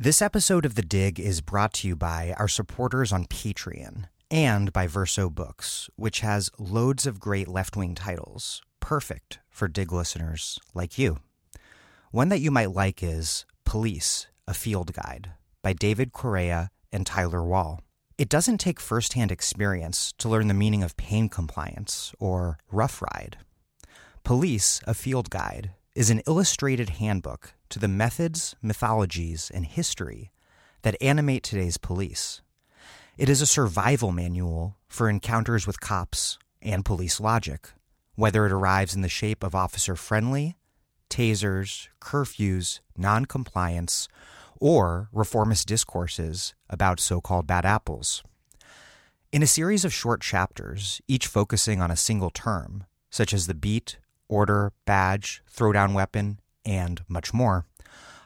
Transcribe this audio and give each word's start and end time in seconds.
This 0.00 0.22
episode 0.22 0.64
of 0.64 0.76
The 0.76 0.82
Dig 0.82 1.18
is 1.18 1.40
brought 1.40 1.72
to 1.74 1.88
you 1.88 1.96
by 1.96 2.32
our 2.38 2.46
supporters 2.46 3.12
on 3.12 3.24
Patreon 3.24 4.04
and 4.30 4.72
by 4.72 4.86
Verso 4.86 5.28
Books, 5.28 5.90
which 5.96 6.20
has 6.20 6.52
loads 6.56 7.04
of 7.04 7.18
great 7.18 7.48
left 7.48 7.76
wing 7.76 7.96
titles, 7.96 8.62
perfect 8.78 9.40
for 9.50 9.66
Dig 9.66 9.90
listeners 9.90 10.60
like 10.72 10.98
you. 10.98 11.18
One 12.12 12.28
that 12.28 12.38
you 12.38 12.52
might 12.52 12.70
like 12.70 13.02
is 13.02 13.44
Police, 13.64 14.28
a 14.46 14.54
Field 14.54 14.92
Guide 14.92 15.32
by 15.62 15.72
David 15.72 16.12
Correia 16.12 16.70
and 16.92 17.04
Tyler 17.04 17.42
Wall. 17.42 17.80
It 18.16 18.28
doesn't 18.28 18.58
take 18.58 18.78
firsthand 18.78 19.32
experience 19.32 20.14
to 20.18 20.28
learn 20.28 20.46
the 20.46 20.54
meaning 20.54 20.84
of 20.84 20.96
pain 20.96 21.28
compliance 21.28 22.12
or 22.20 22.58
rough 22.70 23.02
ride. 23.02 23.38
Police, 24.22 24.80
a 24.86 24.94
Field 24.94 25.28
Guide 25.28 25.72
is 25.98 26.10
an 26.10 26.22
illustrated 26.28 26.90
handbook 26.90 27.54
to 27.68 27.80
the 27.80 27.88
methods, 27.88 28.54
mythologies, 28.62 29.50
and 29.52 29.66
history 29.66 30.30
that 30.82 30.96
animate 31.00 31.42
today's 31.42 31.76
police. 31.76 32.40
It 33.16 33.28
is 33.28 33.42
a 33.42 33.46
survival 33.46 34.12
manual 34.12 34.76
for 34.86 35.10
encounters 35.10 35.66
with 35.66 35.80
cops 35.80 36.38
and 36.62 36.84
police 36.84 37.18
logic, 37.18 37.70
whether 38.14 38.46
it 38.46 38.52
arrives 38.52 38.94
in 38.94 39.02
the 39.02 39.08
shape 39.08 39.42
of 39.42 39.56
officer 39.56 39.96
friendly, 39.96 40.56
tasers, 41.10 41.88
curfews, 42.00 42.78
noncompliance, 42.96 44.06
or 44.60 45.08
reformist 45.12 45.66
discourses 45.66 46.54
about 46.70 47.00
so 47.00 47.20
called 47.20 47.48
bad 47.48 47.66
apples. 47.66 48.22
In 49.32 49.42
a 49.42 49.48
series 49.48 49.84
of 49.84 49.92
short 49.92 50.20
chapters, 50.20 51.00
each 51.08 51.26
focusing 51.26 51.82
on 51.82 51.90
a 51.90 51.96
single 51.96 52.30
term, 52.30 52.84
such 53.10 53.34
as 53.34 53.48
the 53.48 53.54
beat, 53.54 53.98
order, 54.28 54.72
badge, 54.84 55.42
throwdown 55.52 55.94
weapon, 55.94 56.40
and 56.64 57.02
much 57.08 57.32
more, 57.32 57.66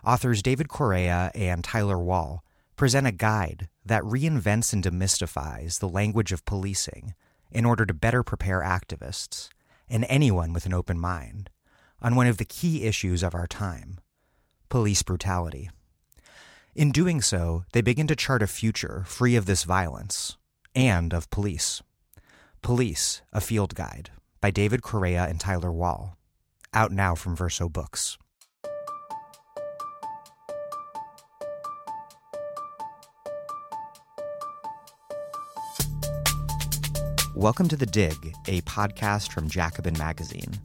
authors 0.05 0.43
David 0.43 0.69
Correia 0.69 1.31
and 1.35 1.63
Tyler 1.63 1.99
Wall 1.99 2.45
present 2.77 3.07
a 3.07 3.13
guide 3.13 3.69
that 3.85 4.03
reinvents 4.03 4.73
and 4.73 4.83
demystifies 4.83 5.79
the 5.79 5.89
language 5.89 6.33
of 6.33 6.45
policing 6.45 7.15
in 7.51 7.65
order 7.65 7.87
to 7.87 7.95
better 7.95 8.23
prepare 8.23 8.61
activists 8.61 9.49
and 9.89 10.05
anyone 10.09 10.53
with 10.53 10.67
an 10.67 10.75
open 10.75 10.99
mind 10.99 11.51
on 12.01 12.17
one 12.17 12.27
of 12.27 12.39
the 12.39 12.45
key 12.45 12.85
issues 12.85 13.23
of 13.23 13.35
our 13.35 13.47
time 13.47 13.99
police 14.69 15.03
brutality. 15.03 15.69
In 16.75 16.93
doing 16.93 17.21
so, 17.21 17.65
they 17.75 17.83
begin 17.83 18.07
to 18.07 18.17
chart 18.17 18.43
a 18.43 18.47
future 18.47 19.05
free 19.07 19.37
of 19.37 19.45
this 19.45 19.65
violence 19.65 20.39
and 20.75 21.13
of 21.13 21.29
police. 21.29 21.83
Police, 22.63 23.21
a 23.35 23.43
field 23.43 23.75
guide 23.75 24.11
by 24.43 24.51
David 24.51 24.83
Correia 24.83 25.27
and 25.29 25.39
Tyler 25.39 25.73
Wall. 25.73 26.19
Out 26.75 26.91
now 26.91 27.15
from 27.15 27.37
Verso 27.37 27.69
Books. 27.69 28.19
Welcome 37.37 37.69
to 37.69 37.77
The 37.77 37.87
Dig, 37.87 38.35
a 38.49 38.61
podcast 38.63 39.33
from 39.33 39.49
Jacobin 39.49 39.97
Magazine. 39.97 40.59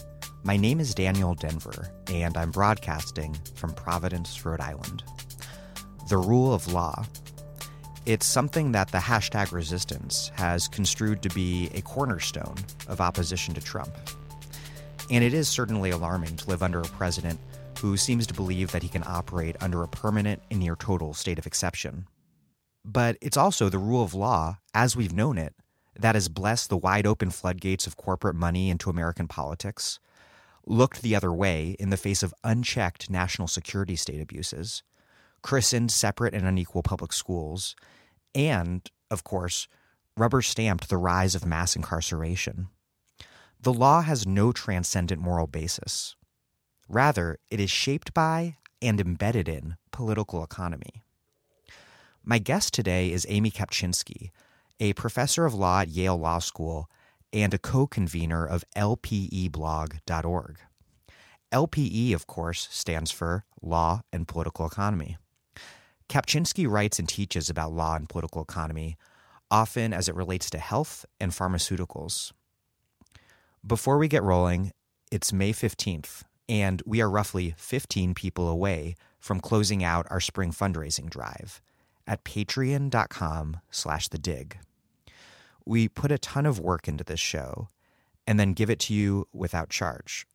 My 0.44 0.58
name 0.58 0.80
is 0.80 0.96
Daniel 0.96 1.36
Denver, 1.36 1.94
and 2.12 2.36
I'm 2.36 2.50
broadcasting 2.50 3.38
from 3.54 3.74
Providence, 3.74 4.44
Rhode 4.44 4.60
Island. 4.60 5.04
The 6.10 6.18
rule 6.18 6.52
of 6.52 6.74
law 6.74 7.06
it's 8.08 8.26
something 8.26 8.72
that 8.72 8.90
the 8.90 8.98
hashtag 8.98 9.52
resistance 9.52 10.32
has 10.36 10.70
construed 10.70 11.22
to 11.22 11.28
be 11.36 11.70
a 11.74 11.82
cornerstone 11.82 12.56
of 12.88 13.02
opposition 13.02 13.54
to 13.54 13.60
Trump. 13.60 13.94
And 15.12 15.26
it 15.26 15.34
is 15.34 15.50
certainly 15.50 15.90
alarming 15.90 16.38
to 16.38 16.50
live 16.50 16.64
under 16.64 16.80
a 16.80 16.86
president 16.86 17.38
who 17.82 17.98
seems 17.98 18.26
to 18.28 18.34
believe 18.34 18.72
that 18.72 18.82
he 18.82 18.88
can 18.88 19.04
operate 19.06 19.58
under 19.60 19.84
a 19.84 19.90
permanent 19.90 20.42
and 20.50 20.62
near 20.62 20.78
total 20.78 21.14
state 21.14 21.38
of 21.38 21.46
exception. 21.46 22.08
But 22.86 23.18
it's 23.20 23.36
also 23.36 23.68
the 23.68 23.78
rule 23.78 24.04
of 24.04 24.14
law, 24.14 24.60
as 24.74 24.96
we've 24.96 25.14
known 25.14 25.38
it, 25.38 25.54
that 26.00 26.16
has 26.16 26.30
blessed 26.30 26.70
the 26.70 26.78
wide 26.78 27.06
open 27.06 27.30
floodgates 27.30 27.88
of 27.88 27.98
corporate 27.98 28.38
money 28.38 28.70
into 28.70 28.90
American 28.90 29.28
politics, 29.28 30.00
looked 30.66 31.02
the 31.02 31.16
other 31.16 31.34
way 31.34 31.76
in 31.78 31.90
the 31.90 31.98
face 31.98 32.24
of 32.24 32.34
unchecked 32.46 33.10
national 33.10 33.50
security 33.50 33.98
state 33.98 34.22
abuses, 34.22 34.82
christened 35.42 35.92
separate 35.92 36.34
and 36.34 36.48
unequal 36.48 36.84
public 36.84 37.12
schools, 37.12 37.76
and, 38.38 38.90
of 39.10 39.24
course, 39.24 39.68
rubber 40.16 40.44
stamped 40.44 40.88
the 40.88 40.98
rise 40.98 41.34
of 41.34 41.46
mass 41.46 41.76
incarceration. 41.76 42.70
The 43.60 43.74
law 43.74 44.02
has 44.02 44.28
no 44.28 44.52
transcendent 44.52 45.20
moral 45.20 45.48
basis. 45.48 46.16
Rather, 46.88 47.40
it 47.50 47.60
is 47.60 47.72
shaped 47.72 48.14
by 48.14 48.58
and 48.80 49.02
embedded 49.02 49.50
in 49.50 49.76
political 49.92 50.44
economy. 50.44 51.02
My 52.24 52.38
guest 52.38 52.74
today 52.74 53.12
is 53.12 53.26
Amy 53.28 53.50
Kapczynski, 53.50 54.30
a 54.80 54.94
professor 54.94 55.46
of 55.46 55.56
law 55.56 55.82
at 55.82 55.90
Yale 55.90 56.18
Law 56.18 56.40
School 56.40 56.90
and 57.34 57.54
a 57.54 57.58
co 57.58 57.88
convenor 57.88 58.48
of 58.48 58.64
LPEblog.org. 58.76 60.60
LPE, 61.52 62.14
of 62.14 62.28
course, 62.28 62.68
stands 62.70 63.10
for 63.10 63.46
Law 63.62 64.02
and 64.14 64.28
Political 64.28 64.68
Economy. 64.68 65.18
Kapczynski 66.10 66.70
writes 66.70 67.00
and 67.00 67.10
teaches 67.10 67.50
about 67.50 67.74
law 67.74 67.96
and 67.96 68.08
political 68.08 68.42
economy, 68.42 68.96
often 69.52 69.94
as 69.94 70.08
it 70.08 70.16
relates 70.16 70.50
to 70.50 70.58
health 70.58 71.06
and 71.20 71.32
pharmaceuticals. 71.32 72.32
Before 73.66 73.98
we 73.98 74.08
get 74.08 74.24
rolling, 74.24 74.72
it's 75.12 75.34
May 75.34 75.52
15th, 75.52 76.24
and 76.48 76.82
we 76.86 77.02
are 77.02 77.10
roughly 77.10 77.56
15 77.58 78.14
people 78.14 78.48
away 78.48 78.96
from 79.20 79.42
closing 79.42 79.84
out 79.84 80.08
our 80.10 80.22
spring 80.22 80.52
fundraising 80.52 81.10
drive 81.10 81.62
at 82.06 82.24
patreon.com 82.24 83.60
slash 83.70 84.08
the 84.08 84.18
dig. 84.18 84.58
We 85.66 85.90
put 85.90 86.14
a 86.14 86.18
ton 86.18 86.46
of 86.46 86.60
work 86.60 86.88
into 86.88 87.04
this 87.04 87.20
show 87.20 87.68
and 88.26 88.40
then 88.40 88.54
give 88.54 88.70
it 88.70 88.80
to 88.80 88.94
you 88.94 89.28
without 89.34 89.70
charge. 89.70 90.26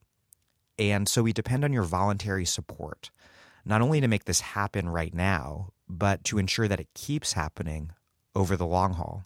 And 0.79 1.09
so 1.09 1.23
we 1.23 1.33
depend 1.33 1.65
on 1.65 1.73
your 1.73 1.85
voluntary 1.85 2.45
support– 2.45 3.11
not 3.65 3.83
only 3.83 4.01
to 4.01 4.09
make 4.09 4.25
this 4.25 4.41
happen 4.41 4.89
right 4.89 5.15
now, 5.15 5.71
but 5.89 6.25
to 6.25 6.39
ensure 6.39 6.69
that 6.69 6.81
it 6.81 6.95
keeps 6.95 7.35
happening 7.35 7.93
over 8.35 8.57
the 8.57 8.67
long 8.67 8.95
haul. 8.95 9.25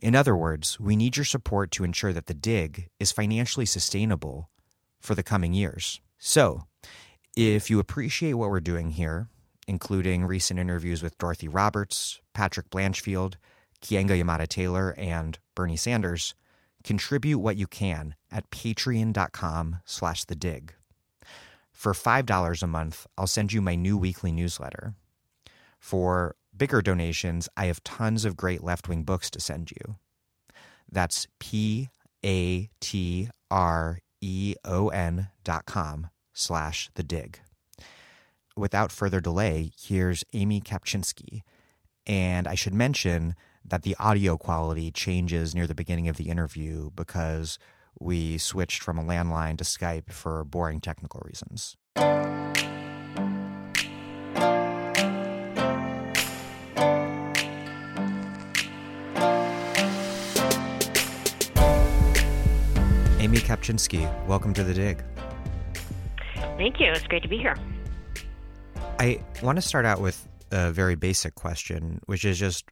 In 0.00 0.16
other 0.16 0.36
words, 0.36 0.80
we 0.80 0.96
need 0.96 1.16
your 1.16 1.24
support 1.24 1.70
to 1.72 1.84
ensure 1.84 2.12
that 2.12 2.26
the 2.26 2.34
dig 2.34 2.88
is 2.98 3.12
financially 3.12 3.66
sustainable 3.66 4.50
for 5.00 5.14
the 5.14 5.22
coming 5.22 5.52
years. 5.52 6.00
So, 6.18 6.64
if 7.36 7.70
you 7.70 7.78
appreciate 7.78 8.34
what 8.34 8.50
we're 8.50 8.60
doing 8.60 8.90
here, 8.90 9.28
including 9.68 10.24
recent 10.24 10.58
interviews 10.58 11.02
with 11.02 11.18
Dorothy 11.18 11.48
Roberts, 11.48 12.20
Patrick 12.34 12.68
Blanchfield, 12.70 13.34
Keeanga-Yamahtta 13.80 14.48
Taylor, 14.48 14.94
and 14.98 15.38
Bernie 15.54 15.76
Sanders, 15.76 16.34
contribute 16.82 17.38
what 17.38 17.56
you 17.56 17.66
can 17.66 18.14
at 18.30 18.50
patreon.com 18.50 19.78
slash 19.84 20.24
the 20.24 20.34
dig. 20.34 20.74
For 21.82 21.94
$5 21.94 22.62
a 22.62 22.66
month, 22.68 23.08
I'll 23.18 23.26
send 23.26 23.52
you 23.52 23.60
my 23.60 23.74
new 23.74 23.98
weekly 23.98 24.30
newsletter. 24.30 24.94
For 25.80 26.36
bigger 26.56 26.80
donations, 26.80 27.48
I 27.56 27.64
have 27.64 27.82
tons 27.82 28.24
of 28.24 28.36
great 28.36 28.62
left 28.62 28.88
wing 28.88 29.02
books 29.02 29.28
to 29.30 29.40
send 29.40 29.72
you. 29.72 29.96
That's 30.88 31.26
P 31.40 31.88
A 32.24 32.70
T 32.80 33.30
R 33.50 33.98
E 34.20 34.54
O 34.64 34.90
N 34.90 35.30
dot 35.42 35.66
com 35.66 36.10
slash 36.32 36.88
the 36.94 37.02
dig. 37.02 37.40
Without 38.56 38.92
further 38.92 39.20
delay, 39.20 39.72
here's 39.76 40.22
Amy 40.34 40.60
Kapczynski. 40.60 41.40
And 42.06 42.46
I 42.46 42.54
should 42.54 42.74
mention 42.74 43.34
that 43.64 43.82
the 43.82 43.96
audio 43.98 44.36
quality 44.36 44.92
changes 44.92 45.52
near 45.52 45.66
the 45.66 45.74
beginning 45.74 46.06
of 46.06 46.16
the 46.16 46.28
interview 46.28 46.90
because 46.94 47.58
we 48.02 48.36
switched 48.38 48.82
from 48.82 48.98
a 48.98 49.04
landline 49.04 49.56
to 49.58 49.64
Skype 49.64 50.10
for 50.10 50.44
boring 50.44 50.80
technical 50.80 51.22
reasons. 51.24 51.76
Amy 63.20 63.38
Kapczynski, 63.38 64.26
welcome 64.26 64.52
to 64.52 64.64
the 64.64 64.74
dig. 64.74 65.04
Thank 66.56 66.80
you. 66.80 66.90
It's 66.90 67.06
great 67.06 67.22
to 67.22 67.28
be 67.28 67.38
here. 67.38 67.56
I 68.98 69.22
want 69.42 69.56
to 69.56 69.62
start 69.62 69.86
out 69.86 70.00
with 70.00 70.28
a 70.50 70.72
very 70.72 70.96
basic 70.96 71.34
question, 71.34 72.00
which 72.06 72.24
is 72.24 72.38
just 72.38 72.64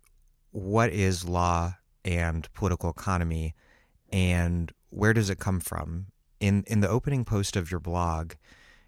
what 0.51 0.91
is 0.91 1.27
law 1.27 1.75
and 2.05 2.53
political 2.53 2.91
economy 2.91 3.55
and 4.13 4.73
where 4.91 5.13
does 5.13 5.31
it 5.31 5.39
come 5.39 5.61
from? 5.61 6.07
In 6.39 6.65
in 6.67 6.81
the 6.81 6.89
opening 6.89 7.25
post 7.25 7.57
of 7.57 7.71
your 7.71 7.81
blog, 7.81 8.33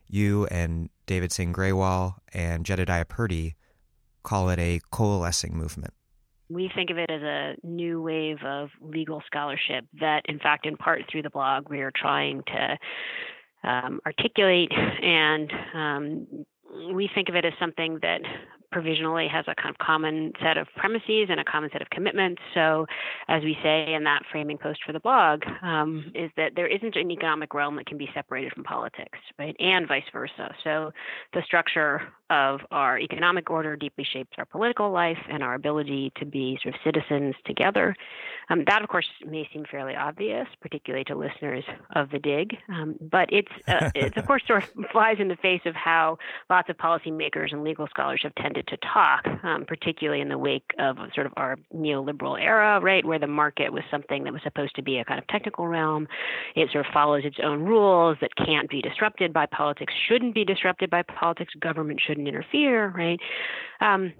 you 0.08 0.46
and 0.46 0.90
David 1.06 1.32
Singh 1.32 1.52
Grewal 1.52 2.16
and 2.32 2.64
Jedediah 2.64 3.04
Purdy 3.06 3.56
call 4.22 4.50
it 4.50 4.58
a 4.58 4.80
coalescing 4.90 5.56
movement. 5.56 5.94
We 6.48 6.70
think 6.74 6.90
of 6.90 6.98
it 6.98 7.10
as 7.10 7.22
a 7.22 7.54
new 7.62 8.02
wave 8.02 8.38
of 8.44 8.68
legal 8.80 9.22
scholarship 9.26 9.86
that, 10.00 10.22
in 10.26 10.38
fact, 10.38 10.66
in 10.66 10.76
part 10.76 11.02
through 11.10 11.22
the 11.22 11.30
blog, 11.30 11.70
we 11.70 11.80
are 11.80 11.92
trying 11.94 12.42
to 12.46 12.78
um, 13.68 14.00
articulate 14.04 14.72
and 14.72 15.52
um, 15.74 16.26
we 16.94 17.08
think 17.14 17.28
of 17.28 17.34
it 17.34 17.44
as 17.44 17.52
something 17.58 17.98
that 18.02 18.20
provisionally 18.72 19.28
has 19.28 19.44
a 19.46 19.54
kind 19.54 19.70
of 19.70 19.78
common 19.78 20.32
set 20.42 20.56
of 20.56 20.66
premises 20.76 21.28
and 21.28 21.38
a 21.38 21.44
common 21.44 21.70
set 21.72 21.82
of 21.82 21.90
commitments. 21.90 22.42
So, 22.54 22.86
as 23.28 23.42
we 23.42 23.56
say 23.62 23.92
in 23.92 24.04
that 24.04 24.22
framing 24.30 24.58
post 24.58 24.80
for 24.84 24.92
the 24.92 25.00
blog, 25.00 25.42
um, 25.62 26.10
is 26.14 26.30
that 26.36 26.52
there 26.56 26.66
isn't 26.66 26.96
an 26.96 27.10
economic 27.10 27.54
realm 27.54 27.76
that 27.76 27.86
can 27.86 27.98
be 27.98 28.08
separated 28.14 28.52
from 28.52 28.64
politics, 28.64 29.18
right? 29.38 29.54
And 29.60 29.86
vice 29.86 30.02
versa. 30.12 30.54
So, 30.64 30.92
the 31.34 31.42
structure 31.44 32.02
of 32.30 32.60
our 32.70 32.98
economic 32.98 33.50
order 33.50 33.76
deeply 33.76 34.06
shapes 34.10 34.32
our 34.38 34.46
political 34.46 34.90
life 34.90 35.18
and 35.30 35.42
our 35.42 35.54
ability 35.54 36.12
to 36.16 36.24
be 36.24 36.58
sort 36.62 36.74
of 36.74 36.80
citizens 36.82 37.34
together. 37.44 37.94
Um, 38.48 38.64
that, 38.66 38.82
of 38.82 38.88
course, 38.88 39.06
may 39.26 39.48
seem 39.52 39.64
fairly 39.70 39.94
obvious, 39.94 40.48
particularly 40.62 41.04
to 41.04 41.14
listeners 41.14 41.64
of 41.94 42.10
the 42.10 42.18
dig, 42.18 42.56
um, 42.70 42.96
but 43.00 43.28
it's, 43.30 43.52
uh, 43.68 43.90
it's 43.94 44.16
of 44.16 44.26
course 44.26 44.42
sort 44.46 44.64
of 44.64 44.86
flies 44.92 45.16
in 45.18 45.28
the 45.28 45.36
face 45.36 45.60
of 45.66 45.74
how 45.74 46.16
lots 46.48 46.70
of 46.70 46.76
policymakers 46.78 47.52
and 47.52 47.62
legal 47.64 47.86
scholars 47.88 48.20
have 48.22 48.34
tended 48.36 48.61
to 48.68 48.76
talk, 48.78 49.26
um, 49.44 49.64
particularly 49.66 50.20
in 50.20 50.28
the 50.28 50.38
wake 50.38 50.70
of 50.78 50.96
sort 51.14 51.26
of 51.26 51.32
our 51.36 51.56
neoliberal 51.74 52.40
era, 52.40 52.80
right, 52.80 53.04
where 53.04 53.18
the 53.18 53.26
market 53.26 53.72
was 53.72 53.82
something 53.90 54.24
that 54.24 54.32
was 54.32 54.42
supposed 54.42 54.74
to 54.76 54.82
be 54.82 54.98
a 54.98 55.04
kind 55.04 55.18
of 55.18 55.26
technical 55.28 55.66
realm. 55.66 56.08
It 56.54 56.70
sort 56.72 56.86
of 56.86 56.92
follows 56.92 57.24
its 57.24 57.38
own 57.42 57.62
rules 57.62 58.16
that 58.20 58.30
can't 58.36 58.68
be 58.68 58.82
disrupted 58.82 59.32
by 59.32 59.46
politics, 59.46 59.92
shouldn't 60.08 60.34
be 60.34 60.44
disrupted 60.44 60.90
by 60.90 61.02
politics. 61.02 61.54
Government 61.60 62.00
shouldn't 62.04 62.28
interfere, 62.28 62.88
right? 62.96 63.20
Um, 63.80 64.12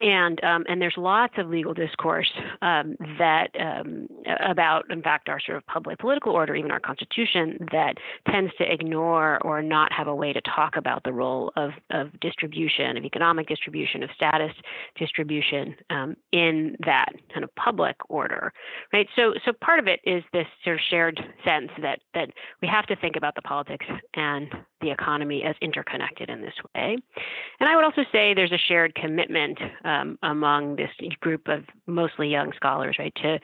and 0.00 0.42
um, 0.44 0.64
and 0.68 0.80
there's 0.80 0.94
lots 0.96 1.34
of 1.38 1.48
legal 1.48 1.74
discourse 1.74 2.30
um, 2.62 2.96
that 3.18 3.48
um, 3.58 4.08
about, 4.44 4.90
in 4.90 5.02
fact, 5.02 5.28
our 5.28 5.40
sort 5.40 5.58
of 5.58 5.66
public 5.66 5.98
political 5.98 6.32
order, 6.32 6.54
even 6.54 6.70
our 6.70 6.80
constitution, 6.80 7.58
that 7.72 7.94
tends 8.30 8.52
to 8.58 8.70
ignore 8.70 9.38
or 9.44 9.62
not 9.62 9.92
have 9.92 10.06
a 10.06 10.14
way 10.14 10.32
to 10.32 10.40
talk 10.42 10.76
about 10.76 11.02
the 11.04 11.12
role 11.12 11.52
of, 11.56 11.70
of 11.90 12.08
distribution, 12.20 12.96
of 12.96 13.04
economic 13.04 13.48
distribution, 13.48 14.02
of 14.02 14.10
status 14.14 14.52
distribution 14.98 15.74
um, 15.90 16.16
in 16.32 16.76
that 16.84 17.10
kind 17.32 17.44
of 17.44 17.54
public 17.54 17.96
order, 18.08 18.52
right? 18.92 19.08
So 19.16 19.34
so 19.44 19.52
part 19.52 19.78
of 19.78 19.86
it 19.86 20.00
is 20.04 20.22
this 20.32 20.46
sort 20.64 20.76
of 20.76 20.80
shared 20.88 21.20
sense 21.44 21.70
that 21.80 22.00
that 22.14 22.30
we 22.60 22.68
have 22.68 22.86
to 22.86 22.96
think 22.96 23.16
about 23.16 23.34
the 23.34 23.42
politics 23.42 23.86
and 24.14 24.48
the 24.82 24.90
economy 24.90 25.42
as 25.44 25.54
interconnected 25.62 26.28
in 26.28 26.42
this 26.42 26.54
way. 26.74 26.96
And 27.60 27.68
I 27.68 27.76
would 27.76 27.84
also 27.84 28.02
say 28.12 28.34
there's 28.34 28.52
a 28.52 28.58
shared 28.58 28.94
commitment 28.94 29.58
um, 29.84 30.18
among 30.22 30.76
this 30.76 30.90
group 31.20 31.48
of 31.48 31.64
mostly 31.86 32.28
young 32.28 32.52
scholars, 32.56 32.96
right, 32.98 33.14
to 33.22 33.38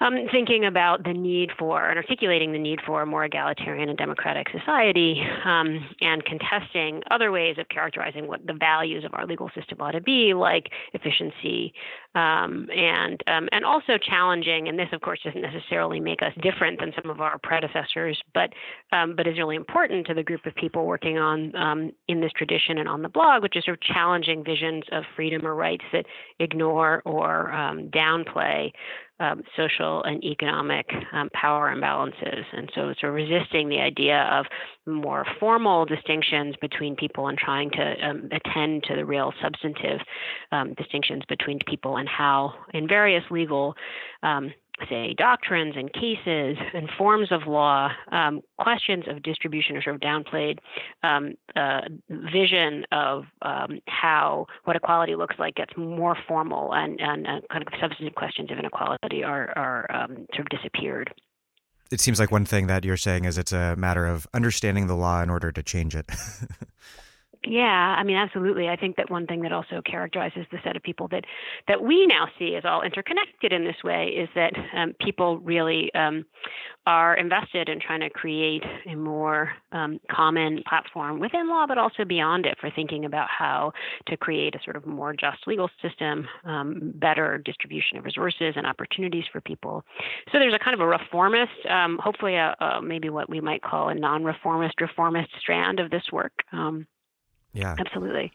um, 0.00 0.14
thinking 0.32 0.64
about 0.64 1.04
the 1.04 1.12
need 1.12 1.50
for 1.58 1.88
and 1.88 1.98
articulating 1.98 2.52
the 2.52 2.58
need 2.58 2.80
for 2.84 3.02
a 3.02 3.06
more 3.06 3.24
egalitarian 3.24 3.88
and 3.88 3.98
democratic 3.98 4.48
society 4.48 5.22
um, 5.44 5.88
and 6.00 6.24
contesting 6.24 7.02
other 7.10 7.30
ways 7.30 7.56
of 7.58 7.68
characterizing 7.68 8.26
what 8.26 8.44
the 8.46 8.54
values 8.54 9.04
of 9.04 9.14
our 9.14 9.26
legal 9.26 9.50
system 9.54 9.78
ought 9.80 9.92
to 9.92 10.00
be, 10.00 10.34
like 10.34 10.70
efficiency, 10.92 11.72
um, 12.14 12.68
and 12.70 13.22
um, 13.26 13.48
and 13.52 13.64
also 13.64 13.98
challenging. 13.98 14.68
And 14.68 14.78
this, 14.78 14.88
of 14.92 15.00
course, 15.00 15.20
doesn't 15.24 15.40
necessarily 15.40 16.00
make 16.00 16.22
us 16.22 16.32
different 16.42 16.80
than 16.80 16.92
some 17.00 17.10
of 17.10 17.20
our 17.20 17.38
predecessors, 17.38 18.20
but 18.34 18.50
um, 18.92 19.16
but 19.16 19.26
is 19.26 19.38
really 19.38 19.56
important 19.56 20.06
to 20.08 20.14
the 20.14 20.22
group 20.22 20.44
of 20.46 20.54
people 20.54 20.86
working 20.86 21.18
on 21.18 21.54
um, 21.56 21.92
in 22.08 22.20
this 22.20 22.32
tradition 22.36 22.78
and 22.78 22.88
on 22.88 23.02
the 23.02 23.08
blog, 23.08 23.42
which 23.42 23.56
is 23.56 23.64
sort 23.64 23.78
of 23.78 23.82
challenging 23.82 24.44
visions 24.44 24.84
of 24.92 25.04
freedom 25.16 25.46
or 25.46 25.54
rights 25.54 25.84
that 25.92 26.06
ignore 26.38 27.02
or 27.04 27.52
um, 27.52 27.88
downplay 27.88 28.70
um, 29.20 29.42
social 29.56 30.02
and 30.04 30.22
economic 30.24 30.86
um, 31.12 31.30
power 31.32 31.74
imbalances. 31.74 32.44
And 32.52 32.70
so, 32.74 32.92
sort 32.98 33.10
of 33.10 33.14
resisting 33.14 33.68
the 33.68 33.78
idea 33.78 34.22
of 34.32 34.46
more 34.86 35.24
formal 35.38 35.84
distinctions 35.84 36.54
between 36.60 36.96
people 36.96 37.28
and 37.28 37.38
trying 37.38 37.70
to 37.72 37.94
um, 38.06 38.28
attend 38.32 38.84
to 38.84 38.96
the 38.96 39.04
real 39.04 39.32
substantive 39.42 40.00
um, 40.50 40.74
distinctions 40.74 41.22
between 41.28 41.58
people 41.68 41.98
and 41.98 42.08
how, 42.08 42.54
in 42.74 42.88
various 42.88 43.24
legal 43.30 43.74
um, 44.22 44.52
say, 44.88 45.14
doctrines 45.16 45.74
and 45.76 45.92
cases 45.92 46.56
and 46.74 46.88
forms 46.96 47.32
of 47.32 47.46
law, 47.46 47.90
um, 48.10 48.40
questions 48.58 49.04
of 49.08 49.22
distribution 49.22 49.76
are 49.76 49.82
sort 49.82 49.96
of 49.96 50.00
downplayed. 50.00 50.58
Um, 51.02 51.34
uh, 51.56 51.82
vision 52.08 52.84
of 52.92 53.24
um, 53.42 53.80
how 53.88 54.46
what 54.64 54.76
equality 54.76 55.14
looks 55.14 55.36
like 55.38 55.54
gets 55.56 55.72
more 55.76 56.16
formal, 56.26 56.74
and, 56.74 57.00
and 57.00 57.26
uh, 57.26 57.40
kind 57.50 57.66
of 57.66 57.72
substantive 57.80 58.14
questions 58.14 58.50
of 58.50 58.58
inequality 58.58 59.24
are, 59.24 59.52
are 59.56 59.86
um, 59.94 60.26
sort 60.34 60.52
of 60.52 60.58
disappeared. 60.58 61.12
It 61.90 62.00
seems 62.00 62.18
like 62.18 62.30
one 62.30 62.46
thing 62.46 62.68
that 62.68 62.84
you're 62.84 62.96
saying 62.96 63.26
is 63.26 63.36
it's 63.36 63.52
a 63.52 63.76
matter 63.76 64.06
of 64.06 64.26
understanding 64.32 64.86
the 64.86 64.96
law 64.96 65.22
in 65.22 65.28
order 65.28 65.52
to 65.52 65.62
change 65.62 65.94
it. 65.94 66.06
Yeah, 67.44 67.96
I 67.98 68.04
mean, 68.04 68.16
absolutely. 68.16 68.68
I 68.68 68.76
think 68.76 68.96
that 68.96 69.10
one 69.10 69.26
thing 69.26 69.42
that 69.42 69.52
also 69.52 69.82
characterizes 69.84 70.46
the 70.52 70.58
set 70.62 70.76
of 70.76 70.82
people 70.82 71.08
that 71.08 71.24
that 71.66 71.82
we 71.82 72.06
now 72.06 72.28
see 72.38 72.54
as 72.54 72.64
all 72.64 72.82
interconnected 72.82 73.52
in 73.52 73.64
this 73.64 73.82
way 73.82 74.08
is 74.10 74.28
that 74.36 74.52
um, 74.76 74.94
people 75.00 75.38
really 75.38 75.92
um, 75.94 76.24
are 76.86 77.16
invested 77.16 77.68
in 77.68 77.80
trying 77.80 77.98
to 77.98 78.10
create 78.10 78.62
a 78.86 78.94
more 78.94 79.50
um, 79.72 79.98
common 80.08 80.62
platform 80.68 81.18
within 81.18 81.48
law, 81.48 81.66
but 81.66 81.78
also 81.78 82.04
beyond 82.04 82.46
it 82.46 82.56
for 82.60 82.70
thinking 82.70 83.04
about 83.04 83.28
how 83.28 83.72
to 84.06 84.16
create 84.16 84.54
a 84.54 84.62
sort 84.62 84.76
of 84.76 84.86
more 84.86 85.12
just 85.12 85.38
legal 85.48 85.68
system, 85.80 86.28
um, 86.44 86.92
better 86.94 87.38
distribution 87.38 87.98
of 87.98 88.04
resources 88.04 88.54
and 88.56 88.68
opportunities 88.68 89.24
for 89.32 89.40
people. 89.40 89.84
So 90.30 90.38
there's 90.38 90.54
a 90.54 90.60
kind 90.60 90.74
of 90.74 90.80
a 90.80 90.86
reformist, 90.86 91.66
um, 91.68 91.98
hopefully 92.00 92.36
a, 92.36 92.54
a, 92.60 92.80
maybe 92.80 93.10
what 93.10 93.28
we 93.28 93.40
might 93.40 93.62
call 93.62 93.88
a 93.88 93.94
non-reformist 93.96 94.80
reformist 94.80 95.30
strand 95.40 95.80
of 95.80 95.90
this 95.90 96.04
work. 96.12 96.32
Um, 96.52 96.86
yeah, 97.52 97.74
absolutely. 97.78 98.32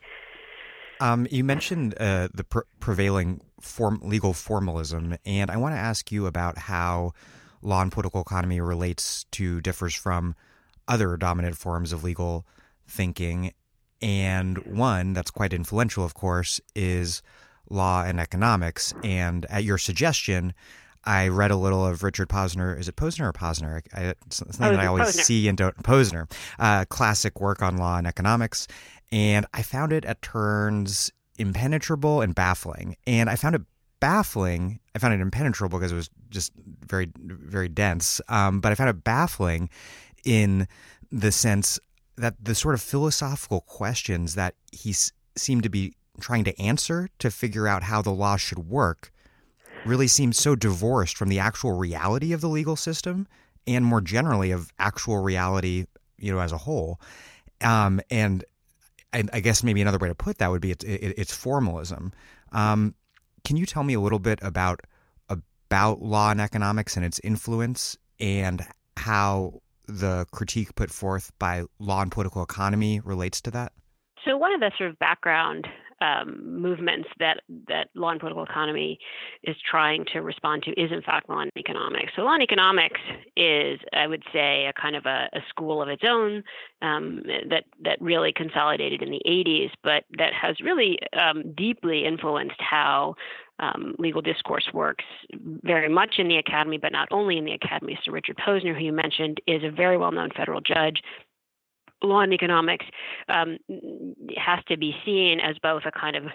Um, 1.00 1.28
you 1.30 1.44
mentioned 1.44 1.96
uh, 2.00 2.28
the 2.34 2.44
pr- 2.44 2.60
prevailing 2.80 3.42
form, 3.60 4.00
legal 4.04 4.34
formalism, 4.34 5.18
and 5.26 5.52
I 5.52 5.58
want 5.58 5.76
to 5.76 5.80
ask 5.80 6.12
you 6.12 6.26
about 6.26 6.58
how 6.58 7.14
law 7.62 7.82
and 7.82 7.92
political 7.92 8.22
economy 8.22 8.62
relates 8.62 9.26
to 9.32 9.62
differs 9.62 9.94
from 9.94 10.36
other 10.88 11.18
dominant 11.18 11.58
forms 11.58 11.92
of 11.92 12.04
legal 12.04 12.46
thinking. 12.88 13.54
And 14.02 14.60
one 14.60 15.14
that's 15.14 15.32
quite 15.32 15.54
influential, 15.54 16.04
of 16.06 16.14
course, 16.14 16.62
is 16.76 17.22
law 17.70 18.04
and 18.04 18.20
economics. 18.20 18.94
And 19.04 19.46
at 19.50 19.64
your 19.64 19.78
suggestion, 19.78 20.54
I 21.04 21.28
read 21.30 21.52
a 21.52 21.56
little 21.56 21.86
of 21.86 22.04
Richard 22.04 22.30
Posner. 22.30 22.78
Is 22.78 22.88
it 22.88 22.96
Posner 22.96 23.26
or 23.28 23.34
Posner? 23.34 23.82
I, 23.94 24.16
it's 24.26 24.38
something 24.38 24.60
that 24.60 24.80
I 24.80 24.88
always 24.88 25.10
Posner. 25.10 25.24
see 25.24 25.48
and 25.48 25.58
don't. 25.58 25.76
Posner, 25.84 26.30
uh, 26.60 26.86
classic 26.86 27.40
work 27.40 27.62
on 27.62 27.78
law 27.78 27.98
and 27.98 28.08
economics 28.08 28.68
and 29.12 29.46
I 29.54 29.62
found 29.62 29.94
it 29.94 30.06
at 30.06 30.22
turns 30.22 31.12
impenetrable 31.38 32.22
and 32.22 32.36
baffling. 32.36 32.98
And 33.06 33.30
I 33.30 33.36
found 33.36 33.56
it 33.56 33.62
baffling. 34.00 34.80
I 34.96 35.00
found 35.00 35.14
it 35.14 35.22
impenetrable 35.22 35.80
because 35.80 35.92
it 35.92 35.96
was 35.96 36.10
just 36.30 36.52
very, 36.86 37.12
very 37.18 37.70
dense. 37.70 38.20
Um, 38.28 38.60
but 38.60 38.72
I 38.72 38.76
found 38.76 38.90
it 38.90 39.04
baffling 39.04 39.70
in 40.26 40.68
the 41.12 41.32
sense 41.32 41.80
that 42.18 42.36
the 42.44 42.56
sort 42.56 42.76
of 42.76 42.82
philosophical 42.82 43.62
questions 43.62 44.36
that 44.36 44.56
he 44.72 44.90
s- 44.90 45.12
seemed 45.36 45.64
to 45.64 45.70
be 45.70 45.94
trying 46.20 46.44
to 46.44 46.60
answer 46.60 47.08
to 47.20 47.30
figure 47.30 47.68
out 47.68 47.84
how 47.84 48.02
the 48.02 48.10
law 48.12 48.36
should 48.36 48.60
work 48.60 49.12
really 49.86 50.08
seems 50.08 50.38
so 50.38 50.56
divorced 50.56 51.18
from 51.18 51.30
the 51.30 51.40
actual 51.40 51.74
reality 51.74 52.34
of 52.34 52.42
the 52.42 52.50
legal 52.50 52.76
system 52.76 53.28
and 53.66 53.86
more 53.86 54.02
generally 54.02 54.52
of 54.52 54.72
actual 54.80 55.22
reality, 55.22 55.86
you 56.18 56.34
know, 56.34 56.40
as 56.40 56.52
a 56.52 56.58
whole. 56.58 57.00
Um, 57.62 58.02
and 58.10 58.44
and 59.14 59.30
I 59.34 59.40
guess 59.40 59.64
maybe 59.64 59.82
another 59.82 59.98
way 59.98 60.10
to 60.10 60.16
put 60.16 60.38
that 60.40 60.52
would 60.52 60.62
be 60.62 60.72
it's, 60.72 60.84
it, 60.84 61.14
it's 61.18 61.36
formalism. 61.36 62.12
Um, 62.52 62.94
can 63.44 63.58
you 63.58 63.66
tell 63.66 63.84
me 63.84 63.94
a 63.94 64.00
little 64.00 64.20
bit 64.20 64.40
about 64.42 64.82
about 65.30 66.02
law 66.02 66.32
and 66.32 66.40
economics 66.40 66.96
and 66.96 67.06
its 67.06 67.20
influence 67.24 67.98
and 68.20 68.66
how 68.96 69.62
the 69.88 70.26
critique 70.32 70.76
put 70.76 70.92
forth 70.92 71.32
by 71.40 71.64
law 71.80 72.02
and 72.02 72.12
political 72.12 72.44
economy 72.44 73.00
relates 73.02 73.42
to 73.42 73.52
that? 73.52 73.74
So 74.26 74.38
one 74.38 74.54
of 74.54 74.60
the 74.60 74.72
sort 74.78 74.90
of 74.90 75.00
background 75.00 75.68
um, 76.02 76.62
movements 76.62 77.10
that 77.20 77.42
that 77.68 77.90
law 77.96 78.10
and 78.10 78.20
political 78.20 78.44
economy 78.44 79.00
is 79.44 79.56
trying 79.70 80.06
to 80.14 80.20
respond 80.20 80.64
to 80.64 80.72
is 80.72 80.92
in 80.92 81.02
fact 81.02 81.30
law 81.30 81.40
and 81.40 81.52
economics. 81.58 82.14
So 82.16 82.24
law 82.24 82.34
and 82.34 82.44
economics 82.44 83.00
is, 83.36 83.80
I 83.94 84.08
would 84.08 84.24
say, 84.32 84.66
a 84.66 84.74
kind 84.74 84.96
of 84.96 85.06
a, 85.06 85.30
a 85.34 85.40
school 85.50 85.82
of 85.82 85.90
its 85.90 86.04
own 86.08 86.44
um, 86.82 87.24
that 87.50 87.66
that 87.84 88.02
really 88.02 88.32
consolidated 88.34 89.02
in 89.02 89.10
the 89.10 89.22
80s, 89.28 89.72
but 89.84 90.04
that 90.18 90.34
has 90.34 90.60
really 90.62 91.00
um, 91.14 91.54
deeply 91.54 92.06
influenced 92.06 92.60
how 92.60 93.16
um, 93.60 93.96
legal 93.98 94.22
discourse 94.22 94.70
works 94.74 95.06
very 95.64 95.90
much 95.90 96.16
in 96.20 96.28
the 96.28 96.38
academy, 96.38 96.78
but 96.78 96.92
not 96.92 97.08
only 97.12 97.38
in 97.38 97.46
the 97.46 97.54
academy. 97.54 97.98
So 98.04 98.12
Richard 98.12 98.38
Posner, 98.38 98.78
who 98.78 98.84
you 98.84 98.94
mentioned, 98.94 99.42
is 99.48 99.64
a 99.64 99.72
very 99.72 99.98
well-known 99.98 100.30
federal 100.36 100.62
judge 100.62 101.02
law 102.04 102.22
and 102.22 102.34
economics 102.34 102.86
um, 103.30 103.58
has 104.38 104.60
to 104.68 104.78
be 104.78 104.96
seen 105.06 105.40
as 105.40 105.56
both 105.62 105.84
a 105.86 105.92
kind 105.92 106.16
of 106.16 106.26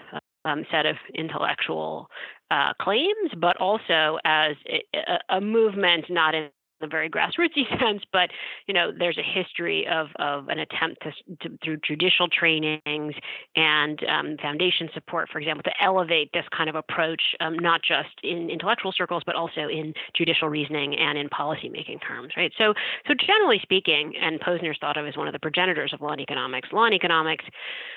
um, 0.45 0.65
set 0.71 0.85
of 0.85 0.97
intellectual 1.15 2.09
uh, 2.51 2.73
claims, 2.81 3.31
but 3.37 3.55
also 3.57 4.19
as 4.25 4.55
a, 4.67 5.19
a, 5.29 5.41
movement 5.41 6.05
not 6.09 6.35
in 6.35 6.49
the 6.83 6.87
very 6.87 7.09
grassrootsy 7.09 7.67
sense, 7.79 8.03
but 8.11 8.29
you 8.67 8.73
know, 8.73 8.91
there's 8.97 9.17
a 9.17 9.23
history 9.23 9.87
of 9.87 10.07
of 10.19 10.49
an 10.49 10.59
attempt 10.59 11.01
to, 11.03 11.11
to 11.41 11.57
through 11.63 11.77
judicial 11.87 12.27
trainings 12.27 13.13
and 13.55 13.99
um, 14.07 14.37
foundation 14.41 14.89
support, 14.93 15.29
for 15.31 15.39
example, 15.39 15.63
to 15.63 15.83
elevate 15.83 16.29
this 16.33 16.45
kind 16.55 16.69
of 16.69 16.75
approach, 16.75 17.21
um, 17.39 17.57
not 17.57 17.81
just 17.81 18.09
in 18.23 18.49
intellectual 18.49 18.91
circles, 18.91 19.23
but 19.25 19.35
also 19.35 19.67
in 19.71 19.93
judicial 20.15 20.49
reasoning 20.49 20.95
and 20.97 21.17
in 21.17 21.29
policymaking 21.29 22.05
terms, 22.05 22.33
right? 22.35 22.51
So, 22.57 22.73
so 23.07 23.13
generally 23.13 23.59
speaking, 23.61 24.13
and 24.21 24.39
Posner's 24.39 24.77
thought 24.79 24.97
of 24.97 25.07
as 25.07 25.15
one 25.15 25.27
of 25.27 25.33
the 25.33 25.39
progenitors 25.39 25.93
of 25.93 26.01
law 26.01 26.11
and 26.11 26.21
economics, 26.21 26.69
law 26.71 26.85
and 26.85 26.93
economics 26.93 27.45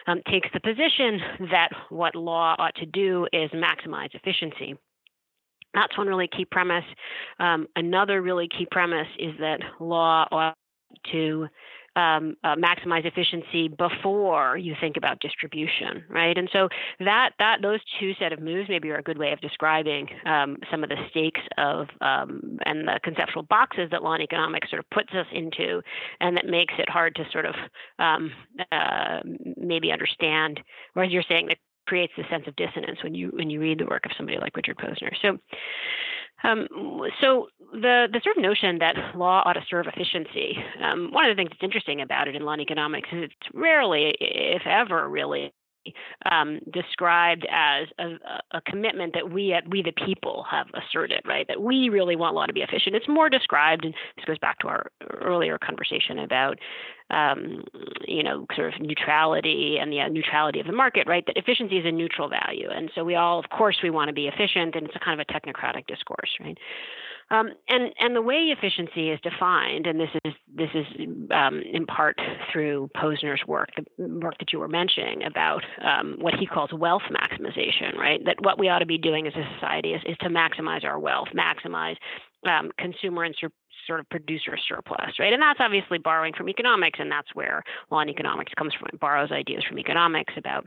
um, 0.07 0.21
takes 0.31 0.49
the 0.55 0.61
position 0.61 1.21
that 1.51 1.71
what 1.89 2.15
law 2.15 2.55
ought 2.59 2.75
to 2.77 2.87
do 2.87 3.27
is 3.33 3.51
maximize 3.51 4.15
efficiency. 4.15 4.77
That's 5.77 5.97
one 5.97 6.09
really 6.09 6.27
key 6.27 6.45
premise. 6.45 6.85
Um, 7.39 7.69
another 7.77 8.21
really 8.23 8.49
key 8.49 8.67
premise 8.69 9.09
is 9.19 9.35
that 9.39 9.61
law 9.79 10.27
ought 10.33 10.57
to 11.13 11.47
um, 11.97 12.37
uh, 12.45 12.55
maximize 12.57 13.07
efficiency 13.07 13.69
before 13.69 14.57
you 14.59 14.75
think 14.81 14.97
about 14.97 15.21
distribution, 15.21 16.05
right? 16.11 16.37
And 16.37 16.49
so 16.53 16.69
that 17.01 17.31
that 17.39 17.63
those 17.63 17.81
two 17.99 18.13
set 18.19 18.33
of 18.33 18.41
moves 18.41 18.69
maybe 18.69 18.91
are 18.91 18.99
a 18.99 19.03
good 19.03 19.19
way 19.19 19.33
of 19.33 19.41
describing 19.41 20.09
um, 20.27 20.59
some 20.71 20.83
of 20.83 20.91
the 20.91 20.97
stakes 21.11 21.41
of 21.57 21.89
um, 22.03 22.59
and 22.67 22.87
the 22.87 23.01
conceptual 23.03 23.45
boxes 23.45 23.89
that 23.91 24.03
law 24.03 24.13
and 24.13 24.23
economics 24.23 24.69
sort 24.69 24.81
of 24.81 24.91
puts 24.91 25.13
us 25.15 25.27
into, 25.33 25.81
and 26.21 26.37
that 26.37 26.47
makes 26.47 26.75
it 26.79 26.89
hard 26.89 27.15
to 27.17 27.25
sort 27.33 27.47
of 27.47 27.55
um, 27.99 28.31
uh, 28.73 29.21
maybe 29.57 29.91
understand, 29.91 30.61
Whereas 30.93 31.13
you're 31.13 31.23
saying, 31.29 31.49
that 31.49 31.59
creates 31.87 32.13
a 32.19 32.29
sense 32.29 32.45
of 32.47 32.57
dissonance 32.57 32.99
when 33.03 33.15
you 33.15 33.31
when 33.35 33.51
you 33.51 33.61
read 33.61 33.79
the 33.79 33.87
work 33.87 34.07
of 34.07 34.13
somebody 34.17 34.39
like 34.39 34.57
Richard 34.57 34.79
Posner. 34.79 35.11
So. 35.23 35.39
Um, 36.45 36.69
so 37.23 37.47
the 37.73 38.09
the 38.13 38.21
sort 38.23 38.37
of 38.37 38.43
notion 38.43 38.79
that 38.81 39.17
law 39.17 39.43
ought 39.47 39.55
to 39.55 39.65
serve 39.71 39.87
efficiency. 39.87 40.55
Um, 40.85 41.11
one 41.11 41.25
of 41.25 41.35
the 41.35 41.41
things 41.41 41.49
that's 41.51 41.65
interesting 41.65 42.03
about 42.03 42.29
it 42.29 42.37
in 42.37 42.43
law 42.43 42.53
and 42.53 42.61
economics 42.61 43.09
is 43.11 43.25
it's 43.25 43.55
rarely, 43.55 44.15
if 44.21 44.63
ever, 44.67 45.09
really 45.09 45.55
um, 46.31 46.61
described 46.73 47.47
as 47.51 47.89
a, 47.99 48.17
a, 48.57 48.61
commitment 48.63 49.15
that 49.15 49.31
we 49.31 49.53
at 49.53 49.69
we 49.69 49.83
the 49.83 49.93
people 49.93 50.45
have 50.51 50.67
asserted, 50.75 51.21
right? 51.27 51.47
That 51.49 51.61
we 51.61 51.89
really 51.89 52.17
want 52.17 52.35
law 52.35 52.47
to 52.47 52.53
be 52.53 52.63
efficient. 52.63 52.97
It's 52.97 53.09
more 53.09 53.29
described, 53.29 53.85
and 53.85 53.95
this 54.17 54.25
goes 54.25 54.39
back 54.39 54.59
to 54.61 54.69
our 54.69 54.91
earlier 55.21 55.59
conversation 55.59 56.19
about 56.19 56.59
um, 57.11 57.65
you 58.07 58.23
know 58.23 58.47
sort 58.55 58.75
of 58.75 58.81
neutrality 58.81 59.79
and 59.81 59.93
the 59.93 60.01
uh, 60.01 60.09
neutrality 60.09 60.61
of 60.61 60.67
the 60.67 60.73
market, 60.73 61.07
right? 61.07 61.25
That 61.27 61.37
efficiency 61.37 61.79
is 61.79 61.87
a 61.87 61.93
neutral 61.93 62.29
value, 62.29 62.69
and 62.71 62.91
so 62.95 63.05
we 63.05 63.15
all, 63.15 63.39
of 63.39 63.51
course, 63.51 63.79
we 63.83 63.91
want 63.91 64.09
to 64.09 64.15
be 64.15 64.29
efficient, 64.29 64.75
and 64.75 64.87
it's 64.87 64.97
a 64.97 65.01
kind 65.01 65.21
of 65.21 65.27
a 65.29 65.33
technocratic 65.33 65.87
discourse, 65.87 66.31
right? 66.41 66.59
Um, 67.31 67.51
and 67.69 67.93
and 67.99 68.15
the 68.15 68.23
way 68.23 68.55
efficiency 68.57 69.11
is 69.11 69.19
defined, 69.21 69.87
and 69.87 69.99
this 69.99 70.11
is 70.25 70.33
this 70.55 70.71
is 70.75 70.87
um, 71.33 71.61
in 71.61 71.85
part 71.85 72.17
through 72.53 72.89
Posner's 72.97 73.45
work, 73.49 73.71
the 73.77 74.07
work 74.07 74.39
that 74.39 74.53
you 74.53 74.61
were 74.61 74.69
mentioning 74.69 75.25
about 75.25 75.65
um, 75.85 76.17
what 76.21 76.35
he 76.35 76.47
calls 76.47 76.73
wealth 76.73 77.03
maximization, 77.11 77.97
right? 77.97 78.25
That 78.25 78.37
what 78.43 78.61
we 78.61 78.69
ought 78.69 78.79
to 78.79 78.87
be 78.87 78.99
doing 78.99 79.27
as 79.27 79.35
a 79.35 79.45
society 79.55 79.93
is, 79.93 80.03
is 80.07 80.17
to 80.21 80.29
maximize 80.29 80.85
our 80.85 81.01
wealth, 81.01 81.29
maximize 81.35 81.97
um, 82.47 82.71
consumer 82.79 83.25
and 83.25 83.35
sur- 83.41 83.51
sort 83.87 84.01
of 84.01 84.09
producer 84.09 84.57
surplus, 84.69 85.19
right? 85.19 85.33
And 85.33 85.43
that's 85.43 85.61
obviously 85.61 85.99
borrowing 85.99 86.33
from 86.33 86.49
economics, 86.49 86.99
and 87.01 87.11
that's 87.11 87.35
where 87.35 87.63
law 87.91 88.01
and 88.01 88.11
economics 88.11 88.53
comes 88.57 88.73
from. 88.75 88.89
It 88.93 89.01
borrows 89.01 89.33
ideas 89.33 89.65
from 89.69 89.79
economics 89.79 90.35
about 90.37 90.67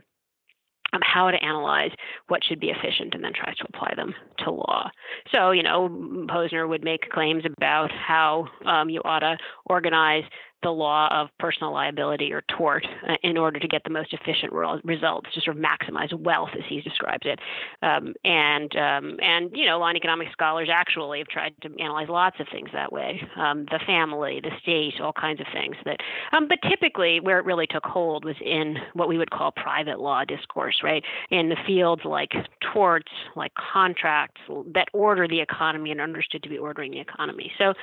um, 0.92 1.00
how 1.02 1.30
to 1.30 1.42
analyze 1.42 1.90
what 2.28 2.42
should 2.44 2.60
be 2.60 2.70
efficient 2.70 3.14
and 3.14 3.22
then 3.22 3.32
tries 3.32 3.56
to 3.56 3.66
apply 3.72 3.92
them 3.96 4.14
to 4.38 4.50
law. 4.50 4.90
So, 5.32 5.50
you 5.50 5.62
know, 5.62 5.88
Posner 6.28 6.68
would 6.68 6.84
make 6.84 7.10
claims 7.10 7.44
about 7.44 7.90
how 7.92 8.46
um, 8.66 8.88
you 8.88 9.00
ought 9.04 9.20
to 9.20 9.36
organize 9.66 10.24
the 10.62 10.70
law 10.70 11.08
of 11.10 11.28
personal 11.38 11.72
liability 11.72 12.32
or 12.32 12.42
tort 12.56 12.86
uh, 13.08 13.14
in 13.22 13.36
order 13.36 13.58
to 13.58 13.68
get 13.68 13.82
the 13.84 13.90
most 13.90 14.12
efficient 14.12 14.52
results 14.52 15.28
to 15.34 15.40
sort 15.40 15.56
of 15.56 15.62
maximize 15.62 16.12
wealth, 16.18 16.50
as 16.54 16.64
he 16.68 16.80
describes 16.80 17.26
it. 17.26 17.38
Um, 17.82 18.14
and 18.24 18.74
um, 18.76 19.16
and 19.20 19.50
you 19.54 19.66
know, 19.66 19.80
economic 19.90 20.28
scholars 20.32 20.68
actually 20.72 21.18
have 21.18 21.28
tried 21.28 21.54
to 21.62 21.70
analyze 21.80 22.08
lots 22.08 22.36
of 22.40 22.46
things 22.52 22.68
that 22.72 22.92
way: 22.92 23.22
um, 23.36 23.66
the 23.70 23.80
family, 23.86 24.40
the 24.42 24.50
state, 24.62 25.00
all 25.00 25.12
kinds 25.12 25.40
of 25.40 25.46
things. 25.52 25.76
That, 25.84 25.98
um, 26.32 26.48
but 26.48 26.58
typically, 26.68 27.20
where 27.20 27.38
it 27.38 27.44
really 27.44 27.66
took 27.66 27.84
hold 27.84 28.24
was 28.24 28.36
in 28.44 28.76
what 28.94 29.08
we 29.08 29.18
would 29.18 29.30
call 29.30 29.52
private 29.52 30.00
law 30.00 30.24
discourse, 30.24 30.80
right? 30.82 31.04
In 31.30 31.48
the 31.48 31.56
fields 31.66 32.02
like 32.04 32.32
torts, 32.72 33.12
like 33.36 33.52
contracts 33.54 34.40
that 34.74 34.88
order 34.92 35.26
the 35.26 35.40
economy 35.40 35.90
and 35.90 36.00
are 36.00 36.04
understood 36.04 36.42
to 36.42 36.48
be 36.48 36.58
ordering 36.58 36.92
the 36.92 37.00
economy. 37.00 37.52
So. 37.58 37.74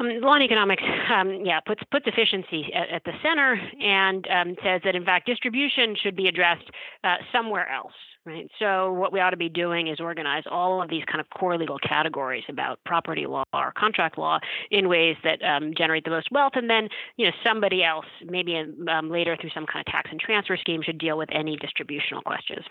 Um, 0.00 0.20
law 0.20 0.34
and 0.34 0.42
economics, 0.42 0.82
um, 1.14 1.44
yeah, 1.44 1.60
puts 1.60 1.82
puts 1.90 2.06
efficiency 2.06 2.72
at, 2.74 2.88
at 2.88 3.04
the 3.04 3.12
center 3.22 3.60
and 3.80 4.26
um, 4.28 4.56
says 4.62 4.80
that 4.84 4.94
in 4.94 5.04
fact 5.04 5.26
distribution 5.26 5.94
should 6.00 6.16
be 6.16 6.26
addressed 6.26 6.70
uh, 7.04 7.16
somewhere 7.32 7.68
else. 7.68 7.92
Right. 8.26 8.50
So 8.58 8.92
what 8.92 9.14
we 9.14 9.20
ought 9.20 9.30
to 9.30 9.38
be 9.38 9.48
doing 9.48 9.88
is 9.88 9.98
organize 9.98 10.42
all 10.50 10.82
of 10.82 10.90
these 10.90 11.04
kind 11.06 11.20
of 11.20 11.30
core 11.30 11.56
legal 11.56 11.78
categories 11.78 12.44
about 12.50 12.78
property 12.84 13.26
law 13.26 13.44
or 13.54 13.72
contract 13.78 14.18
law 14.18 14.40
in 14.70 14.90
ways 14.90 15.16
that 15.24 15.42
um, 15.42 15.72
generate 15.76 16.04
the 16.04 16.10
most 16.10 16.28
wealth, 16.30 16.52
and 16.54 16.68
then 16.68 16.90
you 17.16 17.26
know 17.26 17.32
somebody 17.42 17.82
else, 17.82 18.04
maybe 18.26 18.62
um, 18.90 19.10
later 19.10 19.38
through 19.40 19.50
some 19.54 19.64
kind 19.64 19.86
of 19.86 19.90
tax 19.90 20.10
and 20.10 20.20
transfer 20.20 20.58
scheme, 20.58 20.82
should 20.82 20.98
deal 20.98 21.16
with 21.16 21.30
any 21.32 21.56
distributional 21.56 22.20
questions. 22.22 22.66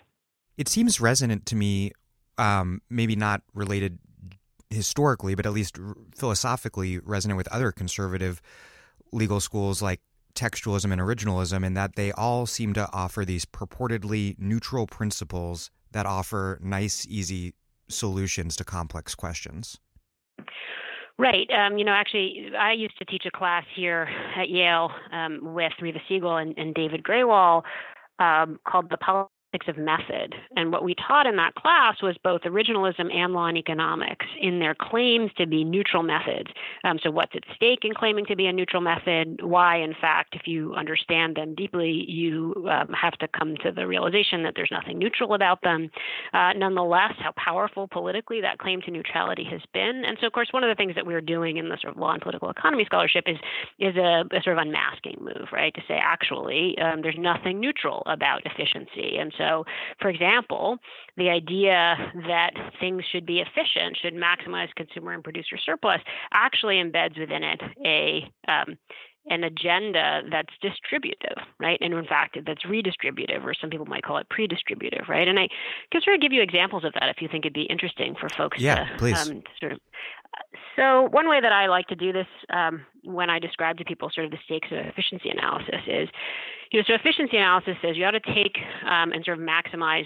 It 0.55 0.67
seems 0.67 1.01
resonant 1.01 1.47
to 1.47 1.55
me, 1.55 1.93
um, 2.37 2.81
maybe 2.89 3.15
not 3.15 3.41
related 3.55 3.97
historically, 4.69 5.35
but 5.35 5.45
at 5.45 5.53
least 5.53 5.77
philosophically 6.15 6.99
resonant 6.99 7.37
with 7.37 7.47
other 7.49 7.71
conservative 7.71 8.41
legal 9.11 9.39
schools 9.39 9.81
like 9.81 10.01
textualism 10.35 10.91
and 10.91 11.01
originalism, 11.01 11.65
in 11.65 11.73
that 11.73 11.95
they 11.95 12.11
all 12.11 12.45
seem 12.45 12.73
to 12.73 12.87
offer 12.93 13.25
these 13.25 13.45
purportedly 13.45 14.37
neutral 14.39 14.85
principles 14.87 15.71
that 15.91 16.05
offer 16.05 16.59
nice, 16.61 17.05
easy 17.07 17.53
solutions 17.87 18.55
to 18.55 18.63
complex 18.63 19.15
questions. 19.15 19.79
Right. 21.17 21.49
Um, 21.51 21.77
you 21.77 21.83
know, 21.83 21.91
actually, 21.91 22.51
I 22.57 22.71
used 22.71 22.97
to 22.99 23.05
teach 23.05 23.25
a 23.25 23.31
class 23.31 23.65
here 23.75 24.07
at 24.37 24.49
Yale 24.49 24.91
um, 25.11 25.39
with 25.41 25.73
Reva 25.81 25.99
Siegel 26.07 26.37
and, 26.37 26.57
and 26.57 26.73
David 26.73 27.03
Grewal 27.03 27.63
um, 28.19 28.59
called 28.65 28.89
The 28.89 28.97
of 29.67 29.77
method. 29.77 30.35
And 30.55 30.71
what 30.71 30.83
we 30.83 30.95
taught 30.95 31.25
in 31.25 31.35
that 31.37 31.55
class 31.55 32.01
was 32.01 32.15
both 32.23 32.41
originalism 32.41 33.13
and 33.13 33.33
law 33.33 33.47
and 33.47 33.57
economics 33.57 34.25
in 34.39 34.59
their 34.59 34.75
claims 34.75 35.31
to 35.37 35.47
be 35.47 35.63
neutral 35.63 36.03
methods. 36.03 36.49
Um, 36.83 36.99
so, 37.01 37.11
what's 37.11 37.35
at 37.35 37.43
stake 37.55 37.79
in 37.83 37.93
claiming 37.93 38.25
to 38.25 38.35
be 38.35 38.47
a 38.47 38.53
neutral 38.53 38.81
method? 38.81 39.41
Why, 39.41 39.77
in 39.77 39.93
fact, 39.99 40.35
if 40.35 40.47
you 40.47 40.73
understand 40.75 41.35
them 41.35 41.55
deeply, 41.55 42.05
you 42.07 42.67
um, 42.69 42.89
have 42.93 43.13
to 43.19 43.27
come 43.27 43.55
to 43.63 43.71
the 43.71 43.87
realization 43.87 44.43
that 44.43 44.53
there's 44.55 44.71
nothing 44.71 44.99
neutral 44.99 45.33
about 45.33 45.61
them. 45.61 45.89
Uh, 46.33 46.53
nonetheless, 46.53 47.13
how 47.19 47.31
powerful 47.37 47.87
politically 47.87 48.41
that 48.41 48.59
claim 48.59 48.81
to 48.81 48.91
neutrality 48.91 49.43
has 49.43 49.61
been. 49.73 50.03
And 50.05 50.17
so, 50.19 50.27
of 50.27 50.33
course, 50.33 50.49
one 50.51 50.63
of 50.63 50.69
the 50.69 50.75
things 50.75 50.95
that 50.95 51.05
we're 51.05 51.21
doing 51.21 51.57
in 51.57 51.69
the 51.69 51.77
sort 51.81 51.93
of 51.95 51.99
law 51.99 52.13
and 52.13 52.21
political 52.21 52.49
economy 52.49 52.85
scholarship 52.85 53.25
is 53.27 53.37
is 53.79 53.95
a, 53.95 54.23
a 54.31 54.41
sort 54.43 54.57
of 54.57 54.61
unmasking 54.65 55.17
move, 55.19 55.47
right? 55.51 55.73
To 55.73 55.81
say 55.87 55.99
actually 56.01 56.77
um, 56.79 57.01
there's 57.01 57.17
nothing 57.17 57.59
neutral 57.59 58.03
about 58.05 58.41
efficiency, 58.45 59.17
and 59.17 59.33
so, 59.39 59.65
for 59.99 60.09
example, 60.09 60.77
the 61.17 61.29
idea 61.29 61.95
that 62.27 62.51
things 62.79 63.03
should 63.11 63.25
be 63.25 63.39
efficient, 63.39 63.97
should 63.99 64.13
maximize 64.13 64.67
consumer 64.75 65.13
and 65.13 65.23
producer 65.23 65.57
surplus, 65.57 66.01
actually 66.31 66.75
embeds 66.75 67.17
within 67.19 67.43
it 67.43 67.61
a 67.83 68.31
um, 68.47 68.77
an 69.27 69.43
agenda 69.43 70.21
that's 70.31 70.53
distributive, 70.61 71.37
right? 71.59 71.77
And 71.81 71.93
in 71.93 72.05
fact, 72.05 72.37
that's 72.45 72.63
redistributive, 72.63 73.43
or 73.43 73.53
some 73.53 73.69
people 73.69 73.85
might 73.85 74.03
call 74.03 74.17
it 74.17 74.29
pre-distributive, 74.29 75.07
right? 75.07 75.27
And 75.27 75.39
I 75.39 75.47
can 75.91 76.01
sort 76.01 76.15
of 76.15 76.21
give 76.21 76.33
you 76.33 76.41
examples 76.41 76.83
of 76.83 76.93
that 76.93 77.09
if 77.09 77.21
you 77.21 77.27
think 77.27 77.45
it'd 77.45 77.53
be 77.53 77.63
interesting 77.63 78.15
for 78.19 78.29
folks 78.29 78.59
yeah, 78.59 78.85
to 78.85 78.97
please. 78.97 79.29
Um, 79.29 79.43
sort 79.59 79.73
of. 79.73 79.79
So 80.75 81.09
one 81.11 81.27
way 81.27 81.41
that 81.41 81.51
I 81.51 81.67
like 81.67 81.87
to 81.87 81.95
do 81.95 82.13
this 82.13 82.27
um, 82.53 82.85
when 83.03 83.29
I 83.29 83.39
describe 83.39 83.77
to 83.77 83.83
people 83.83 84.09
sort 84.13 84.25
of 84.25 84.31
the 84.31 84.37
stakes 84.45 84.69
of 84.71 84.77
efficiency 84.77 85.29
analysis 85.29 85.81
is, 85.87 86.07
you 86.71 86.79
know, 86.79 86.83
so 86.87 86.93
efficiency 86.93 87.37
analysis 87.37 87.75
says 87.81 87.97
you 87.97 88.05
ought 88.05 88.11
to 88.11 88.19
take 88.19 88.55
um, 88.85 89.11
and 89.11 89.25
sort 89.25 89.39
of 89.39 89.43
maximize 89.43 90.05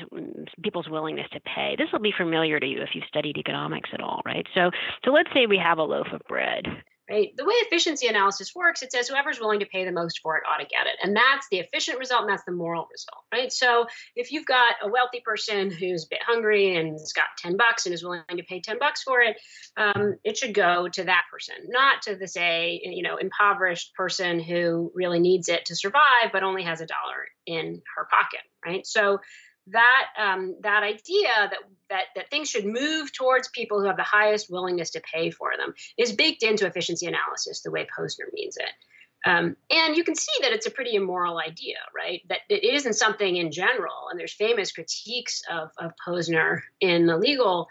people's 0.64 0.90
willingness 0.90 1.28
to 1.34 1.40
pay. 1.42 1.76
This 1.78 1.90
will 1.92 2.00
be 2.00 2.14
familiar 2.18 2.60
to 2.60 2.66
you 2.66 2.82
if 2.82 2.90
you've 2.94 3.04
studied 3.08 3.38
economics 3.38 3.90
at 3.94 4.02
all, 4.02 4.22
right? 4.26 4.48
So, 4.56 4.72
so 5.04 5.12
let's 5.12 5.30
say 5.34 5.46
we 5.46 5.58
have 5.58 5.78
a 5.78 5.84
loaf 5.84 6.08
of 6.14 6.22
bread 6.28 6.66
right? 7.10 7.30
The 7.36 7.44
way 7.44 7.54
efficiency 7.56 8.08
analysis 8.08 8.54
works, 8.56 8.82
it 8.82 8.92
says 8.92 9.08
whoever's 9.08 9.40
willing 9.40 9.60
to 9.60 9.66
pay 9.66 9.84
the 9.84 9.92
most 9.92 10.20
for 10.24 10.38
it 10.38 10.44
ought 10.48 10.58
to 10.58 10.66
get 10.66 10.88
it. 10.88 10.96
And 11.02 11.16
that's 11.16 11.48
the 11.52 11.60
efficient 11.60 12.00
result 12.00 12.22
and 12.22 12.30
that's 12.30 12.46
the 12.46 12.54
moral 12.54 12.88
result, 12.92 13.24
right? 13.34 13.52
So 13.52 13.88
if 14.16 14.32
you've 14.32 14.46
got 14.46 14.76
a 14.82 14.90
wealthy 14.90 15.22
person 15.24 15.70
who's 15.70 16.06
a 16.06 16.08
bit 16.10 16.22
hungry 16.26 16.76
and 16.76 16.92
has 16.92 17.14
got 17.14 17.26
10 17.40 17.58
bucks 17.58 17.86
and 17.86 17.94
is 17.94 18.04
willing 18.04 18.24
to 18.30 18.44
pay 18.44 18.62
10 18.62 18.80
bucks 18.80 19.04
for 19.04 19.22
it, 19.22 19.38
um, 19.76 20.16
it 20.24 20.38
should 20.38 20.54
go 20.54 20.88
to 20.90 21.04
that 21.04 21.24
person, 21.32 21.56
not 21.68 22.04
to 22.04 22.16
the, 22.16 22.28
say, 22.28 22.82
you 22.84 23.04
know, 23.04 23.18
impoverished 23.18 23.94
person 23.96 24.40
who 24.40 24.92
really 24.96 25.20
needs 25.20 25.50
it 25.50 25.66
to 25.66 25.76
survive, 25.76 26.32
but 26.32 26.44
only 26.44 26.64
has 26.64 26.80
a 26.80 26.86
dollar 26.86 27.28
in 27.46 27.82
her 27.96 28.08
pocket, 28.10 28.42
right? 28.66 28.88
So 28.88 29.20
that 29.68 30.08
um, 30.18 30.56
that 30.62 30.84
idea 30.84 31.30
that, 31.38 31.60
that 31.90 32.04
that 32.16 32.30
things 32.30 32.50
should 32.50 32.66
move 32.66 33.14
towards 33.14 33.48
people 33.50 33.80
who 33.80 33.88
have 33.88 33.98
the 33.98 34.04
highest 34.04 34.52
willingness 34.52 34.90
to 34.92 35.02
pay 35.02 35.32
for 35.32 35.52
them 35.58 35.74
is 35.98 36.12
baked 36.12 36.44
into 36.44 36.66
efficiency 36.66 37.06
analysis 37.06 37.62
the 37.62 37.72
way 37.72 37.88
Posner 37.98 38.32
means 38.34 38.58
it. 38.58 38.70
Um, 39.26 39.56
and 39.72 39.96
you 39.96 40.04
can 40.04 40.16
see 40.16 40.34
that 40.42 40.52
it's 40.52 40.66
a 40.66 40.72
pretty 40.72 40.96
immoral 40.96 41.40
idea, 41.40 41.78
right? 41.96 42.22
That 42.28 42.40
it 42.50 42.64
isn't 42.66 42.94
something 42.94 43.38
in 43.38 43.52
general. 43.52 44.10
And 44.12 44.20
there's 44.20 44.34
famous 44.34 44.74
critiques 44.74 45.42
of, 45.50 45.70
of 45.78 45.94
Posner 46.06 46.60
in 46.82 47.06
the 47.06 47.18
legal 47.18 47.70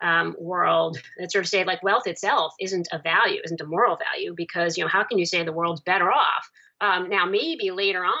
um, 0.00 0.34
world 0.38 0.98
that 1.18 1.30
sort 1.30 1.44
of 1.44 1.48
say 1.48 1.64
like 1.64 1.82
wealth 1.84 2.06
itself 2.06 2.52
isn't 2.60 2.88
a 2.92 2.98
value, 2.98 3.40
isn't 3.44 3.60
a 3.60 3.66
moral 3.66 3.96
value, 3.96 4.34
because 4.36 4.76
you 4.76 4.84
know 4.84 4.88
how 4.88 5.04
can 5.04 5.18
you 5.18 5.26
say 5.26 5.44
the 5.44 5.52
world's 5.52 5.80
better 5.80 6.10
off? 6.10 6.50
Um, 6.80 7.08
now 7.08 7.26
maybe 7.26 7.70
later 7.70 8.04
on 8.04 8.12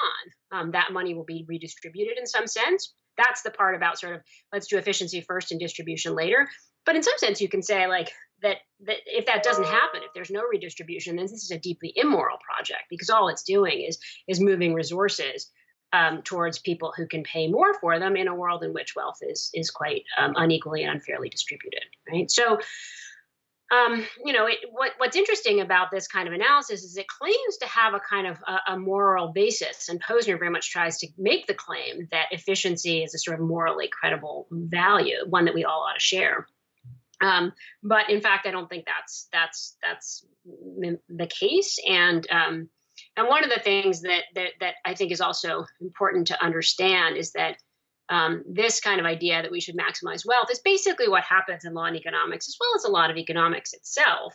um, 0.52 0.70
that 0.72 0.92
money 0.92 1.14
will 1.14 1.24
be 1.24 1.44
redistributed 1.48 2.18
in 2.18 2.26
some 2.26 2.46
sense. 2.46 2.94
That's 3.16 3.42
the 3.42 3.50
part 3.50 3.74
about 3.74 3.98
sort 3.98 4.14
of 4.14 4.22
let's 4.52 4.68
do 4.68 4.78
efficiency 4.78 5.20
first 5.20 5.50
and 5.50 5.60
distribution 5.60 6.14
later. 6.14 6.48
But 6.86 6.96
in 6.96 7.02
some 7.02 7.18
sense, 7.18 7.40
you 7.40 7.48
can 7.48 7.62
say 7.62 7.86
like 7.86 8.10
that, 8.42 8.58
that 8.86 8.96
if 9.06 9.26
that 9.26 9.42
doesn't 9.42 9.66
happen, 9.66 10.00
if 10.04 10.12
there's 10.14 10.30
no 10.30 10.42
redistribution, 10.42 11.16
then 11.16 11.26
this 11.26 11.44
is 11.44 11.50
a 11.50 11.58
deeply 11.58 11.92
immoral 11.96 12.38
project 12.38 12.84
because 12.88 13.10
all 13.10 13.28
it's 13.28 13.42
doing 13.42 13.82
is 13.82 13.98
is 14.26 14.40
moving 14.40 14.74
resources 14.74 15.50
um, 15.92 16.22
towards 16.22 16.58
people 16.58 16.92
who 16.96 17.06
can 17.06 17.22
pay 17.22 17.48
more 17.48 17.74
for 17.74 17.98
them 17.98 18.16
in 18.16 18.28
a 18.28 18.34
world 18.34 18.62
in 18.62 18.72
which 18.72 18.94
wealth 18.94 19.18
is 19.22 19.50
is 19.54 19.70
quite 19.70 20.04
um, 20.18 20.34
unequally 20.36 20.82
and 20.82 20.92
unfairly 20.92 21.28
distributed. 21.28 21.82
Right. 22.10 22.30
So, 22.30 22.58
um, 23.70 24.06
you 24.24 24.32
know, 24.32 24.46
it, 24.46 24.58
what 24.70 24.92
what's 24.96 25.16
interesting 25.16 25.60
about 25.60 25.90
this 25.90 26.08
kind 26.08 26.26
of 26.26 26.32
analysis 26.32 26.84
is 26.84 26.96
it 26.96 27.06
claims 27.06 27.56
to 27.60 27.66
have 27.66 27.92
a 27.92 28.00
kind 28.00 28.26
of 28.26 28.38
a, 28.46 28.72
a, 28.72 28.78
moral 28.78 29.28
basis, 29.28 29.88
and 29.88 30.02
Posner 30.02 30.38
very 30.38 30.50
much 30.50 30.70
tries 30.70 30.98
to 30.98 31.08
make 31.18 31.46
the 31.46 31.54
claim 31.54 32.08
that 32.10 32.26
efficiency 32.30 33.02
is 33.02 33.14
a 33.14 33.18
sort 33.18 33.38
of 33.38 33.46
morally 33.46 33.88
credible 33.88 34.46
value, 34.50 35.18
one 35.28 35.44
that 35.44 35.54
we 35.54 35.64
all 35.64 35.82
ought 35.82 35.94
to 35.94 36.00
share. 36.00 36.46
Um, 37.20 37.52
but 37.82 38.08
in 38.08 38.20
fact, 38.22 38.46
I 38.46 38.52
don't 38.52 38.70
think 38.70 38.86
that's 38.86 39.28
that's 39.32 39.76
that's 39.82 40.24
the 40.44 41.26
case, 41.26 41.78
and 41.86 42.26
um, 42.30 42.70
and 43.16 43.28
one 43.28 43.44
of 43.44 43.50
the 43.50 43.60
things 43.60 44.02
that, 44.02 44.24
that, 44.34 44.50
that 44.60 44.74
I 44.84 44.94
think 44.94 45.12
is 45.12 45.20
also 45.20 45.66
important 45.80 46.28
to 46.28 46.42
understand 46.42 47.16
is 47.16 47.32
that 47.32 47.56
um, 48.08 48.42
this 48.48 48.80
kind 48.80 49.00
of 49.00 49.06
idea 49.06 49.42
that 49.42 49.50
we 49.50 49.60
should 49.60 49.76
maximize 49.76 50.26
wealth 50.26 50.50
is 50.50 50.60
basically 50.60 51.08
what 51.08 51.24
happens 51.24 51.64
in 51.64 51.74
law 51.74 51.84
and 51.84 51.96
economics, 51.96 52.48
as 52.48 52.56
well 52.58 52.70
as 52.76 52.84
a 52.84 52.90
lot 52.90 53.10
of 53.10 53.16
economics 53.16 53.72
itself, 53.72 54.34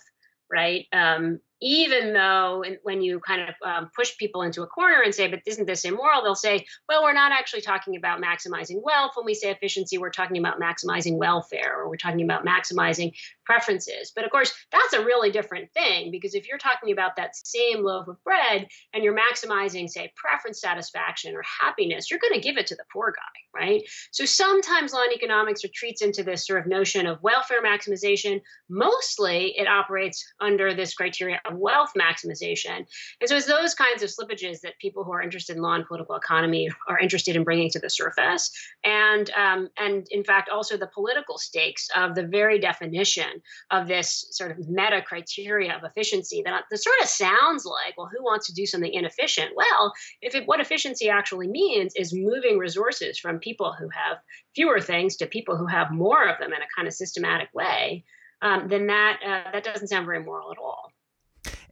right? 0.51 0.85
Um, 0.91 1.39
even 1.63 2.11
though 2.11 2.61
when 2.83 3.01
you 3.01 3.21
kind 3.21 3.41
of 3.41 3.55
um, 3.65 3.89
push 3.95 4.17
people 4.17 4.41
into 4.41 4.63
a 4.63 4.67
corner 4.67 5.01
and 5.01 5.15
say, 5.15 5.27
but 5.27 5.39
isn't 5.47 5.65
this 5.65 5.85
immoral? 5.85 6.21
They'll 6.21 6.35
say, 6.35 6.65
well, 6.89 7.03
we're 7.03 7.13
not 7.13 7.31
actually 7.31 7.61
talking 7.61 7.95
about 7.95 8.21
maximizing 8.21 8.81
wealth. 8.83 9.13
When 9.15 9.25
we 9.25 9.33
say 9.33 9.49
efficiency, 9.49 9.97
we're 9.97 10.09
talking 10.09 10.37
about 10.37 10.59
maximizing 10.59 11.15
welfare 11.15 11.73
or 11.79 11.89
we're 11.89 11.95
talking 11.95 12.21
about 12.21 12.45
maximizing 12.45 13.13
preferences. 13.45 14.11
But 14.13 14.25
of 14.25 14.31
course, 14.31 14.53
that's 14.73 14.93
a 14.93 15.05
really 15.05 15.31
different 15.31 15.71
thing 15.71 16.11
because 16.11 16.35
if 16.35 16.49
you're 16.49 16.57
talking 16.57 16.91
about 16.91 17.15
that 17.15 17.35
same 17.35 17.83
loaf 17.83 18.09
of 18.09 18.21
bread 18.25 18.67
and 18.93 19.01
you're 19.01 19.17
maximizing, 19.17 19.89
say, 19.89 20.11
preference 20.17 20.59
satisfaction 20.59 21.33
or 21.33 21.43
happiness, 21.61 22.11
you're 22.11 22.19
going 22.19 22.33
to 22.33 22.45
give 22.45 22.57
it 22.57 22.67
to 22.67 22.75
the 22.75 22.83
poor 22.91 23.13
guy, 23.15 23.61
right? 23.61 23.83
So 24.11 24.25
sometimes 24.25 24.91
law 24.91 25.03
and 25.03 25.13
economics 25.13 25.63
retreats 25.63 26.01
into 26.01 26.23
this 26.23 26.45
sort 26.45 26.59
of 26.59 26.67
notion 26.67 27.07
of 27.07 27.23
welfare 27.23 27.63
maximization. 27.63 28.41
Mostly 28.69 29.53
it 29.57 29.67
operates 29.67 30.25
under 30.41 30.73
this 30.73 30.93
criteria 30.93 31.39
wealth 31.59 31.91
maximization. 31.97 32.85
And 33.19 33.29
so 33.29 33.35
it's 33.35 33.45
those 33.45 33.73
kinds 33.73 34.03
of 34.03 34.09
slippages 34.09 34.61
that 34.61 34.79
people 34.79 35.03
who 35.03 35.11
are 35.11 35.21
interested 35.21 35.55
in 35.55 35.61
law 35.61 35.75
and 35.75 35.85
political 35.85 36.15
economy 36.15 36.69
are 36.87 36.99
interested 36.99 37.35
in 37.35 37.43
bringing 37.43 37.69
to 37.71 37.79
the 37.79 37.89
surface. 37.89 38.51
And, 38.83 39.29
um, 39.31 39.69
and 39.77 40.07
in 40.11 40.23
fact, 40.23 40.49
also 40.49 40.77
the 40.77 40.87
political 40.93 41.37
stakes 41.37 41.89
of 41.95 42.15
the 42.15 42.25
very 42.25 42.59
definition 42.59 43.41
of 43.71 43.87
this 43.87 44.27
sort 44.31 44.51
of 44.51 44.69
meta 44.69 45.01
criteria 45.01 45.75
of 45.75 45.83
efficiency 45.83 46.41
that, 46.45 46.63
that 46.69 46.77
sort 46.77 46.95
of 47.01 47.07
sounds 47.07 47.65
like, 47.65 47.97
well, 47.97 48.09
who 48.15 48.23
wants 48.23 48.47
to 48.47 48.53
do 48.53 48.65
something 48.65 48.93
inefficient? 48.93 49.51
Well, 49.55 49.93
if 50.21 50.35
it, 50.35 50.47
what 50.47 50.59
efficiency 50.59 51.09
actually 51.09 51.47
means 51.47 51.93
is 51.95 52.13
moving 52.13 52.57
resources 52.57 53.19
from 53.19 53.39
people 53.39 53.73
who 53.77 53.89
have 53.89 54.17
fewer 54.55 54.79
things 54.79 55.15
to 55.17 55.25
people 55.25 55.57
who 55.57 55.65
have 55.65 55.91
more 55.91 56.27
of 56.27 56.39
them 56.39 56.53
in 56.53 56.61
a 56.61 56.67
kind 56.75 56.87
of 56.87 56.93
systematic 56.93 57.49
way, 57.53 58.03
um, 58.41 58.67
then 58.67 58.87
that 58.87 59.19
uh, 59.25 59.51
that 59.51 59.63
doesn't 59.63 59.87
sound 59.87 60.05
very 60.05 60.23
moral 60.23 60.51
at 60.51 60.57
all. 60.57 60.92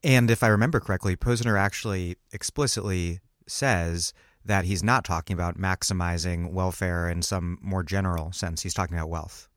And 0.03 0.31
if 0.31 0.43
I 0.43 0.47
remember 0.47 0.79
correctly, 0.79 1.15
Posner 1.15 1.59
actually 1.59 2.17
explicitly 2.31 3.19
says 3.47 4.13
that 4.43 4.65
he's 4.65 4.83
not 4.83 5.05
talking 5.05 5.33
about 5.33 5.57
maximizing 5.57 6.51
welfare 6.51 7.07
in 7.07 7.21
some 7.21 7.59
more 7.61 7.83
general 7.83 8.31
sense. 8.31 8.63
He's 8.63 8.73
talking 8.73 8.97
about 8.97 9.09
wealth. 9.09 9.47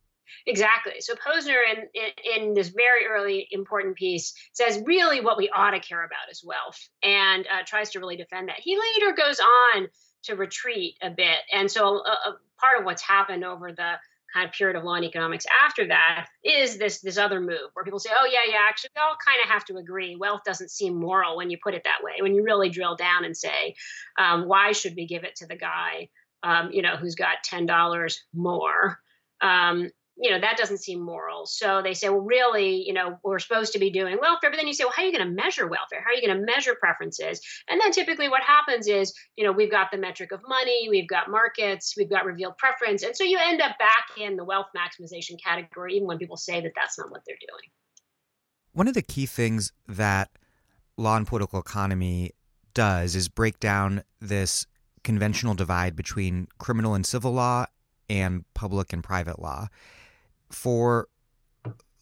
Exactly. 0.46 1.00
So 1.00 1.14
Posner, 1.14 1.61
in, 1.70 1.88
in, 1.94 2.42
in, 2.42 2.54
this 2.54 2.68
very 2.68 3.07
early 3.07 3.48
important 3.50 3.96
piece, 3.96 4.35
says 4.52 4.83
really 4.85 5.20
what 5.20 5.38
we 5.38 5.48
ought 5.48 5.70
to 5.70 5.80
care 5.80 6.04
about 6.04 6.30
is 6.30 6.44
wealth, 6.44 6.78
and 7.02 7.46
uh, 7.46 7.62
tries 7.64 7.90
to 7.90 8.00
really 8.00 8.16
defend 8.16 8.48
that. 8.48 8.59
He 8.59 8.76
later 8.76 9.14
goes 9.16 9.40
on 9.40 9.88
to 10.24 10.35
retreat 10.35 10.96
a 11.00 11.11
bit, 11.11 11.38
and 11.52 11.70
so 11.70 11.85
a, 11.87 12.11
a 12.28 12.37
part 12.61 12.78
of 12.78 12.85
what's 12.85 13.02
happened 13.02 13.44
over 13.44 13.72
the 13.72 13.94
kind 14.35 14.47
of 14.47 14.53
period 14.53 14.77
of 14.77 14.85
law 14.85 14.94
and 14.94 15.05
economics 15.05 15.47
after 15.64 15.87
that 15.87 16.27
is 16.42 16.77
this 16.77 17.01
this 17.01 17.16
other 17.16 17.40
move 17.40 17.70
where 17.75 17.85
people 17.85 18.01
say, 18.01 18.11
oh 18.12 18.29
yeah, 18.31 18.51
yeah, 18.51 18.59
actually 18.68 18.90
we 18.97 19.01
all 19.01 19.16
kind 19.25 19.38
of 19.44 19.51
have 19.51 19.64
to 19.66 19.77
agree. 19.77 20.16
Wealth 20.16 20.40
doesn't 20.44 20.70
seem 20.70 20.99
moral 20.99 21.37
when 21.37 21.51
you 21.51 21.59
put 21.62 21.75
it 21.75 21.85
that 21.85 22.03
way. 22.03 22.14
When 22.20 22.35
you 22.35 22.42
really 22.42 22.68
drill 22.68 22.97
down 22.97 23.25
and 23.25 23.37
say, 23.37 23.77
um, 24.18 24.49
why 24.49 24.73
should 24.73 24.94
we 24.97 25.07
give 25.07 25.25
it 25.25 25.37
to 25.37 25.47
the 25.47 25.57
guy, 25.57 26.09
um, 26.42 26.70
you 26.73 26.83
know, 26.83 26.97
who's 26.97 27.14
got 27.14 27.44
ten 27.44 27.66
dollars 27.66 28.25
more? 28.35 28.99
Um, 29.40 29.90
you 30.16 30.31
know 30.31 30.40
that 30.40 30.57
doesn't 30.57 30.79
seem 30.79 31.00
moral. 31.00 31.46
So 31.46 31.83
they 31.83 31.94
say 31.94 32.09
well 32.09 32.20
really 32.20 32.85
you 32.87 32.92
know 32.92 33.18
we're 33.22 33.38
supposed 33.38 33.72
to 33.72 33.79
be 33.79 33.90
doing 33.90 34.18
welfare. 34.20 34.50
But 34.50 34.57
then 34.57 34.66
you 34.66 34.74
say 34.74 34.85
well 34.85 34.92
how 34.94 35.03
are 35.03 35.07
you 35.07 35.16
going 35.16 35.27
to 35.27 35.35
measure 35.35 35.66
welfare? 35.66 36.03
How 36.05 36.11
are 36.11 36.14
you 36.14 36.27
going 36.27 36.38
to 36.38 36.44
measure 36.44 36.77
preferences? 36.79 37.40
And 37.68 37.81
then 37.81 37.90
typically 37.90 38.29
what 38.29 38.42
happens 38.42 38.87
is 38.87 39.12
you 39.37 39.44
know 39.44 39.53
we've 39.53 39.70
got 39.70 39.90
the 39.90 39.98
metric 39.98 40.33
of 40.33 40.40
money 40.46 40.88
we've 40.88 41.09
got 41.09 41.31
markets 41.31 41.94
we've 41.96 42.11
got 42.11 42.24
revealed 42.24 42.57
preference. 42.59 43.03
And 43.03 43.16
so 43.16 43.24
you 43.24 43.38
end 43.42 43.61
up 43.61 43.77
back 43.79 44.07
in 44.18 44.37
the 44.37 44.44
wealth 44.44 44.68
maximization 44.77 45.42
category 45.42 45.94
even 45.94 46.07
when 46.07 46.18
people 46.18 46.37
say 46.37 46.61
that 46.61 46.72
that's 46.77 46.98
not 46.98 47.11
what 47.11 47.22
they're 47.27 47.37
doing. 47.40 47.70
One 48.72 48.88
of 48.88 48.94
the 48.94 49.03
key 49.03 49.27
things 49.27 49.72
that 49.88 50.31
law 50.96 51.16
and 51.16 51.27
political 51.27 51.59
economy 51.61 52.33
does 52.72 53.14
is 53.14 53.29
break 53.29 53.59
down 53.61 54.03
this 54.20 54.66
conventional 55.03 55.55
divide 55.55 55.94
between 55.94 56.48
criminal 56.59 56.94
and 56.94 57.05
civil 57.05 57.33
law 57.33 57.66
and 58.09 58.44
public 58.55 58.92
and 58.92 59.03
private 59.03 59.40
law 59.40 59.68
for 60.55 61.09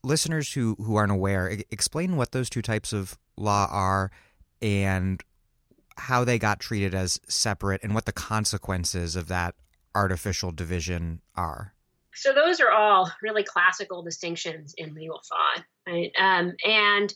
listeners 0.05 0.53
who, 0.53 0.75
who 0.77 0.97
aren't 0.97 1.13
aware, 1.13 1.59
explain 1.71 2.17
what 2.17 2.33
those 2.33 2.51
two 2.51 2.63
types 2.63 2.93
of 2.93 3.19
law 3.37 3.69
are 3.71 4.11
and 4.61 5.23
how 5.97 6.25
they 6.25 6.39
got 6.39 6.61
treated 6.61 6.95
as 6.95 7.21
separate 7.29 7.83
and 7.83 7.95
what 7.95 8.07
the 8.07 8.13
consequences 8.13 9.17
of 9.17 9.29
that 9.29 9.55
artificial 9.95 10.51
division 10.51 11.21
are. 11.37 11.75
So 12.15 12.33
those 12.33 12.61
are 12.61 12.71
all 12.71 13.11
really 13.23 13.43
classical 13.43 14.03
distinctions 14.03 14.75
in 14.77 14.95
legal 14.95 15.23
thought, 15.27 15.65
right? 15.87 16.11
Um, 16.19 16.53
and 16.65 17.13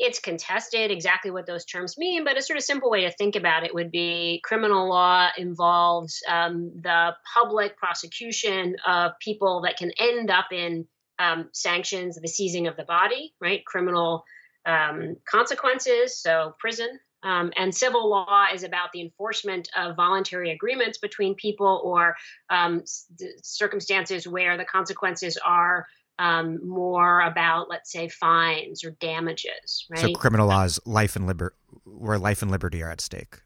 it's 0.00 0.18
contested 0.18 0.90
exactly 0.90 1.30
what 1.30 1.46
those 1.46 1.66
terms 1.66 1.98
mean, 1.98 2.24
but 2.24 2.38
a 2.38 2.42
sort 2.42 2.56
of 2.56 2.62
simple 2.62 2.90
way 2.90 3.02
to 3.02 3.12
think 3.12 3.36
about 3.36 3.64
it 3.64 3.74
would 3.74 3.90
be 3.90 4.40
criminal 4.42 4.88
law 4.88 5.28
involves 5.36 6.22
um, 6.26 6.72
the 6.82 7.14
public 7.34 7.76
prosecution 7.76 8.76
of 8.86 9.12
people 9.20 9.60
that 9.60 9.76
can 9.76 9.92
end 9.98 10.30
up 10.30 10.46
in 10.52 10.86
um, 11.18 11.50
sanctions, 11.52 12.18
the 12.18 12.28
seizing 12.28 12.66
of 12.66 12.76
the 12.78 12.84
body, 12.84 13.34
right? 13.42 13.64
Criminal 13.66 14.24
um, 14.64 15.16
consequences, 15.28 16.18
so 16.18 16.54
prison. 16.58 16.98
Um, 17.22 17.52
and 17.54 17.74
civil 17.74 18.08
law 18.08 18.46
is 18.52 18.62
about 18.62 18.92
the 18.92 19.02
enforcement 19.02 19.68
of 19.76 19.96
voluntary 19.96 20.52
agreements 20.52 20.96
between 20.96 21.34
people 21.34 21.82
or 21.84 22.16
um, 22.48 22.82
circumstances 23.42 24.26
where 24.26 24.56
the 24.56 24.64
consequences 24.64 25.36
are 25.44 25.86
um, 26.20 26.60
more 26.68 27.22
about, 27.22 27.70
let's 27.70 27.90
say, 27.90 28.08
fines 28.08 28.84
or 28.84 28.90
damages, 29.00 29.86
right? 29.90 30.00
So 30.00 30.12
criminal 30.12 30.48
laws, 30.48 30.78
life 30.84 31.16
and 31.16 31.26
liberty, 31.26 31.56
where 31.84 32.18
life 32.18 32.42
and 32.42 32.50
liberty 32.50 32.82
are 32.82 32.90
at 32.90 33.00
stake. 33.00 33.38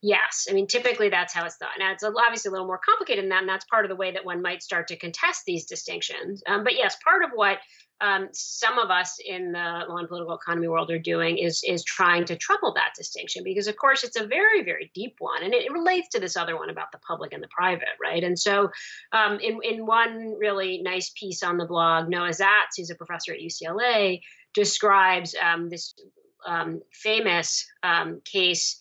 Yes, 0.00 0.48
I 0.50 0.54
mean 0.54 0.66
typically 0.66 1.08
that's 1.08 1.32
how 1.32 1.44
it's 1.44 1.56
done. 1.58 1.70
Now 1.78 1.92
it's 1.92 2.02
obviously 2.02 2.48
a 2.48 2.52
little 2.52 2.66
more 2.66 2.80
complicated 2.84 3.24
than 3.24 3.28
that, 3.28 3.40
and 3.40 3.48
that's 3.48 3.64
part 3.66 3.84
of 3.84 3.90
the 3.90 3.96
way 3.96 4.10
that 4.10 4.24
one 4.24 4.42
might 4.42 4.62
start 4.62 4.88
to 4.88 4.96
contest 4.96 5.42
these 5.46 5.66
distinctions. 5.66 6.42
Um, 6.46 6.64
but 6.64 6.74
yes, 6.74 6.96
part 7.04 7.22
of 7.22 7.30
what 7.34 7.58
um, 8.02 8.28
some 8.32 8.80
of 8.80 8.90
us 8.90 9.18
in 9.24 9.52
the 9.52 9.84
law 9.88 9.96
and 9.96 10.08
political 10.08 10.34
economy 10.34 10.66
world 10.66 10.90
are 10.90 10.98
doing 10.98 11.38
is 11.38 11.62
is 11.66 11.84
trying 11.84 12.24
to 12.24 12.36
trouble 12.36 12.74
that 12.74 12.92
distinction 12.96 13.44
because 13.44 13.68
of 13.68 13.76
course 13.76 14.02
it's 14.02 14.16
a 14.16 14.26
very 14.26 14.64
very 14.64 14.90
deep 14.92 15.14
one 15.20 15.42
and 15.42 15.54
it, 15.54 15.64
it 15.64 15.72
relates 15.72 16.08
to 16.08 16.20
this 16.20 16.36
other 16.36 16.56
one 16.56 16.68
about 16.68 16.90
the 16.90 16.98
public 16.98 17.32
and 17.32 17.42
the 17.42 17.48
private 17.48 17.96
right? 18.02 18.24
And 18.24 18.36
so 18.38 18.70
um, 19.12 19.38
in, 19.38 19.60
in 19.62 19.86
one 19.86 20.34
really 20.38 20.82
nice 20.82 21.12
piece 21.16 21.44
on 21.44 21.56
the 21.56 21.64
blog 21.66 22.08
noah 22.08 22.30
zatz 22.30 22.76
who's 22.76 22.90
a 22.90 22.96
professor 22.96 23.32
at 23.32 23.38
ucla 23.38 24.20
describes 24.52 25.34
um, 25.40 25.70
this 25.70 25.94
um, 26.44 26.80
famous 26.92 27.64
um, 27.84 28.20
case 28.24 28.80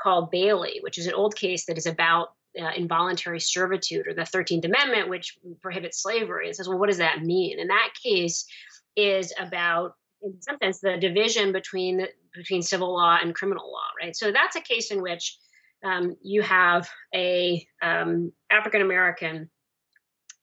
called 0.00 0.30
bailey 0.30 0.78
which 0.82 0.98
is 0.98 1.08
an 1.08 1.14
old 1.14 1.34
case 1.34 1.66
that 1.66 1.78
is 1.78 1.86
about 1.86 2.28
uh, 2.60 2.70
involuntary 2.76 3.40
servitude 3.40 4.06
or 4.06 4.14
the 4.14 4.22
13th 4.22 4.64
Amendment, 4.64 5.08
which 5.08 5.38
prohibits 5.60 6.02
slavery. 6.02 6.48
It 6.48 6.56
says, 6.56 6.68
well, 6.68 6.78
what 6.78 6.88
does 6.88 6.98
that 6.98 7.22
mean? 7.22 7.58
In 7.58 7.68
that 7.68 7.90
case, 8.02 8.46
is 8.96 9.32
about 9.38 9.94
in 10.22 10.40
some 10.40 10.56
sense 10.62 10.80
the 10.80 10.96
division 10.96 11.52
between 11.52 12.06
between 12.34 12.62
civil 12.62 12.92
law 12.94 13.18
and 13.20 13.34
criminal 13.34 13.70
law, 13.70 13.86
right? 14.00 14.16
So 14.16 14.32
that's 14.32 14.56
a 14.56 14.60
case 14.60 14.90
in 14.90 15.02
which 15.02 15.36
um, 15.84 16.16
you 16.22 16.42
have 16.42 16.88
a 17.14 17.66
um, 17.82 18.32
African 18.50 18.82
American 18.82 19.50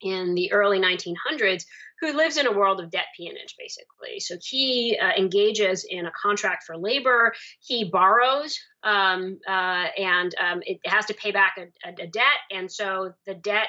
in 0.00 0.34
the 0.34 0.52
early 0.52 0.78
1900s 0.78 1.64
who 2.00 2.12
lives 2.12 2.36
in 2.36 2.46
a 2.46 2.52
world 2.52 2.80
of 2.80 2.90
debt 2.90 3.06
peonage, 3.16 3.54
basically. 3.58 4.20
So 4.20 4.36
he 4.42 4.98
uh, 5.00 5.12
engages 5.16 5.86
in 5.88 6.06
a 6.06 6.12
contract 6.20 6.64
for 6.64 6.76
labor. 6.76 7.32
He 7.60 7.84
borrows, 7.84 8.58
um, 8.82 9.38
uh, 9.46 9.86
and 9.96 10.34
um, 10.38 10.60
it 10.62 10.80
has 10.84 11.06
to 11.06 11.14
pay 11.14 11.30
back 11.30 11.56
a, 11.58 11.88
a, 11.88 12.04
a, 12.04 12.06
debt. 12.06 12.40
And 12.50 12.70
so 12.70 13.14
the 13.26 13.34
debt 13.34 13.68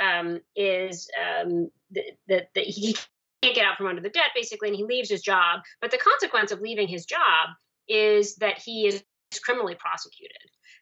um, 0.00 0.40
is 0.56 1.08
that 1.16 1.46
um, 1.46 1.70
the, 1.90 2.44
he 2.60 2.96
can't 3.42 3.54
get 3.54 3.64
out 3.64 3.76
from 3.76 3.86
under 3.86 4.02
the 4.02 4.10
debt, 4.10 4.30
basically, 4.34 4.68
and 4.68 4.76
he 4.76 4.84
leaves 4.84 5.08
his 5.08 5.22
job. 5.22 5.60
But 5.80 5.90
the 5.90 5.98
consequence 5.98 6.50
of 6.50 6.60
leaving 6.60 6.88
his 6.88 7.06
job 7.06 7.50
is 7.88 8.36
that 8.36 8.58
he 8.58 8.86
is 8.86 9.02
criminally 9.38 9.74
prosecuted. 9.74 10.36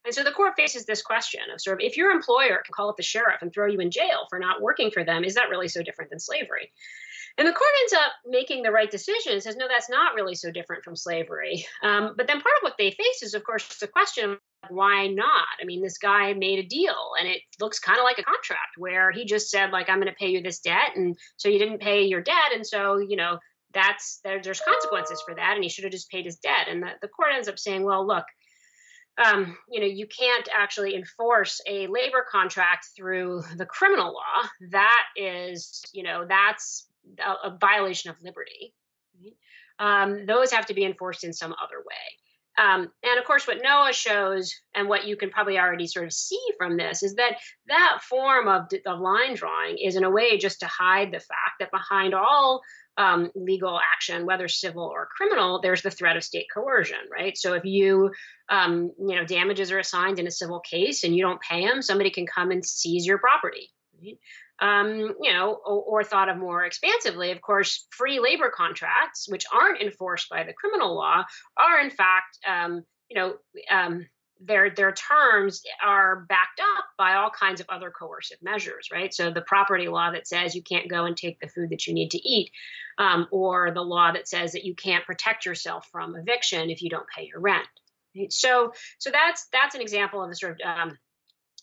And 0.04 0.14
so 0.14 0.24
the 0.24 0.32
court 0.32 0.54
faces 0.56 0.84
this 0.84 1.02
question 1.02 1.42
of 1.52 1.60
sort 1.60 1.80
of 1.80 1.86
if 1.86 1.96
your 1.96 2.10
employer 2.10 2.62
can 2.64 2.72
call 2.72 2.88
up 2.88 2.96
the 2.96 3.02
sheriff 3.02 3.42
and 3.42 3.52
throw 3.52 3.66
you 3.66 3.78
in 3.78 3.90
jail 3.90 4.26
for 4.28 4.38
not 4.38 4.60
working 4.60 4.90
for 4.90 5.04
them, 5.04 5.24
is 5.24 5.34
that 5.34 5.50
really 5.50 5.68
so 5.68 5.82
different 5.82 6.10
than 6.10 6.18
slavery? 6.18 6.72
And 7.38 7.48
the 7.48 7.52
court 7.52 7.70
ends 7.82 7.92
up 7.94 8.12
making 8.26 8.62
the 8.62 8.72
right 8.72 8.90
decision 8.90 9.32
and 9.32 9.42
says, 9.42 9.56
no, 9.56 9.66
that's 9.68 9.88
not 9.88 10.14
really 10.14 10.34
so 10.34 10.50
different 10.50 10.84
from 10.84 10.96
slavery. 10.96 11.64
Um, 11.82 12.14
but 12.16 12.26
then 12.26 12.40
part 12.40 12.56
of 12.58 12.62
what 12.62 12.74
they 12.78 12.90
face 12.90 13.22
is, 13.22 13.34
of 13.34 13.44
course, 13.44 13.78
the 13.78 13.88
question 13.88 14.38
why 14.68 15.08
not? 15.08 15.46
I 15.60 15.64
mean, 15.64 15.82
this 15.82 15.98
guy 15.98 16.32
made 16.34 16.60
a 16.60 16.68
deal 16.68 17.12
and 17.18 17.28
it 17.28 17.42
looks 17.60 17.80
kind 17.80 17.98
of 17.98 18.04
like 18.04 18.18
a 18.18 18.22
contract 18.22 18.76
where 18.76 19.10
he 19.10 19.24
just 19.24 19.50
said, 19.50 19.72
like, 19.72 19.88
I'm 19.88 19.98
going 20.00 20.06
to 20.06 20.14
pay 20.14 20.28
you 20.28 20.40
this 20.40 20.60
debt. 20.60 20.94
And 20.94 21.16
so 21.36 21.48
you 21.48 21.58
didn't 21.58 21.80
pay 21.80 22.04
your 22.04 22.20
debt. 22.20 22.52
And 22.54 22.66
so, 22.66 22.98
you 22.98 23.16
know, 23.16 23.38
that's 23.74 24.20
there, 24.22 24.40
there's 24.40 24.60
consequences 24.60 25.22
for 25.26 25.34
that. 25.34 25.54
And 25.54 25.64
he 25.64 25.70
should 25.70 25.84
have 25.84 25.92
just 25.92 26.10
paid 26.10 26.26
his 26.26 26.36
debt. 26.36 26.68
And 26.68 26.82
the, 26.82 26.90
the 27.00 27.08
court 27.08 27.30
ends 27.34 27.48
up 27.48 27.58
saying, 27.58 27.82
well, 27.82 28.06
look, 28.06 28.24
um, 29.18 29.56
you 29.70 29.80
know, 29.80 29.86
you 29.86 30.06
can't 30.06 30.48
actually 30.54 30.94
enforce 30.94 31.60
a 31.66 31.86
labor 31.88 32.24
contract 32.30 32.88
through 32.96 33.42
the 33.56 33.66
criminal 33.66 34.12
law. 34.12 34.48
That 34.70 35.04
is, 35.16 35.82
you 35.92 36.02
know, 36.02 36.24
that's 36.26 36.86
a, 37.18 37.48
a 37.48 37.58
violation 37.58 38.10
of 38.10 38.16
liberty. 38.22 38.74
Um, 39.78 40.26
those 40.26 40.52
have 40.52 40.66
to 40.66 40.74
be 40.74 40.84
enforced 40.84 41.24
in 41.24 41.32
some 41.32 41.52
other 41.62 41.78
way. 41.78 42.62
Um, 42.62 42.90
and 43.02 43.18
of 43.18 43.24
course, 43.24 43.46
what 43.46 43.62
Noah 43.62 43.92
shows, 43.92 44.54
and 44.74 44.88
what 44.88 45.06
you 45.06 45.16
can 45.16 45.30
probably 45.30 45.58
already 45.58 45.86
sort 45.86 46.04
of 46.04 46.12
see 46.12 46.40
from 46.58 46.76
this, 46.76 47.02
is 47.02 47.14
that 47.14 47.38
that 47.68 48.00
form 48.02 48.46
of, 48.46 48.68
of 48.86 49.00
line 49.00 49.34
drawing 49.34 49.78
is, 49.78 49.96
in 49.96 50.04
a 50.04 50.10
way, 50.10 50.36
just 50.36 50.60
to 50.60 50.66
hide 50.66 51.12
the 51.12 51.20
fact 51.20 51.58
that 51.60 51.70
behind 51.70 52.14
all 52.14 52.60
um, 52.96 53.30
legal 53.34 53.78
action, 53.94 54.26
whether 54.26 54.48
civil 54.48 54.84
or 54.84 55.08
criminal, 55.16 55.60
there's 55.60 55.82
the 55.82 55.90
threat 55.90 56.16
of 56.16 56.24
state 56.24 56.46
coercion, 56.52 56.98
right? 57.10 57.36
So 57.36 57.54
if 57.54 57.64
you, 57.64 58.10
um, 58.48 58.92
you 58.98 59.16
know, 59.16 59.24
damages 59.24 59.72
are 59.72 59.78
assigned 59.78 60.18
in 60.18 60.26
a 60.26 60.30
civil 60.30 60.60
case 60.60 61.04
and 61.04 61.14
you 61.14 61.22
don't 61.22 61.40
pay 61.40 61.66
them, 61.66 61.82
somebody 61.82 62.10
can 62.10 62.26
come 62.26 62.50
and 62.50 62.64
seize 62.64 63.06
your 63.06 63.18
property. 63.18 63.70
Right? 64.02 64.18
Um, 64.60 65.14
you 65.20 65.32
know, 65.32 65.58
or, 65.66 65.82
or, 65.82 66.04
thought 66.04 66.28
of 66.28 66.36
more 66.36 66.64
expansively, 66.64 67.32
of 67.32 67.40
course, 67.40 67.86
free 67.90 68.20
labor 68.20 68.52
contracts, 68.54 69.26
which 69.28 69.44
aren't 69.52 69.80
enforced 69.80 70.28
by 70.28 70.44
the 70.44 70.52
criminal 70.52 70.94
law, 70.94 71.24
are 71.56 71.80
in 71.80 71.90
fact, 71.90 72.38
um, 72.46 72.84
you 73.08 73.18
know, 73.18 73.34
um, 73.70 74.06
their 74.44 74.70
their 74.70 74.92
terms 74.92 75.62
are 75.84 76.26
backed 76.28 76.60
up 76.60 76.84
by 76.98 77.14
all 77.14 77.30
kinds 77.30 77.60
of 77.60 77.66
other 77.68 77.90
coercive 77.90 78.38
measures, 78.42 78.88
right? 78.92 79.12
So 79.12 79.30
the 79.30 79.42
property 79.42 79.88
law 79.88 80.10
that 80.10 80.26
says 80.26 80.54
you 80.54 80.62
can't 80.62 80.90
go 80.90 81.04
and 81.04 81.16
take 81.16 81.38
the 81.40 81.48
food 81.48 81.70
that 81.70 81.86
you 81.86 81.94
need 81.94 82.10
to 82.10 82.18
eat, 82.18 82.50
um, 82.98 83.28
or 83.30 83.70
the 83.72 83.82
law 83.82 84.12
that 84.12 84.28
says 84.28 84.52
that 84.52 84.64
you 84.64 84.74
can't 84.74 85.06
protect 85.06 85.46
yourself 85.46 85.88
from 85.92 86.16
eviction 86.16 86.70
if 86.70 86.82
you 86.82 86.90
don't 86.90 87.06
pay 87.14 87.26
your 87.26 87.40
rent. 87.40 87.66
So 88.30 88.72
so 88.98 89.10
that's 89.10 89.46
that's 89.52 89.74
an 89.74 89.80
example 89.80 90.22
of 90.22 90.30
a 90.30 90.34
sort 90.34 90.60
of 90.60 90.66
um, 90.66 90.98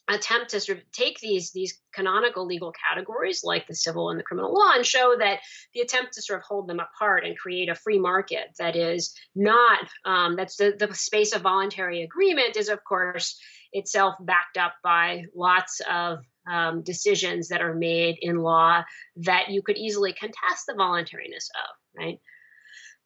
attempt 0.10 0.50
to 0.50 0.60
sort 0.60 0.78
of 0.78 0.92
take 0.92 1.20
these 1.20 1.52
these 1.52 1.80
canonical 1.94 2.46
legal 2.46 2.74
categories 2.90 3.42
like 3.44 3.68
the 3.68 3.76
civil 3.76 4.10
and 4.10 4.20
the 4.20 4.24
criminal 4.24 4.54
law 4.54 4.72
and 4.76 4.86
show 4.86 5.16
that 5.18 5.40
the 5.74 5.82
attempt 5.82 6.14
to 6.14 6.22
sort 6.22 6.40
of 6.40 6.46
hold 6.46 6.68
them 6.68 6.80
apart 6.80 7.26
and 7.26 7.38
create 7.38 7.70
a 7.70 7.76
free 7.76 8.00
market 8.00 8.48
that 8.58 8.76
is 8.76 9.14
not 9.36 9.80
um, 10.06 10.36
that's 10.36 10.58
the, 10.58 10.76
the 10.78 10.94
space 10.94 11.34
of 11.34 11.42
voluntary 11.42 12.04
agreement 12.04 12.58
is 12.58 12.70
of 12.70 12.84
course 12.84 13.40
itself 13.72 14.16
backed 14.22 14.58
up 14.58 14.74
by 14.84 15.26
lots 15.36 15.82
of 15.90 16.20
um, 16.52 16.82
decisions 16.82 17.50
that 17.50 17.62
are 17.62 17.76
made 17.76 18.18
in 18.22 18.38
law 18.38 18.84
that 19.18 19.50
you 19.50 19.62
could 19.62 19.78
easily 19.78 20.14
contest 20.14 20.66
the 20.68 20.74
voluntariness 20.76 21.50
of 21.56 22.02
right 22.02 22.20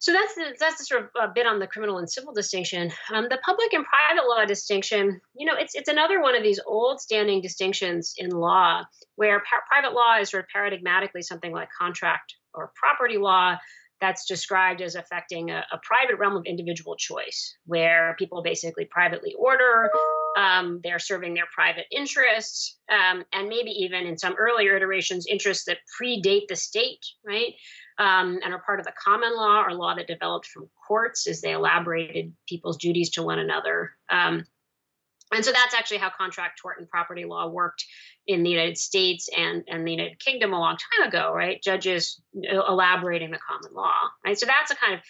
so 0.04 0.12
that's 0.12 0.34
the, 0.34 0.54
that's 0.60 0.76
the 0.76 0.84
sort 0.84 1.04
of 1.04 1.08
a 1.18 1.32
bit 1.34 1.46
on 1.46 1.60
the 1.60 1.66
criminal 1.66 1.96
and 1.96 2.10
civil 2.10 2.34
distinction. 2.34 2.92
Um, 3.10 3.24
the 3.30 3.38
public 3.38 3.72
and 3.72 3.86
private 3.86 4.28
law 4.28 4.44
distinction, 4.44 5.18
you 5.34 5.46
know, 5.46 5.54
it's 5.56 5.74
it's 5.74 5.88
another 5.88 6.20
one 6.20 6.36
of 6.36 6.42
these 6.42 6.60
old 6.66 7.00
standing 7.00 7.40
distinctions 7.40 8.12
in 8.18 8.28
law 8.28 8.82
where 9.16 9.42
par- 9.48 9.62
private 9.66 9.94
law 9.94 10.18
is 10.20 10.28
sort 10.28 10.44
of 10.44 10.50
paradigmatically 10.54 11.22
something 11.22 11.52
like 11.52 11.70
contract 11.80 12.34
or 12.52 12.70
property 12.76 13.16
law 13.16 13.56
that's 13.98 14.26
described 14.26 14.82
as 14.82 14.94
affecting 14.94 15.50
a, 15.50 15.64
a 15.72 15.80
private 15.82 16.18
realm 16.18 16.36
of 16.36 16.44
individual 16.44 16.96
choice, 16.96 17.56
where 17.64 18.14
people 18.18 18.42
basically 18.42 18.84
privately 18.84 19.34
order, 19.38 19.88
um, 20.36 20.80
they're 20.84 20.98
serving 20.98 21.32
their 21.32 21.48
private 21.54 21.86
interests, 21.90 22.76
um, 22.90 23.24
and 23.32 23.48
maybe 23.48 23.70
even 23.70 24.04
in 24.04 24.18
some 24.18 24.34
earlier 24.38 24.76
iterations, 24.76 25.26
interests 25.26 25.64
that 25.64 25.78
predate 25.98 26.48
the 26.48 26.56
state, 26.56 27.00
right? 27.26 27.54
Um, 27.98 28.40
and 28.44 28.52
are 28.52 28.62
part 28.64 28.80
of 28.80 28.86
the 28.86 28.92
common 28.92 29.34
law 29.36 29.64
or 29.64 29.74
law 29.74 29.94
that 29.94 30.06
developed 30.06 30.46
from 30.46 30.68
courts 30.86 31.26
as 31.26 31.40
they 31.40 31.52
elaborated 31.52 32.32
people's 32.48 32.76
duties 32.76 33.10
to 33.10 33.22
one 33.22 33.38
another. 33.38 33.92
Um, 34.10 34.44
and 35.32 35.44
so 35.44 35.52
that's 35.52 35.74
actually 35.74 35.98
how 35.98 36.10
contract, 36.10 36.60
tort, 36.60 36.78
and 36.78 36.88
property 36.88 37.24
law 37.24 37.48
worked 37.48 37.84
in 38.26 38.42
the 38.42 38.50
United 38.50 38.78
States 38.78 39.28
and, 39.36 39.64
and 39.68 39.86
the 39.86 39.90
United 39.90 40.18
Kingdom 40.20 40.52
a 40.52 40.58
long 40.58 40.76
time 40.76 41.08
ago, 41.08 41.32
right? 41.34 41.62
Judges 41.62 42.20
elaborating 42.34 43.30
the 43.30 43.38
common 43.38 43.74
law, 43.74 43.98
right? 44.24 44.38
So 44.38 44.46
that's 44.46 44.70
a 44.70 44.76
kind 44.76 44.94
of 44.94 45.00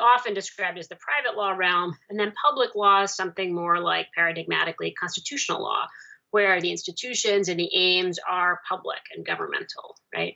often 0.00 0.34
described 0.34 0.78
as 0.78 0.88
the 0.88 0.96
private 0.96 1.36
law 1.36 1.50
realm. 1.50 1.94
And 2.08 2.18
then 2.18 2.32
public 2.44 2.74
law 2.74 3.02
is 3.02 3.14
something 3.14 3.54
more 3.54 3.80
like 3.80 4.06
paradigmatically 4.16 4.94
constitutional 4.98 5.62
law, 5.62 5.86
where 6.30 6.60
the 6.60 6.70
institutions 6.70 7.48
and 7.48 7.58
the 7.60 7.70
aims 7.74 8.18
are 8.28 8.60
public 8.68 9.00
and 9.14 9.26
governmental, 9.26 9.96
right? 10.14 10.34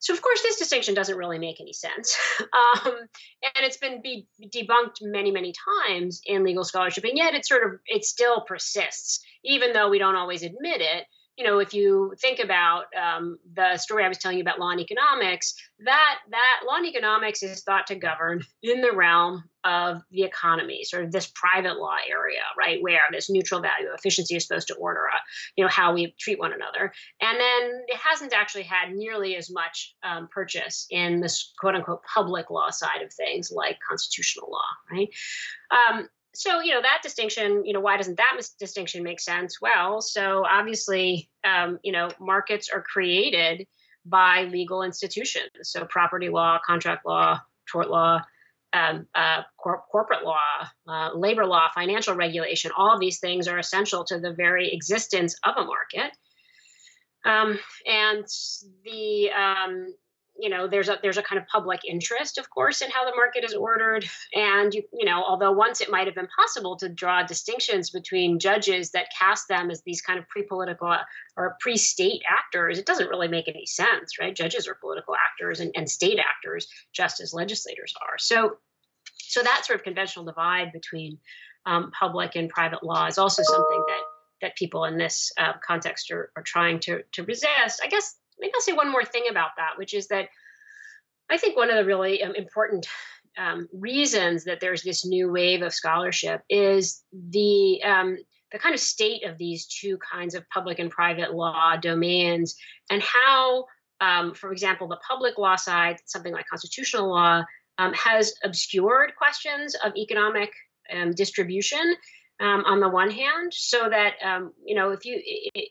So, 0.00 0.14
of 0.14 0.22
course, 0.22 0.42
this 0.42 0.58
distinction 0.58 0.94
doesn't 0.94 1.16
really 1.16 1.38
make 1.38 1.60
any 1.60 1.72
sense. 1.72 2.16
Um, 2.40 2.94
and 3.54 3.64
it's 3.66 3.76
been 3.76 4.00
be 4.02 4.26
debunked 4.42 5.02
many, 5.02 5.30
many 5.30 5.52
times 5.86 6.20
in 6.24 6.42
legal 6.42 6.64
scholarship, 6.64 7.04
and 7.04 7.16
yet 7.16 7.34
it 7.34 7.46
sort 7.46 7.64
of 7.64 7.80
it 7.86 8.04
still 8.04 8.42
persists, 8.42 9.20
even 9.44 9.72
though 9.72 9.88
we 9.88 9.98
don't 9.98 10.16
always 10.16 10.42
admit 10.42 10.80
it 10.80 11.06
you 11.40 11.46
know, 11.46 11.58
if 11.58 11.72
you 11.72 12.12
think 12.20 12.38
about 12.38 12.84
um, 12.94 13.38
the 13.54 13.78
story 13.78 14.04
I 14.04 14.08
was 14.08 14.18
telling 14.18 14.36
you 14.36 14.42
about 14.42 14.58
law 14.58 14.72
and 14.72 14.80
economics, 14.80 15.54
that 15.86 16.16
that 16.30 16.60
law 16.68 16.76
and 16.76 16.84
economics 16.84 17.42
is 17.42 17.62
thought 17.62 17.86
to 17.86 17.94
govern 17.94 18.42
in 18.62 18.82
the 18.82 18.92
realm 18.92 19.44
of 19.64 20.02
the 20.10 20.24
economy, 20.24 20.84
sort 20.84 21.02
of 21.02 21.12
this 21.12 21.32
private 21.34 21.78
law 21.78 21.96
area, 22.06 22.42
right, 22.58 22.82
where 22.82 23.00
this 23.10 23.30
neutral 23.30 23.62
value 23.62 23.88
of 23.88 23.94
efficiency 23.94 24.36
is 24.36 24.46
supposed 24.46 24.68
to 24.68 24.74
order, 24.74 25.00
a, 25.00 25.16
you 25.56 25.64
know, 25.64 25.70
how 25.70 25.94
we 25.94 26.14
treat 26.20 26.38
one 26.38 26.52
another, 26.52 26.92
and 27.22 27.40
then 27.40 27.84
it 27.86 27.96
hasn't 27.96 28.34
actually 28.34 28.64
had 28.64 28.92
nearly 28.92 29.34
as 29.36 29.50
much 29.50 29.94
um, 30.02 30.28
purchase 30.30 30.86
in 30.90 31.20
this 31.20 31.54
quote 31.58 31.74
unquote 31.74 32.02
public 32.04 32.50
law 32.50 32.68
side 32.68 33.00
of 33.02 33.10
things, 33.14 33.50
like 33.50 33.78
constitutional 33.88 34.50
law, 34.50 34.68
right. 34.92 35.08
Um, 35.70 36.06
so 36.40 36.60
you 36.60 36.72
know 36.72 36.80
that 36.80 37.00
distinction 37.02 37.66
you 37.66 37.74
know 37.74 37.80
why 37.80 37.98
doesn't 37.98 38.16
that 38.16 38.32
mis- 38.34 38.54
distinction 38.54 39.02
make 39.02 39.20
sense? 39.20 39.60
Well 39.60 40.00
so 40.00 40.42
obviously 40.50 41.28
um, 41.44 41.78
you 41.84 41.92
know 41.92 42.08
markets 42.18 42.70
are 42.72 42.82
created 42.82 43.66
by 44.06 44.44
legal 44.44 44.82
institutions. 44.82 45.50
So 45.64 45.84
property 45.84 46.30
law 46.30 46.58
contract 46.66 47.04
law 47.04 47.40
tort 47.70 47.90
law 47.90 48.22
um, 48.72 49.06
uh, 49.14 49.42
cor- 49.58 49.84
corporate 49.92 50.24
law 50.24 50.38
uh, 50.88 51.10
labor 51.14 51.44
law 51.44 51.68
financial 51.74 52.14
regulation 52.14 52.70
all 52.74 52.94
of 52.94 53.00
these 53.00 53.20
things 53.20 53.46
are 53.46 53.58
essential 53.58 54.04
to 54.04 54.18
the 54.18 54.32
very 54.32 54.72
existence 54.72 55.36
of 55.44 55.56
a 55.58 55.64
market. 55.64 56.10
Um, 57.26 57.58
and 57.86 58.24
the 58.84 59.30
um, 59.32 59.94
you 60.40 60.48
know 60.48 60.66
there's 60.66 60.88
a 60.88 60.98
there's 61.02 61.18
a 61.18 61.22
kind 61.22 61.40
of 61.40 61.46
public 61.46 61.80
interest 61.84 62.38
of 62.38 62.48
course 62.50 62.82
in 62.82 62.90
how 62.90 63.04
the 63.04 63.14
market 63.16 63.44
is 63.44 63.54
ordered. 63.54 64.08
And 64.34 64.72
you, 64.74 64.82
you 64.92 65.04
know 65.04 65.22
although 65.22 65.52
once 65.52 65.80
it 65.80 65.90
might 65.90 66.06
have 66.06 66.14
been 66.14 66.28
possible 66.28 66.76
to 66.76 66.88
draw 66.88 67.22
distinctions 67.22 67.90
between 67.90 68.38
judges 68.38 68.90
that 68.90 69.06
cast 69.16 69.48
them 69.48 69.70
as 69.70 69.82
these 69.82 70.00
kind 70.00 70.18
of 70.18 70.28
pre-political 70.28 70.96
or 71.36 71.56
pre-state 71.60 72.22
actors 72.28 72.78
it 72.78 72.86
doesn't 72.86 73.08
really 73.08 73.28
make 73.28 73.48
any 73.48 73.66
sense 73.66 74.18
right? 74.18 74.34
Judges 74.34 74.66
are 74.66 74.74
political 74.74 75.14
actors 75.14 75.60
and, 75.60 75.72
and 75.74 75.88
state 75.88 76.18
actors 76.18 76.68
just 76.92 77.20
as 77.20 77.34
legislators 77.34 77.94
are. 78.00 78.18
So 78.18 78.56
so 79.18 79.42
that 79.42 79.64
sort 79.64 79.78
of 79.78 79.84
conventional 79.84 80.24
divide 80.24 80.72
between 80.72 81.18
um, 81.66 81.90
public 81.98 82.36
and 82.36 82.48
private 82.48 82.82
law 82.82 83.06
is 83.06 83.18
also 83.18 83.42
something 83.42 83.84
that 83.86 84.02
that 84.40 84.56
people 84.56 84.86
in 84.86 84.96
this 84.96 85.32
uh, 85.36 85.52
context 85.64 86.10
are, 86.10 86.32
are 86.36 86.42
trying 86.42 86.80
to 86.80 87.02
to 87.12 87.22
resist. 87.24 87.80
I 87.84 87.88
guess 87.88 88.16
maybe 88.40 88.52
I'll 88.54 88.60
say 88.60 88.72
one 88.72 88.90
more 88.90 89.04
thing 89.04 89.24
about 89.30 89.50
that, 89.56 89.72
which 89.76 89.94
is 89.94 90.08
that 90.08 90.28
I 91.30 91.36
think 91.36 91.56
one 91.56 91.70
of 91.70 91.76
the 91.76 91.84
really 91.84 92.22
um, 92.22 92.34
important 92.34 92.86
um, 93.38 93.68
reasons 93.72 94.44
that 94.44 94.60
there's 94.60 94.82
this 94.82 95.06
new 95.06 95.30
wave 95.30 95.62
of 95.62 95.72
scholarship 95.72 96.42
is 96.48 97.04
the 97.12 97.82
um, 97.84 98.18
the 98.52 98.58
kind 98.58 98.74
of 98.74 98.80
state 98.80 99.24
of 99.24 99.38
these 99.38 99.66
two 99.66 99.96
kinds 99.98 100.34
of 100.34 100.48
public 100.50 100.80
and 100.80 100.90
private 100.90 101.32
law 101.34 101.76
domains 101.76 102.56
and 102.90 103.00
how, 103.00 103.64
um, 104.00 104.34
for 104.34 104.50
example, 104.50 104.88
the 104.88 104.98
public 105.06 105.38
law 105.38 105.54
side, 105.54 105.98
something 106.06 106.32
like 106.32 106.46
constitutional 106.48 107.08
law, 107.08 107.44
um, 107.78 107.92
has 107.92 108.34
obscured 108.42 109.12
questions 109.16 109.76
of 109.84 109.92
economic 109.96 110.52
um, 110.92 111.12
distribution 111.12 111.94
on 112.40 112.80
the 112.80 112.88
one 112.88 113.10
hand, 113.10 113.52
so 113.52 113.88
that 113.90 114.14
you 114.64 114.74
know 114.74 114.90
if 114.90 115.04
you 115.04 115.20
it, 115.22 115.68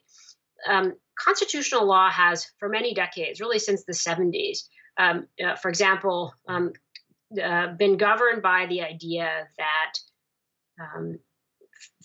um, 0.67 0.93
constitutional 1.17 1.85
law 1.85 2.09
has 2.09 2.47
for 2.59 2.69
many 2.69 2.93
decades, 2.93 3.39
really 3.39 3.59
since 3.59 3.83
the 3.83 3.93
70s, 3.93 4.59
uh, 4.97 5.55
for 5.61 5.69
example, 5.69 6.33
uh, 6.49 7.67
been 7.77 7.97
governed 7.97 8.41
by 8.41 8.65
the 8.67 8.81
idea 8.81 9.47
that 9.57 9.93
um, 10.79 11.19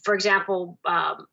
for 0.04 0.14
example, 0.14 0.78
um, 0.84 1.26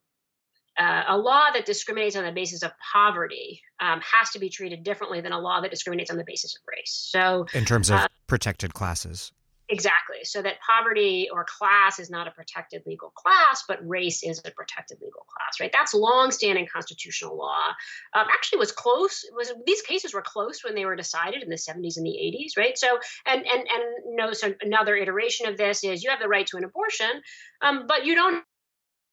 uh, 0.80 1.04
a 1.10 1.18
law 1.18 1.52
that 1.54 1.66
discriminates 1.66 2.16
on 2.16 2.24
the 2.24 2.32
basis 2.32 2.64
of 2.64 2.72
poverty 2.94 3.62
um, 3.80 4.00
has 4.02 4.30
to 4.32 4.40
be 4.40 4.50
treated 4.50 4.84
differently 4.84 5.22
than 5.22 5.34
a 5.34 5.40
law 5.40 5.62
that 5.62 5.70
discriminates 5.70 6.10
on 6.10 6.18
the 6.18 6.24
basis 6.26 6.56
of 6.56 6.62
race. 6.68 7.10
So, 7.12 7.46
in 7.54 7.66
terms 7.66 7.90
of 7.90 8.00
uh, 8.00 8.08
protected 8.28 8.74
classes, 8.74 9.34
Exactly. 9.72 10.18
So 10.24 10.42
that 10.42 10.56
poverty 10.60 11.30
or 11.32 11.46
class 11.46 11.98
is 11.98 12.10
not 12.10 12.28
a 12.28 12.32
protected 12.32 12.84
legal 12.86 13.10
class, 13.12 13.64
but 13.66 13.80
race 13.88 14.22
is 14.22 14.40
a 14.44 14.52
protected 14.52 14.98
legal 15.02 15.26
class, 15.30 15.62
right? 15.62 15.72
That's 15.72 15.94
longstanding 15.94 16.68
constitutional 16.72 17.38
law. 17.38 17.68
Um, 18.14 18.28
actually, 18.30 18.60
was 18.60 18.74
close. 18.74 19.24
Was 19.34 19.54
these 19.66 19.82
cases 19.82 20.14
were 20.14 20.22
close 20.22 20.62
when 20.62 20.76
they 20.76 20.84
were 20.84 20.98
decided 20.98 21.42
in 21.42 21.50
the 21.50 21.56
70s 21.56 21.96
and 21.96 22.06
the 22.06 22.10
80s, 22.10 22.58
right? 22.58 22.78
So, 22.78 23.00
and 23.26 23.46
and 23.48 23.60
and 23.62 23.84
no, 24.18 24.34
so 24.34 24.54
another 24.62 24.98
iteration 24.98 25.48
of 25.48 25.56
this 25.56 25.86
is 25.86 26.04
you 26.04 26.10
have 26.10 26.20
the 26.20 26.28
right 26.28 26.46
to 26.48 26.58
an 26.58 26.66
abortion, 26.66 27.22
um, 27.62 27.86
but 27.88 28.06
you 28.06 28.14
don't 28.14 28.44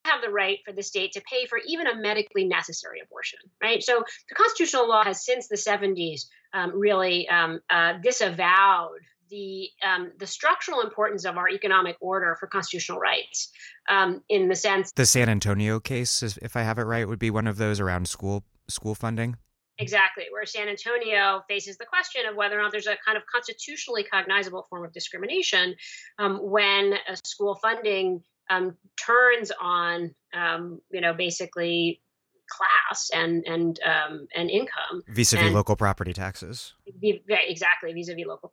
have 0.07 0.23
the 0.23 0.31
right 0.31 0.59
for 0.65 0.73
the 0.73 0.83
state 0.83 1.13
to 1.13 1.21
pay 1.21 1.47
for 1.47 1.61
even 1.69 1.87
a 1.87 1.95
medically 1.95 2.45
necessary 2.45 2.99
abortion, 3.01 3.39
right? 3.63 3.81
So 3.81 4.03
the 4.29 4.35
constitutional 4.35 4.89
law 4.89 5.05
has 5.05 5.25
since 5.25 5.47
the 5.47 5.57
70s 5.57 6.23
um, 6.53 6.77
really 6.77 7.29
um, 7.29 7.61
uh, 7.71 7.95
disavowed 8.03 9.01
the 9.31 9.69
um, 9.87 10.13
the 10.19 10.27
structural 10.27 10.81
importance 10.81 11.25
of 11.25 11.37
our 11.37 11.49
economic 11.49 11.97
order 12.01 12.37
for 12.39 12.47
constitutional 12.47 12.99
rights, 12.99 13.51
um, 13.89 14.23
in 14.29 14.49
the 14.49 14.57
sense 14.57 14.93
the 14.93 15.07
San 15.07 15.29
Antonio 15.29 15.81
case, 15.81 16.23
if 16.23 16.57
I 16.57 16.63
have 16.63 16.79
it 16.79 16.85
right, 16.85 17.07
would 17.07 17.19
be 17.19 17.31
one 17.31 17.47
of 17.47 17.57
those 17.57 17.81
around 17.81 18.09
school 18.09 18.45
school 18.69 18.95
funding. 18.95 19.37
Exactly, 19.81 20.25
where 20.33 20.45
San 20.45 20.69
Antonio 20.69 21.43
faces 21.49 21.79
the 21.79 21.87
question 21.87 22.23
of 22.29 22.35
whether 22.35 22.59
or 22.59 22.63
not 22.63 22.73
there's 22.73 22.89
a 22.89 22.97
kind 23.05 23.17
of 23.17 23.23
constitutionally 23.33 24.03
cognizable 24.03 24.67
form 24.69 24.85
of 24.85 24.93
discrimination 24.93 25.77
um, 26.19 26.39
when 26.43 26.95
school 27.25 27.55
funding 27.55 28.23
um, 28.51 28.77
turns 28.97 29.53
on, 29.61 30.15
um, 30.35 30.81
you 30.91 31.01
know, 31.01 31.15
basically 31.15 32.01
class 32.49 33.11
and 33.15 33.45
and 33.47 33.79
um, 33.85 34.27
and 34.35 34.51
income 34.51 35.03
vis-a-vis 35.07 35.53
local 35.53 35.77
property 35.77 36.13
taxes. 36.13 36.75
exactly, 37.03 37.93
vis-a-vis 37.93 38.27
local 38.27 38.53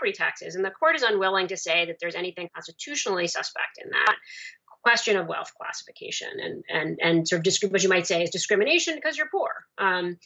property 0.00 0.12
taxes. 0.12 0.54
And 0.54 0.64
the 0.64 0.70
court 0.70 0.96
is 0.96 1.02
unwilling 1.02 1.48
to 1.48 1.56
say 1.56 1.86
that 1.86 1.96
there's 2.00 2.14
anything 2.14 2.48
constitutionally 2.54 3.26
suspect 3.26 3.78
in 3.82 3.90
that 3.90 4.16
question 4.82 5.16
of 5.18 5.26
wealth 5.26 5.52
classification 5.60 6.28
and 6.42 6.64
and 6.70 6.98
and 7.02 7.28
sort 7.28 7.46
of 7.46 7.70
what 7.70 7.82
you 7.82 7.88
might 7.90 8.06
say 8.06 8.22
is 8.22 8.30
discrimination 8.30 8.94
because 8.94 9.18
you're 9.18 9.28
poor. 9.30 9.50
Um, 9.76 10.16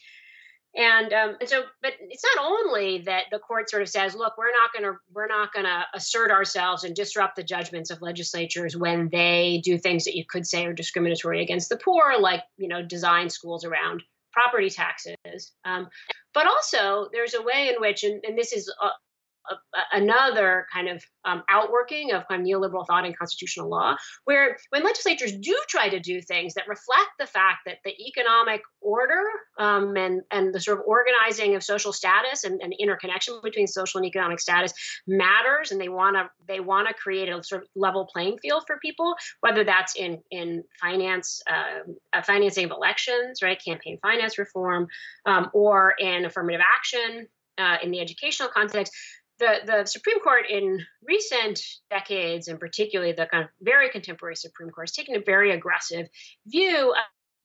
and 0.77 1.13
um, 1.13 1.37
and 1.41 1.49
so, 1.49 1.63
but 1.83 1.93
it's 2.01 2.25
not 2.37 2.45
only 2.45 3.03
that 3.07 3.25
the 3.31 3.39
court 3.39 3.71
sort 3.71 3.83
of 3.83 3.89
says, 3.89 4.15
look, 4.15 4.35
we're 4.39 4.53
not 4.53 4.73
going 4.73 4.85
to 4.85 4.99
we're 5.13 5.29
not 5.29 5.53
going 5.53 5.67
to 5.67 5.83
assert 5.95 6.31
ourselves 6.31 6.85
and 6.85 6.95
disrupt 6.95 7.37
the 7.37 7.45
judgments 7.45 7.91
of 7.91 8.03
legislatures 8.03 8.77
when 8.77 9.09
they 9.11 9.61
do 9.65 9.79
things 9.79 10.05
that 10.05 10.17
you 10.17 10.25
could 10.29 10.47
say 10.47 10.67
are 10.67 10.73
discriminatory 10.73 11.43
against 11.43 11.69
the 11.69 11.77
poor, 11.77 12.15
like 12.21 12.43
you 12.57 12.69
know, 12.69 12.83
design 12.83 13.31
schools 13.31 13.65
around 13.65 14.03
property 14.33 14.69
taxes. 14.69 15.53
Um, 15.65 15.89
but 16.35 16.47
also, 16.47 17.09
there's 17.13 17.35
a 17.35 17.43
way 17.43 17.73
in 17.73 17.81
which, 17.81 18.03
and, 18.03 18.23
and 18.25 18.37
this 18.37 18.53
is 18.53 18.71
uh, 18.83 18.91
another 19.93 20.67
kind 20.73 20.89
of 20.89 21.03
um, 21.25 21.43
outworking 21.49 22.13
of 22.13 22.27
kind 22.29 22.43
of 22.43 22.47
neoliberal 22.47 22.87
thought 22.87 23.05
in 23.05 23.15
constitutional 23.15 23.69
law, 23.69 23.97
where 24.25 24.57
when 24.71 24.83
legislatures 24.83 25.33
do 25.33 25.57
try 25.69 25.89
to 25.89 26.01
do 26.01 26.21
things 26.21 26.55
that 26.55 26.69
reflect 26.69 27.11
the 27.19 27.27
fact 27.27 27.61
that 27.67 27.79
the 27.85 27.93
economic 28.07 28.63
order 28.81 29.23
um, 29.59 29.97
and 29.97 30.23
and 30.31 30.55
the 30.55 30.61
sort 30.61 30.79
of 30.79 30.85
organizing 30.87 31.55
of 31.55 31.63
social 31.63 31.93
status 31.93 32.45
and, 32.45 32.61
and 32.63 32.75
interconnection 32.79 33.39
between 33.43 33.67
social 33.67 33.99
and 33.99 34.07
economic 34.07 34.41
status 34.41 34.73
matters, 35.07 35.73
and 35.73 35.81
they 35.81 35.89
want 35.89 36.17
to 36.17 36.29
they 36.47 36.61
want 36.61 36.89
to 36.89 36.95
create 36.95 37.29
a 37.29 37.43
sort 37.43 37.63
of 37.63 37.69
level 37.75 38.09
playing 38.13 38.39
field 38.39 38.65
for 38.67 38.79
people, 38.79 39.15
whether 39.41 39.65
that's 39.65 39.97
in 39.97 40.21
in 40.31 40.63
finance, 40.81 41.43
uh, 41.51 42.23
financing 42.23 42.65
of 42.65 42.71
elections, 42.71 43.41
right, 43.43 43.61
campaign 43.65 43.99
finance 44.03 44.39
reform, 44.39 44.87
um, 45.27 45.51
or 45.53 45.95
in 45.99 46.25
affirmative 46.25 46.61
action 46.77 47.27
uh, 47.59 47.77
in 47.83 47.91
the 47.91 48.01
educational 48.01 48.49
context 48.49 48.93
the, 49.45 49.67
the 49.67 49.85
Supreme 49.85 50.21
Court 50.21 50.45
in 50.49 50.81
recent 51.07 51.61
decades, 51.91 52.49
and 52.49 52.59
particularly 52.59 53.13
the 53.13 53.27
kind 53.27 53.45
of 53.45 53.51
very 53.61 53.91
contemporary 53.91 54.37
Supreme 54.37 54.71
Court, 54.71 54.89
has 54.89 54.93
taken 54.93 55.17
a 55.17 55.21
very 55.21 55.53
aggressive 55.53 56.09
view 56.47 56.95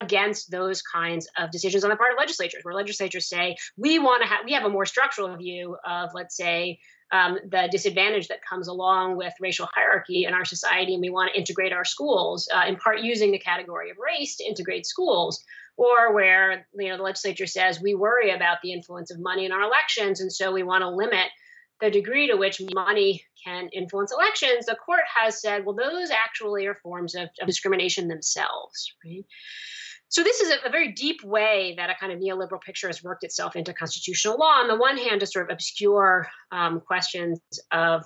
against 0.02 0.50
those 0.50 0.82
kinds 0.82 1.28
of 1.38 1.52
decisions 1.52 1.84
on 1.84 1.90
the 1.90 1.96
part 1.98 2.14
of 2.14 2.18
legislatures, 2.18 2.62
where 2.64 2.74
legislatures 2.74 3.28
say 3.28 3.58
we 3.78 4.00
want 4.00 4.22
to 4.22 4.28
have 4.28 4.46
we 4.46 4.54
have 4.54 4.64
a 4.64 4.70
more 4.70 4.86
structural 4.86 5.36
view 5.36 5.76
of, 5.86 6.12
let's 6.14 6.38
say, 6.38 6.80
um, 7.12 7.38
the 7.50 7.68
disadvantage 7.70 8.30
that 8.30 8.40
comes 8.48 8.68
along 8.70 9.18
with 9.18 9.34
racial 9.42 9.68
hierarchy 9.74 10.24
in 10.24 10.34
our 10.34 10.46
society, 10.46 10.94
and 10.94 11.02
we 11.02 11.10
want 11.10 11.32
to 11.34 11.38
integrate 11.38 11.74
our 11.74 11.84
schools, 11.84 12.48
uh, 12.54 12.64
in 12.68 12.78
part 12.78 13.02
using 13.02 13.32
the 13.32 13.40
category 13.40 13.90
of 13.90 13.98
race 13.98 14.38
to 14.38 14.46
integrate 14.46 14.86
schools. 14.86 15.44
Or 15.76 16.14
where 16.14 16.68
you 16.78 16.90
know 16.90 16.98
the 16.98 17.04
legislature 17.04 17.48
says 17.48 17.82
we 17.82 17.96
worry 17.96 18.32
about 18.32 18.58
the 18.62 18.74
influence 18.74 19.12
of 19.12 19.20
money 19.20 19.46
in 19.46 19.52
our 19.52 19.64
elections, 19.64 20.22
and 20.22 20.32
so 20.32 20.52
we 20.52 20.64
want 20.64 20.82
to 20.82 20.90
limit 20.90 21.28
the 21.82 21.90
degree 21.90 22.28
to 22.28 22.36
which 22.36 22.62
money 22.74 23.24
can 23.44 23.70
influence 23.70 24.12
elections, 24.12 24.66
the 24.66 24.76
court 24.76 25.04
has 25.16 25.42
said, 25.42 25.66
well, 25.66 25.76
those 25.76 26.10
actually 26.12 26.66
are 26.66 26.76
forms 26.76 27.16
of, 27.16 27.30
of 27.42 27.48
discrimination 27.48 28.08
themselves, 28.08 28.94
right? 29.06 29.26
So 30.10 30.24
this 30.24 30.42
is 30.42 30.52
a, 30.52 30.68
a, 30.68 30.72
very 30.72 30.92
deep 30.92 31.24
way 31.24 31.76
that 31.78 31.92
a 31.92 31.96
kind 32.00 32.12
of 32.12 32.20
neoliberal 32.20 32.62
picture 32.62 32.88
has 32.88 33.04
worked 33.04 33.24
itself 33.24 33.56
into 33.56 33.74
constitutional 33.74 34.38
law. 34.38 34.60
On 34.60 34.68
the 34.68 34.76
one 34.76 34.98
hand, 34.98 35.20
to 35.20 35.28
sort 35.28 35.50
of 35.50 35.54
obscure 35.54 36.28
um, 36.52 36.82
questions 36.82 37.40
of 37.72 38.04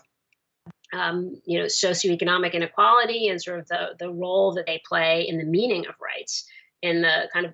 um, 0.94 1.42
you 1.46 1.60
know 1.60 1.66
socioeconomic 1.66 2.54
inequality 2.54 3.30
and 3.30 3.42
sort 3.42 3.60
of 3.60 3.68
the 3.70 3.96
the 4.00 4.12
role 4.12 4.54
that 4.54 4.66
they 4.66 4.82
play 4.88 5.26
in 5.28 5.38
the 5.38 5.46
meaning 5.46 5.88
of 5.88 5.96
rights, 6.02 6.46
in 6.82 7.02
the 7.02 7.30
kind 7.32 7.46
of 7.46 7.54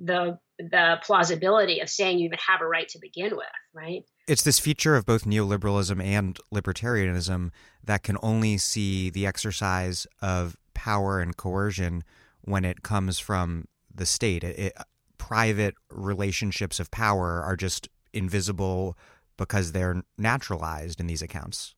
the 0.00 0.38
the 0.58 0.98
plausibility 1.02 1.80
of 1.80 1.88
saying 1.88 2.18
you 2.18 2.26
even 2.26 2.38
have 2.38 2.60
a 2.60 2.66
right 2.66 2.88
to 2.88 2.98
begin 2.98 3.36
with, 3.36 3.46
right? 3.72 4.04
It's 4.26 4.42
this 4.42 4.58
feature 4.58 4.96
of 4.96 5.04
both 5.04 5.24
neoliberalism 5.24 6.02
and 6.02 6.38
libertarianism 6.52 7.50
that 7.82 8.02
can 8.02 8.16
only 8.22 8.58
see 8.58 9.10
the 9.10 9.26
exercise 9.26 10.06
of 10.22 10.56
power 10.72 11.20
and 11.20 11.36
coercion 11.36 12.04
when 12.42 12.64
it 12.64 12.82
comes 12.82 13.18
from 13.18 13.66
the 13.94 14.06
state. 14.06 14.44
It, 14.44 14.58
it, 14.58 14.72
private 15.18 15.74
relationships 15.90 16.78
of 16.78 16.90
power 16.90 17.42
are 17.42 17.56
just 17.56 17.88
invisible 18.12 18.96
because 19.36 19.72
they're 19.72 20.02
naturalized 20.16 21.00
in 21.00 21.06
these 21.06 21.22
accounts. 21.22 21.74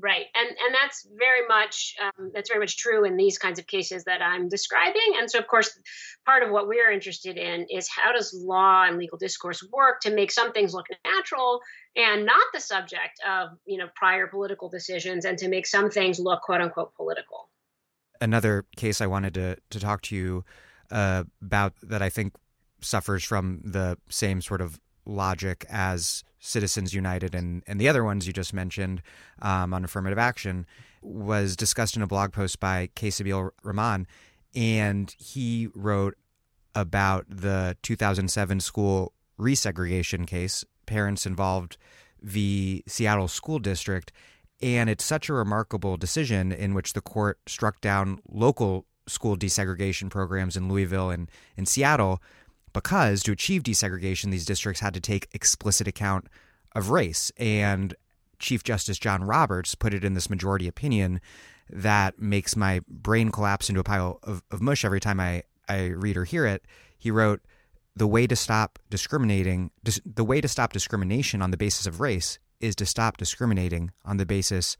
Right, 0.00 0.26
and 0.34 0.48
and 0.48 0.74
that's 0.74 1.06
very 1.18 1.46
much 1.48 1.94
um, 2.00 2.30
that's 2.32 2.48
very 2.48 2.60
much 2.60 2.78
true 2.78 3.04
in 3.04 3.16
these 3.16 3.36
kinds 3.36 3.58
of 3.58 3.66
cases 3.66 4.04
that 4.04 4.22
I'm 4.22 4.48
describing. 4.48 5.16
And 5.18 5.30
so, 5.30 5.38
of 5.38 5.46
course, 5.46 5.76
part 6.24 6.42
of 6.42 6.50
what 6.50 6.68
we're 6.68 6.90
interested 6.90 7.36
in 7.36 7.66
is 7.68 7.88
how 7.88 8.12
does 8.12 8.32
law 8.32 8.84
and 8.84 8.96
legal 8.96 9.18
discourse 9.18 9.66
work 9.72 10.00
to 10.02 10.14
make 10.14 10.30
some 10.30 10.52
things 10.52 10.72
look 10.72 10.86
natural 11.04 11.60
and 11.96 12.24
not 12.24 12.46
the 12.54 12.60
subject 12.60 13.20
of 13.28 13.50
you 13.66 13.76
know 13.76 13.88
prior 13.96 14.26
political 14.28 14.68
decisions, 14.68 15.24
and 15.24 15.36
to 15.38 15.48
make 15.48 15.66
some 15.66 15.90
things 15.90 16.18
look 16.20 16.42
quote 16.42 16.60
unquote 16.60 16.94
political. 16.94 17.50
Another 18.20 18.64
case 18.76 19.00
I 19.00 19.06
wanted 19.06 19.34
to 19.34 19.56
to 19.70 19.80
talk 19.80 20.02
to 20.02 20.16
you 20.16 20.44
uh, 20.90 21.24
about 21.42 21.74
that 21.82 22.02
I 22.02 22.08
think 22.08 22.34
suffers 22.80 23.24
from 23.24 23.60
the 23.64 23.98
same 24.08 24.40
sort 24.40 24.60
of 24.60 24.80
logic 25.04 25.64
as 25.68 26.22
Citizens 26.44 26.92
United 26.92 27.36
and, 27.36 27.62
and 27.68 27.80
the 27.80 27.88
other 27.88 28.02
ones 28.02 28.26
you 28.26 28.32
just 28.32 28.52
mentioned 28.52 29.00
um, 29.40 29.72
on 29.72 29.84
affirmative 29.84 30.18
action 30.18 30.66
was 31.00 31.54
discussed 31.56 31.96
in 31.96 32.02
a 32.02 32.06
blog 32.06 32.32
post 32.32 32.58
by 32.58 32.90
K. 32.96 33.08
Sabeel 33.08 33.50
Rahman. 33.62 34.08
And 34.54 35.14
he 35.18 35.68
wrote 35.74 36.16
about 36.74 37.26
the 37.28 37.76
2007 37.82 38.58
school 38.58 39.12
resegregation 39.38 40.26
case, 40.26 40.64
parents 40.84 41.26
involved 41.26 41.76
the 42.20 42.82
Seattle 42.88 43.28
School 43.28 43.60
District. 43.60 44.10
And 44.60 44.90
it's 44.90 45.04
such 45.04 45.28
a 45.28 45.32
remarkable 45.32 45.96
decision 45.96 46.50
in 46.50 46.74
which 46.74 46.92
the 46.92 47.00
court 47.00 47.38
struck 47.46 47.80
down 47.80 48.20
local 48.28 48.86
school 49.06 49.36
desegregation 49.36 50.10
programs 50.10 50.56
in 50.56 50.68
Louisville 50.68 51.10
and 51.10 51.30
in 51.56 51.66
Seattle 51.66 52.20
because 52.72 53.22
to 53.24 53.32
achieve 53.32 53.62
desegregation, 53.62 54.30
these 54.30 54.44
districts 54.44 54.80
had 54.80 54.94
to 54.94 55.00
take 55.00 55.28
explicit 55.32 55.86
account 55.86 56.28
of 56.74 56.90
race. 56.90 57.30
And 57.36 57.94
Chief 58.38 58.64
Justice 58.64 58.98
John 58.98 59.24
Roberts 59.24 59.74
put 59.74 59.94
it 59.94 60.04
in 60.04 60.14
this 60.14 60.30
majority 60.30 60.66
opinion 60.68 61.20
that 61.70 62.18
makes 62.18 62.56
my 62.56 62.80
brain 62.88 63.30
collapse 63.30 63.68
into 63.68 63.80
a 63.80 63.84
pile 63.84 64.18
of, 64.22 64.42
of 64.50 64.60
mush 64.60 64.84
every 64.84 65.00
time 65.00 65.20
I, 65.20 65.44
I 65.68 65.86
read 65.88 66.16
or 66.16 66.24
hear 66.24 66.46
it. 66.46 66.64
He 66.98 67.10
wrote, 67.10 67.40
the 67.94 68.06
way 68.06 68.26
to 68.26 68.36
stop 68.36 68.78
discriminating, 68.90 69.70
dis- 69.84 70.00
the 70.04 70.24
way 70.24 70.40
to 70.40 70.48
stop 70.48 70.72
discrimination 70.72 71.42
on 71.42 71.50
the 71.50 71.56
basis 71.56 71.86
of 71.86 72.00
race 72.00 72.38
is 72.60 72.74
to 72.76 72.86
stop 72.86 73.16
discriminating 73.16 73.90
on 74.04 74.16
the 74.16 74.26
basis 74.26 74.76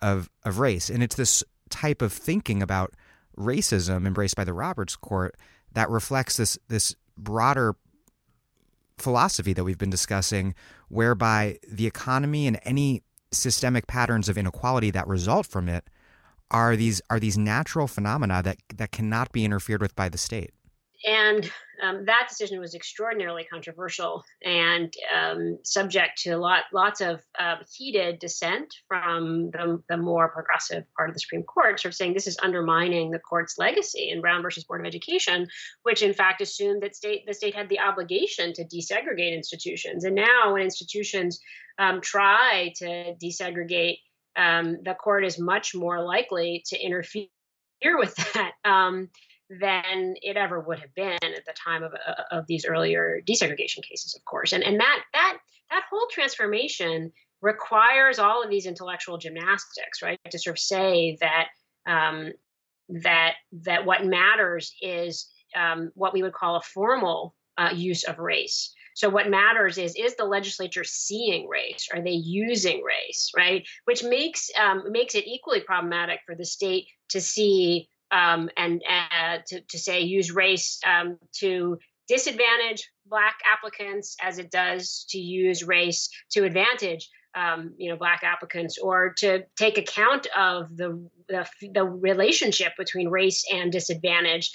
of, 0.00 0.30
of 0.44 0.58
race. 0.58 0.88
And 0.88 1.02
it's 1.02 1.16
this 1.16 1.44
type 1.68 2.00
of 2.00 2.12
thinking 2.12 2.62
about 2.62 2.94
racism 3.36 4.06
embraced 4.06 4.36
by 4.36 4.44
the 4.44 4.54
Roberts 4.54 4.96
Court 4.96 5.36
that 5.72 5.90
reflects 5.90 6.38
this 6.38 6.58
this 6.68 6.96
broader 7.16 7.76
philosophy 8.98 9.52
that 9.52 9.64
we've 9.64 9.78
been 9.78 9.90
discussing, 9.90 10.54
whereby 10.88 11.58
the 11.68 11.86
economy 11.86 12.46
and 12.46 12.58
any 12.64 13.02
systemic 13.32 13.86
patterns 13.86 14.28
of 14.28 14.38
inequality 14.38 14.90
that 14.90 15.06
result 15.06 15.46
from 15.46 15.68
it 15.68 15.84
are 16.50 16.76
these 16.76 17.02
are 17.10 17.18
these 17.18 17.36
natural 17.36 17.86
phenomena 17.86 18.42
that 18.42 18.58
that 18.74 18.92
cannot 18.92 19.32
be 19.32 19.44
interfered 19.44 19.80
with 19.80 19.94
by 19.96 20.08
the 20.08 20.18
state. 20.18 20.52
And 21.06 21.50
um, 21.82 22.04
that 22.06 22.26
decision 22.28 22.60
was 22.60 22.74
extraordinarily 22.74 23.44
controversial 23.44 24.24
and 24.42 24.92
um, 25.14 25.58
subject 25.64 26.22
to 26.22 26.36
lot, 26.36 26.64
lots 26.72 27.00
of 27.00 27.20
uh, 27.38 27.56
heated 27.72 28.18
dissent 28.18 28.74
from 28.88 29.50
the, 29.50 29.82
the, 29.88 29.96
more 29.96 30.28
progressive 30.28 30.84
part 30.96 31.08
of 31.08 31.14
the 31.14 31.20
Supreme 31.20 31.42
Court, 31.42 31.80
sort 31.80 31.90
of 31.90 31.96
saying 31.96 32.14
this 32.14 32.26
is 32.26 32.38
undermining 32.42 33.10
the 33.10 33.18
court's 33.18 33.58
legacy 33.58 34.10
in 34.10 34.20
Brown 34.20 34.42
versus 34.42 34.64
Board 34.64 34.80
of 34.80 34.86
Education, 34.86 35.46
which 35.82 36.02
in 36.02 36.14
fact 36.14 36.40
assumed 36.40 36.82
that 36.82 36.94
state 36.96 37.26
the 37.26 37.34
state 37.34 37.54
had 37.54 37.68
the 37.68 37.80
obligation 37.80 38.52
to 38.54 38.64
desegregate 38.64 39.34
institutions. 39.34 40.04
And 40.04 40.14
now, 40.14 40.52
when 40.52 40.62
institutions 40.62 41.40
um, 41.78 42.00
try 42.00 42.72
to 42.76 43.14
desegregate, 43.22 43.98
um, 44.36 44.78
the 44.84 44.94
court 44.94 45.24
is 45.24 45.38
much 45.38 45.74
more 45.74 46.02
likely 46.02 46.62
to 46.66 46.78
interfere 46.78 47.28
with 47.82 48.14
that. 48.34 48.52
Than 49.48 50.14
it 50.22 50.36
ever 50.36 50.58
would 50.58 50.80
have 50.80 50.94
been 50.94 51.18
at 51.22 51.44
the 51.46 51.54
time 51.54 51.84
of, 51.84 51.94
uh, 51.94 52.22
of 52.32 52.46
these 52.48 52.66
earlier 52.66 53.20
desegregation 53.28 53.82
cases, 53.88 54.16
of 54.16 54.24
course. 54.24 54.52
And, 54.52 54.64
and 54.64 54.80
that, 54.80 55.02
that, 55.12 55.38
that 55.70 55.84
whole 55.88 56.08
transformation 56.10 57.12
requires 57.42 58.18
all 58.18 58.42
of 58.42 58.50
these 58.50 58.66
intellectual 58.66 59.18
gymnastics, 59.18 60.02
right? 60.02 60.18
To 60.30 60.38
sort 60.38 60.56
of 60.56 60.58
say 60.58 61.16
that, 61.20 61.46
um, 61.86 62.32
that, 62.88 63.34
that 63.64 63.86
what 63.86 64.04
matters 64.04 64.74
is 64.80 65.30
um, 65.54 65.92
what 65.94 66.12
we 66.12 66.24
would 66.24 66.32
call 66.32 66.56
a 66.56 66.62
formal 66.62 67.36
uh, 67.56 67.70
use 67.72 68.02
of 68.04 68.18
race. 68.18 68.74
So 68.94 69.10
what 69.10 69.28
matters 69.28 69.76
is 69.76 69.94
is 69.94 70.16
the 70.16 70.24
legislature 70.24 70.82
seeing 70.82 71.48
race? 71.48 71.88
Are 71.92 72.02
they 72.02 72.12
using 72.12 72.82
race? 72.82 73.30
Right, 73.36 73.66
which 73.84 74.02
makes 74.02 74.50
um, 74.58 74.90
makes 74.90 75.14
it 75.14 75.26
equally 75.26 75.60
problematic 75.60 76.20
for 76.24 76.34
the 76.34 76.46
state 76.46 76.86
to 77.10 77.20
see 77.20 77.88
um, 78.10 78.50
and 78.56 78.82
uh, 78.88 79.38
to, 79.46 79.60
to 79.60 79.78
say 79.78 80.00
use 80.00 80.32
race 80.32 80.80
um, 80.86 81.18
to 81.32 81.78
disadvantage 82.08 82.88
black 83.06 83.36
applicants 83.50 84.16
as 84.22 84.38
it 84.38 84.50
does 84.50 85.06
to 85.10 85.18
use 85.18 85.64
race 85.64 86.08
to 86.30 86.44
advantage 86.44 87.08
um, 87.34 87.74
you 87.76 87.90
know 87.90 87.96
black 87.96 88.22
applicants 88.22 88.78
or 88.78 89.12
to 89.18 89.44
take 89.56 89.76
account 89.76 90.26
of 90.36 90.74
the, 90.76 91.08
the, 91.28 91.46
the 91.74 91.84
relationship 91.84 92.72
between 92.78 93.08
race 93.08 93.44
and 93.52 93.72
disadvantage 93.72 94.52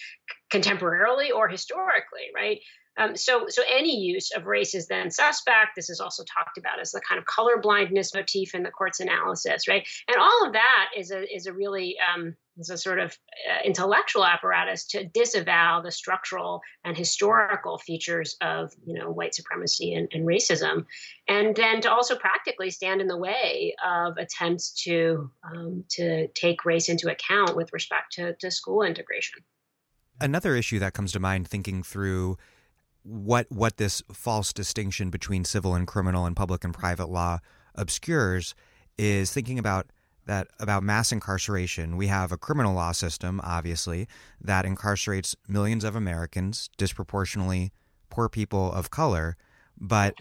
contemporarily 0.51 1.29
or 1.35 1.47
historically 1.47 2.29
right 2.33 2.59
um, 2.97 3.15
so, 3.15 3.45
so 3.47 3.63
any 3.69 3.97
use 3.97 4.31
of 4.35 4.45
race 4.45 4.75
is 4.75 4.87
then 4.87 5.11
suspect. 5.11 5.71
This 5.75 5.89
is 5.89 5.99
also 5.99 6.23
talked 6.23 6.57
about 6.57 6.79
as 6.79 6.91
the 6.91 7.01
kind 7.07 7.19
of 7.19 7.25
color 7.25 7.57
blindness 7.57 8.13
motif 8.13 8.53
in 8.53 8.63
the 8.63 8.71
court's 8.71 8.99
analysis, 8.99 9.67
right? 9.67 9.87
And 10.07 10.17
all 10.17 10.45
of 10.45 10.53
that 10.53 10.89
is 10.97 11.11
a 11.11 11.23
is 11.33 11.45
a 11.45 11.53
really 11.53 11.95
um, 12.13 12.35
is 12.57 12.69
a 12.69 12.77
sort 12.77 12.99
of 12.99 13.17
uh, 13.49 13.59
intellectual 13.65 14.25
apparatus 14.25 14.85
to 14.85 15.05
disavow 15.05 15.81
the 15.81 15.91
structural 15.91 16.61
and 16.83 16.97
historical 16.97 17.77
features 17.77 18.35
of 18.41 18.73
you 18.85 18.93
know 18.93 19.09
white 19.09 19.33
supremacy 19.33 19.93
and, 19.93 20.07
and 20.13 20.25
racism, 20.25 20.85
and 21.27 21.55
then 21.55 21.81
to 21.81 21.91
also 21.91 22.15
practically 22.15 22.69
stand 22.69 23.01
in 23.01 23.07
the 23.07 23.17
way 23.17 23.75
of 23.85 24.17
attempts 24.17 24.71
to 24.83 25.31
um, 25.43 25.83
to 25.89 26.27
take 26.29 26.65
race 26.65 26.89
into 26.89 27.09
account 27.09 27.55
with 27.55 27.71
respect 27.73 28.13
to, 28.13 28.33
to 28.35 28.51
school 28.51 28.83
integration. 28.83 29.39
Another 30.19 30.55
issue 30.55 30.79
that 30.79 30.93
comes 30.93 31.11
to 31.13 31.19
mind 31.19 31.47
thinking 31.47 31.83
through 31.83 32.37
what 33.03 33.47
what 33.49 33.77
this 33.77 34.03
false 34.13 34.53
distinction 34.53 35.09
between 35.09 35.43
civil 35.43 35.73
and 35.73 35.87
criminal 35.87 36.25
and 36.25 36.35
public 36.35 36.63
and 36.63 36.73
private 36.73 37.09
law 37.09 37.39
obscures 37.75 38.53
is 38.97 39.31
thinking 39.31 39.57
about 39.57 39.87
that 40.31 40.47
about 40.61 40.81
mass 40.81 41.11
incarceration. 41.11 41.97
We 41.97 42.07
have 42.07 42.31
a 42.31 42.37
criminal 42.37 42.73
law 42.73 42.93
system, 42.93 43.41
obviously, 43.43 44.07
that 44.39 44.63
incarcerates 44.63 45.35
millions 45.45 45.83
of 45.83 45.93
Americans, 45.93 46.69
disproportionately 46.77 47.73
poor 48.09 48.29
people 48.29 48.71
of 48.71 48.89
color. 48.89 49.35
But 49.77 50.15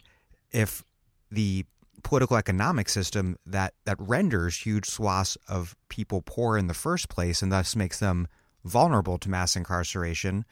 if 0.51 0.83
the 1.31 1.65
political 2.03 2.37
economic 2.37 2.89
system 2.89 3.37
that 3.47 3.75
that 3.85 3.99
renders 4.01 4.57
huge 4.57 4.87
swaths 4.87 5.37
of 5.47 5.77
people 5.89 6.23
poor 6.27 6.57
in 6.57 6.67
the 6.67 6.75
first 6.75 7.09
place 7.09 7.41
and 7.41 7.53
thus 7.53 7.77
makes 7.77 8.01
them 8.01 8.27
vulnerable 8.65 9.17
to 9.19 9.31
mass 9.31 9.55
incarceration 9.55 10.45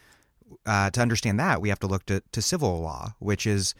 uh, 0.67 0.89
to 0.91 1.01
understand 1.01 1.41
that, 1.41 1.61
we 1.61 1.69
have 1.69 1.81
to 1.81 1.89
look 1.89 2.07
to, 2.07 2.23
to 2.31 2.41
civil 2.41 2.81
law, 2.81 3.15
which 3.19 3.45
is 3.45 3.75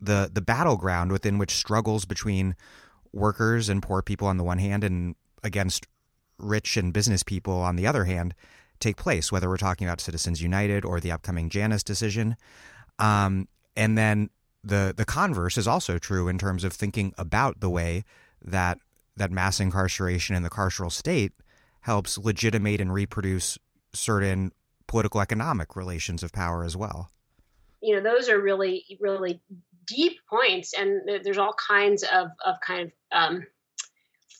the 0.00 0.30
the 0.32 0.40
battleground 0.40 1.10
within 1.10 1.36
which 1.36 1.56
struggles 1.56 2.04
between 2.04 2.54
workers 3.16 3.68
and 3.68 3.82
poor 3.82 4.02
people 4.02 4.28
on 4.28 4.36
the 4.36 4.44
one 4.44 4.58
hand 4.58 4.84
and 4.84 5.14
against 5.42 5.86
rich 6.38 6.76
and 6.76 6.92
business 6.92 7.22
people 7.22 7.54
on 7.54 7.76
the 7.76 7.86
other 7.86 8.04
hand 8.04 8.34
take 8.78 8.96
place, 8.96 9.32
whether 9.32 9.48
we're 9.48 9.56
talking 9.56 9.86
about 9.86 10.00
Citizens 10.00 10.42
United 10.42 10.84
or 10.84 11.00
the 11.00 11.10
upcoming 11.10 11.48
Janus 11.48 11.82
decision. 11.82 12.36
Um, 12.98 13.48
and 13.74 13.96
then 13.96 14.30
the 14.62 14.92
the 14.96 15.04
converse 15.04 15.56
is 15.56 15.68
also 15.68 15.98
true 15.98 16.28
in 16.28 16.38
terms 16.38 16.64
of 16.64 16.72
thinking 16.72 17.14
about 17.16 17.60
the 17.60 17.70
way 17.70 18.04
that 18.44 18.78
that 19.16 19.30
mass 19.30 19.60
incarceration 19.60 20.36
in 20.36 20.42
the 20.42 20.50
carceral 20.50 20.92
state 20.92 21.32
helps 21.80 22.18
legitimate 22.18 22.80
and 22.80 22.92
reproduce 22.92 23.58
certain 23.92 24.52
political 24.86 25.20
economic 25.20 25.76
relations 25.76 26.22
of 26.22 26.32
power 26.32 26.64
as 26.64 26.76
well. 26.76 27.10
You 27.80 27.96
know, 27.96 28.02
those 28.02 28.28
are 28.28 28.40
really, 28.40 28.84
really 29.00 29.40
deep 29.86 30.18
points, 30.28 30.72
and 30.78 31.02
there's 31.24 31.38
all 31.38 31.54
kinds 31.54 32.02
of, 32.02 32.28
of 32.44 32.56
kind 32.66 32.90
of 32.90 32.92
um, 33.12 33.46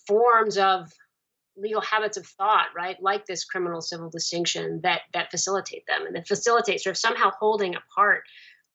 forms 0.07 0.59
of 0.59 0.91
legal 1.57 1.81
habits 1.81 2.17
of 2.17 2.27
thought, 2.27 2.67
right? 2.77 2.97
Like 3.01 3.27
this 3.27 3.45
criminal 3.45 3.81
civil 3.81 4.11
distinction 4.11 4.81
that 4.83 5.03
that 5.15 5.31
facilitate 5.31 5.85
them 5.87 6.07
and 6.07 6.15
that 6.17 6.29
facilitate 6.29 6.81
sort 6.83 6.93
of 6.93 6.99
somehow 6.99 7.31
holding 7.39 7.75
apart 7.75 8.25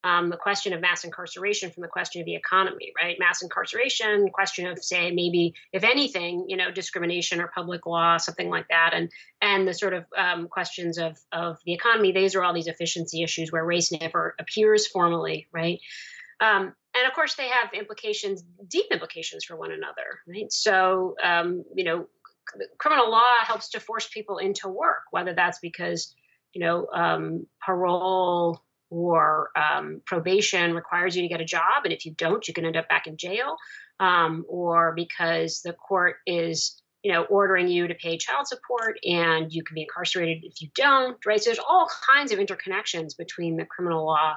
um, 0.03 0.29
the 0.29 0.37
question 0.37 0.73
of 0.73 0.81
mass 0.81 1.03
incarceration 1.03 1.69
from 1.69 1.81
the 1.81 1.87
question 1.87 2.21
of 2.21 2.25
the 2.25 2.35
economy, 2.35 2.91
right? 2.99 3.17
Mass 3.19 3.43
incarceration, 3.43 4.29
question 4.29 4.65
of 4.65 4.83
say 4.83 5.11
maybe 5.11 5.53
if 5.71 5.83
anything, 5.83 6.45
you 6.47 6.57
know, 6.57 6.71
discrimination 6.71 7.39
or 7.39 7.47
public 7.47 7.85
law, 7.85 8.17
something 8.17 8.49
like 8.49 8.67
that, 8.69 8.91
and 8.93 9.11
and 9.41 9.67
the 9.67 9.73
sort 9.73 9.93
of 9.93 10.05
um, 10.17 10.47
questions 10.47 10.97
of 10.97 11.19
of 11.31 11.59
the 11.65 11.73
economy. 11.73 12.11
These 12.11 12.35
are 12.35 12.43
all 12.43 12.53
these 12.53 12.67
efficiency 12.67 13.21
issues 13.21 13.51
where 13.51 13.63
race 13.63 13.91
never 13.91 14.35
appears 14.39 14.87
formally, 14.87 15.47
right? 15.51 15.79
Um, 16.41 16.73
and 16.93 17.07
of 17.07 17.13
course, 17.13 17.35
they 17.35 17.47
have 17.47 17.73
implications, 17.73 18.43
deep 18.67 18.87
implications 18.91 19.45
for 19.45 19.55
one 19.55 19.71
another, 19.71 20.19
right? 20.27 20.51
So, 20.51 21.15
um, 21.23 21.63
you 21.75 21.85
know, 21.85 22.07
criminal 22.77 23.09
law 23.09 23.35
helps 23.43 23.69
to 23.69 23.79
force 23.79 24.07
people 24.07 24.39
into 24.39 24.67
work, 24.67 25.03
whether 25.11 25.33
that's 25.33 25.59
because 25.59 26.13
you 26.53 26.61
know 26.61 26.87
um, 26.93 27.45
parole 27.65 28.61
or 28.89 29.51
um, 29.55 30.01
probation 30.05 30.73
requires 30.73 31.15
you 31.15 31.21
to 31.21 31.29
get 31.29 31.39
a 31.39 31.45
job, 31.45 31.85
and 31.85 31.93
if 31.93 32.05
you 32.05 32.13
don't, 32.13 32.47
you 32.47 32.53
can 32.53 32.65
end 32.65 32.75
up 32.75 32.89
back 32.89 33.07
in 33.07 33.15
jail, 33.15 33.55
um, 33.99 34.43
or 34.49 34.93
because 34.93 35.61
the 35.61 35.73
court 35.73 36.17
is 36.25 36.80
you 37.03 37.11
know 37.11 37.23
ordering 37.23 37.67
you 37.67 37.87
to 37.87 37.95
pay 37.95 38.17
child 38.17 38.47
support 38.47 38.97
and 39.03 39.51
you 39.51 39.63
can 39.63 39.75
be 39.75 39.81
incarcerated 39.81 40.43
if 40.43 40.61
you 40.61 40.69
don't 40.75 41.17
right? 41.25 41.41
So 41.41 41.49
there's 41.49 41.59
all 41.59 41.87
kinds 42.09 42.31
of 42.31 42.39
interconnections 42.39 43.17
between 43.17 43.57
the 43.57 43.65
criminal 43.65 44.05
law 44.05 44.35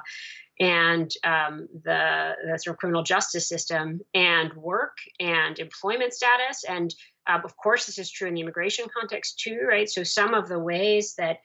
and 0.59 1.11
um, 1.25 1.67
the, 1.83 2.31
the, 2.49 2.57
sort 2.57 2.75
of 2.75 2.79
criminal 2.79 3.03
justice 3.03 3.49
system 3.49 3.99
and 4.13 4.53
work 4.53 4.97
and 5.19 5.59
employment 5.59 6.13
status. 6.13 6.63
And 6.63 6.95
uh, 7.27 7.39
of 7.43 7.57
course 7.57 7.87
this 7.87 7.99
is 7.99 8.09
true 8.09 8.29
in 8.29 8.35
the 8.35 8.41
immigration 8.41 8.85
context 8.97 9.39
too 9.39 9.59
right? 9.67 9.89
So 9.89 10.03
some 10.03 10.33
of 10.33 10.47
the 10.47 10.59
ways 10.59 11.15
that 11.17 11.39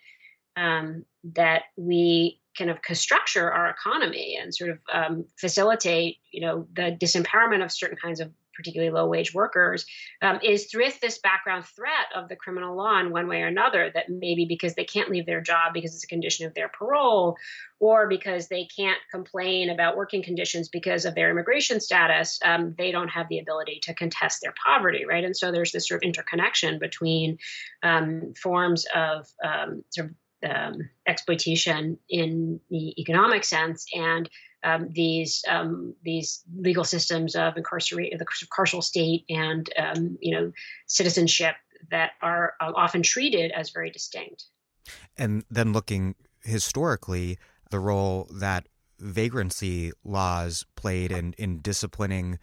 um, 0.57 1.05
that 1.33 1.63
we 1.77 2.41
kind 2.59 2.71
of 2.71 2.79
structure 2.93 3.51
our 3.51 3.71
economy 3.71 4.37
and 4.41 4.55
sort 4.55 4.71
of 4.71 4.79
um, 4.93 5.25
facilitate, 5.39 6.19
you 6.33 6.41
know, 6.41 6.67
the 6.75 6.97
disempowerment 7.01 7.65
of 7.65 7.71
certain 7.73 7.97
kinds 7.97 8.21
of 8.21 8.31
particularly 8.55 8.93
low 8.93 9.07
wage 9.07 9.35
workers, 9.35 9.87
um, 10.23 10.39
is 10.43 10.69
with 10.75 11.01
this 11.01 11.19
background 11.19 11.65
threat 11.65 12.07
of 12.15 12.29
the 12.29 12.37
criminal 12.37 12.77
law 12.77 12.99
in 13.01 13.11
one 13.11 13.29
way 13.29 13.43
or 13.43 13.47
another 13.47 13.91
that 13.95 14.09
maybe 14.09 14.45
because 14.45 14.75
they 14.75 14.85
can't 14.85 15.11
leave 15.11 15.27
their 15.27 15.41
job 15.41 15.73
because 15.73 15.95
it's 15.95 16.05
a 16.05 16.09
condition 16.09 16.47
of 16.47 16.55
their 16.55 16.69
parole, 16.69 17.37
or 17.79 18.09
because 18.09 18.49
they 18.49 18.67
can't 18.67 18.99
complain 19.11 19.71
about 19.71 19.97
working 19.97 20.23
conditions 20.23 20.69
because 20.69 21.05
of 21.05 21.15
their 21.15 21.31
immigration 21.31 21.81
status, 21.81 22.39
um, 22.45 22.75
they 22.77 22.93
don't 22.93 23.09
have 23.09 23.29
the 23.29 23.39
ability 23.39 23.81
to 23.83 23.95
contest 23.95 24.41
their 24.43 24.55
poverty, 24.67 25.07
right? 25.07 25.25
And 25.25 25.37
so 25.37 25.51
there's 25.51 25.73
this 25.73 25.89
sort 25.89 26.03
of 26.03 26.07
interconnection 26.07 26.79
between 26.79 27.39
um, 27.83 28.35
forms 28.41 28.87
of 28.95 29.27
um, 29.43 29.83
sort 29.91 30.11
of 30.11 30.15
um, 30.43 30.91
exploitation 31.07 31.99
in 32.09 32.61
the 32.71 33.01
economic 33.01 33.45
sense 33.45 33.87
and 33.95 34.29
um, 34.63 34.89
these 34.91 35.43
um, 35.49 35.95
these 36.03 36.43
legal 36.57 36.85
systems 36.85 37.35
of 37.35 37.57
incarcerate 37.57 38.17
the 38.19 38.27
carceral 38.47 38.83
state 38.83 39.25
and 39.29 39.71
um, 39.79 40.19
you 40.21 40.35
know 40.35 40.53
citizenship 40.87 41.55
that 41.91 42.13
are 42.21 42.55
uh, 42.61 42.73
often 42.75 43.03
treated 43.03 43.51
as 43.53 43.71
very 43.71 43.91
distinct. 43.91 44.45
And 45.17 45.45
then 45.51 45.73
looking 45.73 46.15
historically, 46.43 47.39
the 47.71 47.79
role 47.79 48.29
that 48.33 48.67
vagrancy 48.99 49.93
laws 50.05 50.67
played 50.77 51.11
in 51.11 51.35
in 51.39 51.61
disciplining 51.61 52.39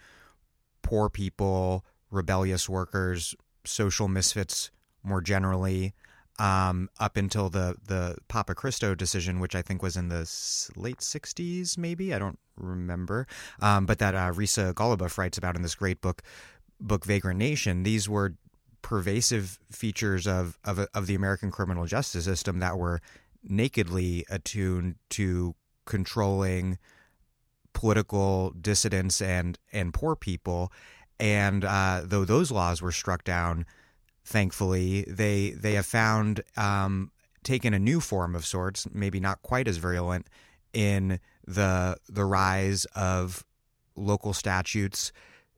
poor 0.81 1.09
people, 1.09 1.85
rebellious 2.09 2.69
workers, 2.69 3.35
social 3.65 4.07
misfits 4.07 4.71
more 5.03 5.21
generally, 5.21 5.93
um, 6.39 6.89
up 6.99 7.17
until 7.17 7.49
the 7.49 7.75
the 7.85 8.17
Papachristou 8.29 8.95
decision, 8.95 9.39
which 9.39 9.55
I 9.55 9.61
think 9.61 9.81
was 9.81 9.97
in 9.97 10.09
the 10.09 10.29
late 10.75 10.99
'60s, 10.99 11.77
maybe 11.77 12.13
I 12.13 12.19
don't 12.19 12.39
remember, 12.55 13.27
um, 13.61 13.85
but 13.85 13.99
that 13.99 14.15
uh, 14.15 14.31
Risa 14.31 14.73
Goluboff 14.73 15.17
writes 15.17 15.37
about 15.37 15.55
in 15.55 15.61
this 15.61 15.75
great 15.75 16.01
book, 16.01 16.21
book 16.79 17.05
Vagrant 17.05 17.39
Nation. 17.39 17.83
These 17.83 18.07
were 18.07 18.35
pervasive 18.81 19.59
features 19.71 20.27
of 20.27 20.57
of, 20.63 20.79
of 20.93 21.07
the 21.07 21.15
American 21.15 21.51
criminal 21.51 21.85
justice 21.85 22.25
system 22.25 22.59
that 22.59 22.77
were 22.77 23.01
nakedly 23.43 24.25
attuned 24.29 24.95
to 25.09 25.55
controlling 25.85 26.77
political 27.73 28.51
dissidents 28.59 29.21
and 29.21 29.57
and 29.71 29.93
poor 29.93 30.15
people. 30.15 30.71
And 31.19 31.65
uh, 31.65 32.01
though 32.05 32.25
those 32.25 32.51
laws 32.51 32.81
were 32.81 32.91
struck 32.91 33.23
down 33.23 33.65
thankfully, 34.27 35.05
they 35.07 35.51
they 35.51 35.73
have 35.73 35.85
found 35.85 36.41
um, 36.57 37.11
taken 37.43 37.73
a 37.73 37.79
new 37.79 38.01
form 38.01 38.35
of 38.35 38.45
sorts, 38.45 38.87
maybe 38.93 39.19
not 39.19 39.41
quite 39.41 39.67
as 39.67 39.77
virulent, 39.77 40.27
in 40.73 41.19
the 41.45 41.97
the 42.09 42.25
rise 42.25 42.85
of 42.93 43.45
local 43.95 44.33
statutes 44.33 45.11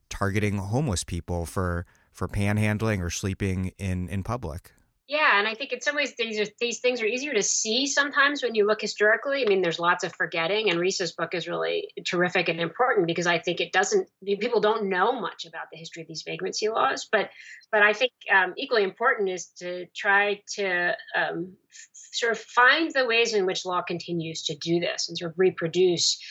targeting 0.09 0.57
homeless 0.57 1.03
people 1.03 1.45
for 1.45 1.85
for 2.11 2.27
panhandling 2.27 3.01
or 3.01 3.09
sleeping 3.09 3.71
in 3.79 4.07
in 4.07 4.23
public. 4.23 4.71
Yeah, 5.09 5.39
and 5.39 5.47
I 5.47 5.55
think 5.55 5.73
in 5.73 5.81
some 5.81 5.95
ways 5.95 6.13
these 6.19 6.39
are, 6.39 6.45
these 6.59 6.81
things 6.81 7.01
are 7.01 7.05
easier 7.07 7.33
to 7.33 7.41
see 7.41 7.87
sometimes 7.87 8.43
when 8.43 8.53
you 8.53 8.67
look 8.67 8.79
historically. 8.79 9.43
I 9.43 9.49
mean, 9.49 9.63
there's 9.63 9.79
lots 9.79 10.03
of 10.03 10.13
forgetting, 10.13 10.69
and 10.69 10.79
Risa's 10.79 11.13
book 11.13 11.33
is 11.33 11.47
really 11.47 11.89
terrific 12.05 12.47
and 12.47 12.59
important 12.59 13.07
because 13.07 13.25
I 13.25 13.39
think 13.39 13.59
it 13.59 13.71
doesn't 13.71 14.07
people 14.23 14.61
don't 14.61 14.87
know 14.87 15.19
much 15.19 15.47
about 15.47 15.71
the 15.71 15.79
history 15.79 16.03
of 16.03 16.07
these 16.07 16.21
vagrancy 16.21 16.69
laws. 16.69 17.09
But 17.11 17.31
but 17.71 17.81
I 17.81 17.93
think 17.93 18.11
um, 18.31 18.53
equally 18.55 18.83
important 18.83 19.29
is 19.29 19.47
to 19.57 19.87
try 19.95 20.41
to 20.57 20.93
um, 21.17 21.53
sort 21.91 22.33
of 22.33 22.39
find 22.39 22.91
the 22.93 23.07
ways 23.07 23.33
in 23.33 23.47
which 23.47 23.65
law 23.65 23.81
continues 23.81 24.43
to 24.43 24.55
do 24.57 24.79
this 24.79 25.09
and 25.09 25.17
sort 25.17 25.31
of 25.31 25.39
reproduce 25.39 26.21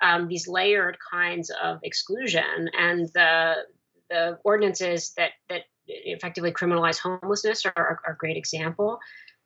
um, 0.00 0.28
these 0.28 0.46
layered 0.46 0.96
kinds 1.10 1.50
of 1.60 1.78
exclusion 1.82 2.70
and 2.78 3.08
the 3.14 3.54
the 4.10 4.38
ordinances 4.44 5.12
that 5.16 5.32
that 5.48 5.62
effectively 5.88 6.52
criminalize 6.52 6.98
homelessness 6.98 7.66
are, 7.66 7.72
are, 7.76 8.00
are 8.06 8.12
a 8.12 8.16
great 8.16 8.36
example. 8.36 8.98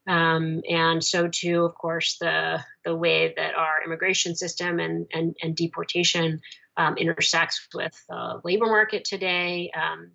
Um, 0.08 0.62
and 0.68 1.02
so 1.02 1.28
too, 1.28 1.64
of 1.64 1.74
course, 1.74 2.18
the 2.20 2.60
the 2.84 2.96
way 2.96 3.32
that 3.36 3.54
our 3.54 3.84
immigration 3.84 4.34
system 4.34 4.80
and 4.80 5.06
and, 5.12 5.36
and 5.40 5.54
deportation 5.54 6.40
um, 6.76 6.96
intersects 6.96 7.68
with 7.74 7.94
the 8.08 8.40
labor 8.44 8.66
market 8.66 9.04
today. 9.04 9.70
Um, 9.76 10.12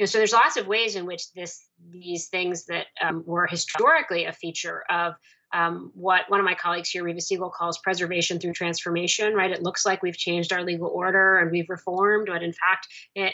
know, 0.00 0.06
so 0.06 0.18
there's 0.18 0.32
lots 0.32 0.56
of 0.56 0.66
ways 0.66 0.96
in 0.96 1.06
which 1.06 1.32
this 1.32 1.66
these 1.90 2.28
things 2.28 2.66
that 2.66 2.86
um, 3.00 3.22
were 3.26 3.46
historically 3.46 4.24
a 4.24 4.32
feature 4.32 4.82
of 4.88 5.14
um, 5.52 5.90
what 5.94 6.28
one 6.28 6.40
of 6.40 6.44
my 6.44 6.54
colleagues 6.54 6.90
here, 6.90 7.02
Reva 7.02 7.20
Siegel, 7.20 7.50
calls 7.50 7.78
preservation 7.78 8.38
through 8.38 8.52
transformation, 8.52 9.34
right? 9.34 9.50
It 9.50 9.62
looks 9.62 9.86
like 9.86 10.02
we've 10.02 10.16
changed 10.16 10.52
our 10.52 10.62
legal 10.62 10.88
order 10.88 11.38
and 11.38 11.50
we've 11.50 11.68
reformed, 11.68 12.28
but 12.30 12.42
in 12.42 12.52
fact, 12.52 12.88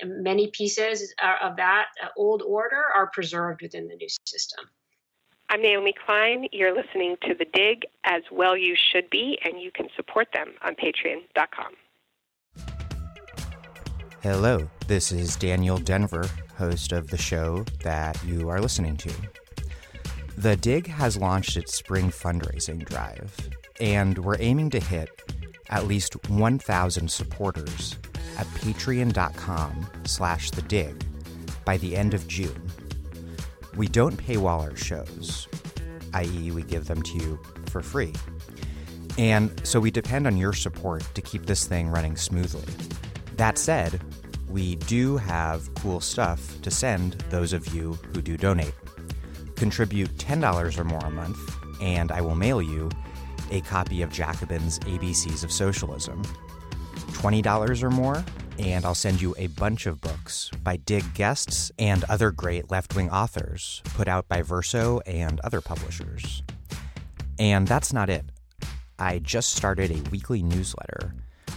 many 0.05 0.49
pieces 0.49 1.15
uh, 1.23 1.47
of 1.47 1.57
that 1.57 1.87
uh, 2.03 2.09
old 2.17 2.43
order 2.43 2.83
are 2.95 3.09
preserved 3.09 3.63
within 3.63 3.89
the 3.89 3.97
new 3.97 4.09
system. 4.27 4.65
I'm 5.51 5.61
Naomi 5.61 5.95
Klein. 6.07 6.49
You're 6.53 6.75
listening 6.75 7.17
to 7.23 7.35
The 7.35 7.45
Dig, 7.53 7.83
as 8.05 8.23
well 8.33 8.57
you 8.57 8.75
should 8.93 9.11
be, 9.11 9.39
and 9.45 9.61
you 9.61 9.71
can 9.71 9.89
support 9.95 10.29
them 10.33 10.55
on 10.63 10.75
patreon.com. 10.75 11.75
Hello, 14.23 14.69
this 14.87 15.13
is 15.13 15.37
Daniel 15.37 15.79
Denvir, 15.79 16.31
host 16.57 16.93
of 16.93 17.11
the 17.11 17.19
show 17.19 17.65
that 17.83 18.19
you 18.25 18.49
are 18.49 18.61
listening 18.61 18.97
to. 18.97 19.13
The 20.37 20.57
Dig 20.57 20.89
has 20.89 21.17
launched 21.17 21.57
its 21.57 21.75
spring 21.75 22.11
fundraising 22.11 22.85
drive, 22.85 23.51
and 23.81 24.19
we're 24.19 24.41
aiming 24.41 24.71
to 24.71 24.81
hit 24.81 25.09
at 25.71 25.87
least 25.87 26.29
1,000 26.29 27.11
supporters 27.11 27.97
at 28.37 28.47
patreon.com 28.49 29.87
slash 30.05 30.51
the 30.51 30.63
dig 30.63 31.05
by 31.65 31.77
the 31.79 31.97
end 31.97 32.15
of 32.15 32.27
June. 32.27 32.71
We 33.77 33.89
don't 33.89 34.17
paywall 34.17 34.61
our 34.61 34.77
shows, 34.77 35.49
i.e., 36.15 36.51
we 36.51 36.63
give 36.63 36.87
them 36.87 37.03
to 37.03 37.19
you 37.19 37.41
for 37.67 37.81
free. 37.81 38.13
And 39.17 39.65
so 39.65 39.79
we 39.79 39.91
depend 39.91 40.27
on 40.27 40.37
your 40.37 40.53
support 40.53 41.05
to 41.15 41.23
keep 41.23 41.47
this 41.47 41.67
thing 41.67 41.89
running 41.89 42.17
smoothly. 42.17 42.73
That 43.37 43.57
said, 43.57 44.01
we 44.49 44.77
do 44.77 45.17
have 45.17 45.73
cool 45.75 46.01
stuff 46.01 46.61
to 46.63 46.71
send 46.71 47.13
those 47.31 47.53
of 47.53 47.75
you 47.75 47.95
who 48.13 48.21
do 48.21 48.37
donate. 48.37 48.75
Contribute 49.57 50.11
$10 50.17 50.79
or 50.79 50.85
more 50.85 51.05
a 51.05 51.11
month, 51.11 51.57
and 51.81 52.11
I 52.13 52.21
will 52.21 52.35
mail 52.35 52.61
you 52.61 52.91
a 53.51 53.61
copy 53.63 54.03
of 54.03 54.11
Jacobin's 54.11 54.79
ABCs 54.81 55.45
of 55.45 55.53
Socialism. 55.53 56.23
$20 57.13 57.83
or 57.83 57.91
more, 57.91 58.25
and 58.59 58.85
I'll 58.85 58.95
send 58.95 59.21
you 59.21 59.35
a 59.39 59.49
bunch 59.49 59.87
of 59.87 60.01
books 60.01 60.51
by 60.63 60.77
Dig 60.77 61.15
guests 61.15 61.73
and 61.79 62.05
other 62.05 62.31
great 62.31 62.71
left 62.71 62.95
wing 62.95 63.11
authors 63.11 63.83
put 63.95 64.09
out 64.09 64.29
by 64.29 64.43
Verso 64.43 65.01
and 65.07 65.41
other 65.41 65.61
publishers. 65.61 66.43
And 67.39 67.67
that's 67.67 67.93
not 67.93 68.11
it. 68.11 68.25
I 68.99 69.19
just 69.19 69.55
started 69.55 69.91
a 69.91 70.11
weekly 70.11 70.43
newsletter 70.43 71.15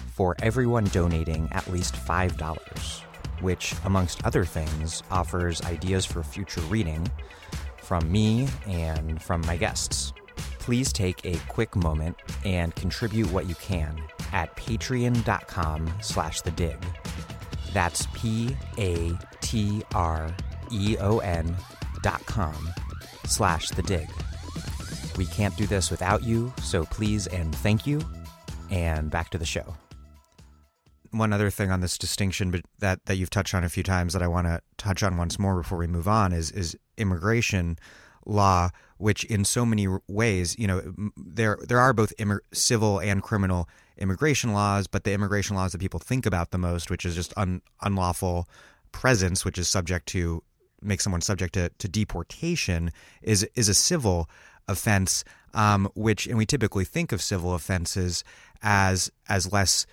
for 0.08 0.36
everyone 0.42 0.86
donating 0.86 1.48
at 1.52 1.68
least 1.72 1.94
$5, 1.94 3.02
which, 3.42 3.76
amongst 3.86 4.26
other 4.26 4.44
things, 4.44 5.04
offers 5.12 5.62
ideas 5.62 6.06
for 6.06 6.24
future 6.24 6.62
reading 6.62 7.08
from 7.88 8.12
me 8.12 8.48
and 8.68 9.22
from 9.22 9.40
my 9.48 9.56
guests. 9.56 10.12
Please 10.60 10.92
take 10.92 11.26
a 11.26 11.38
quick 11.48 11.74
moment 11.76 12.18
and 12.44 12.76
contribute 12.76 13.32
what 13.32 13.48
you 13.48 13.56
can 13.56 14.04
at 14.34 14.54
patreon.com 14.58 15.94
slash 16.02 16.42
the 16.42 16.52
dig. 16.52 16.78
That's 17.72 18.06
P-A-T-R-E-O-N 18.14 19.16
dot 22.04 22.26
com 22.26 22.70
slash 23.26 23.70
the 23.70 23.84
dig. 23.84 24.10
We 25.18 25.26
can't 25.26 25.56
do 25.56 25.66
this 25.66 25.90
without 25.90 26.24
you, 26.24 26.54
so 26.62 26.84
please 26.84 27.28
and 27.28 27.56
thank 27.56 27.88
you. 27.88 28.02
And 28.70 29.10
back 29.10 29.30
to 29.30 29.38
the 29.38 29.46
show. 29.46 29.76
One 31.12 31.34
other 31.34 31.50
thing 31.50 31.72
on 31.72 31.82
this 31.82 31.98
distinction 31.98 32.62
that, 32.80 33.06
that 33.06 33.16
you've 33.18 33.30
touched 33.30 33.54
on 33.54 33.64
a 33.64 33.70
few 33.70 33.84
times 33.84 34.14
that 34.14 34.22
I 34.22 34.28
want 34.28 34.48
to 34.48 34.62
touch 34.78 35.04
on 35.04 35.18
once 35.18 35.40
more 35.40 35.56
before 35.58 35.78
we 35.78 35.88
move 35.88 36.08
on 36.08 36.34
is 36.34 36.52
is 36.52 36.78
immigration 36.98 37.78
law, 38.28 38.70
which 38.98 39.24
in 39.26 39.46
so 39.46 39.66
many 39.66 39.88
ways, 40.08 40.58
you 40.60 40.68
know, 40.68 40.82
there 41.16 41.58
there 41.68 41.80
are 41.80 41.94
both 41.94 42.14
civil 42.54 43.00
and 43.00 43.24
criminal 43.24 43.68
immigration 43.98 44.54
laws, 44.54 44.88
but 44.88 45.04
the 45.04 45.14
immigration 45.14 45.56
laws 45.56 45.72
that 45.72 45.80
people 45.80 46.00
think 46.00 46.26
about 46.26 46.52
the 46.52 46.58
most, 46.58 46.90
which 46.90 47.06
is 47.06 47.16
just 47.16 47.34
un, 47.38 47.62
unlawful 47.82 48.48
presence, 48.92 49.44
which 49.44 49.58
is 49.58 49.68
subject 49.68 50.08
to 50.08 50.44
make 50.82 51.02
someone 51.02 51.22
subject 51.22 51.54
to, 51.54 51.70
to 51.80 51.88
deportation, 51.88 52.92
is 53.22 53.48
is 53.56 53.70
a 53.70 53.74
civil 53.74 54.30
offense. 54.68 55.24
Um, 55.54 55.90
which 55.96 56.28
and 56.28 56.38
we 56.38 56.46
typically 56.46 56.86
think 56.86 57.12
of 57.12 57.22
civil 57.22 57.56
offenses 57.56 58.24
as 58.62 59.10
as 59.28 59.52
less 59.52 59.88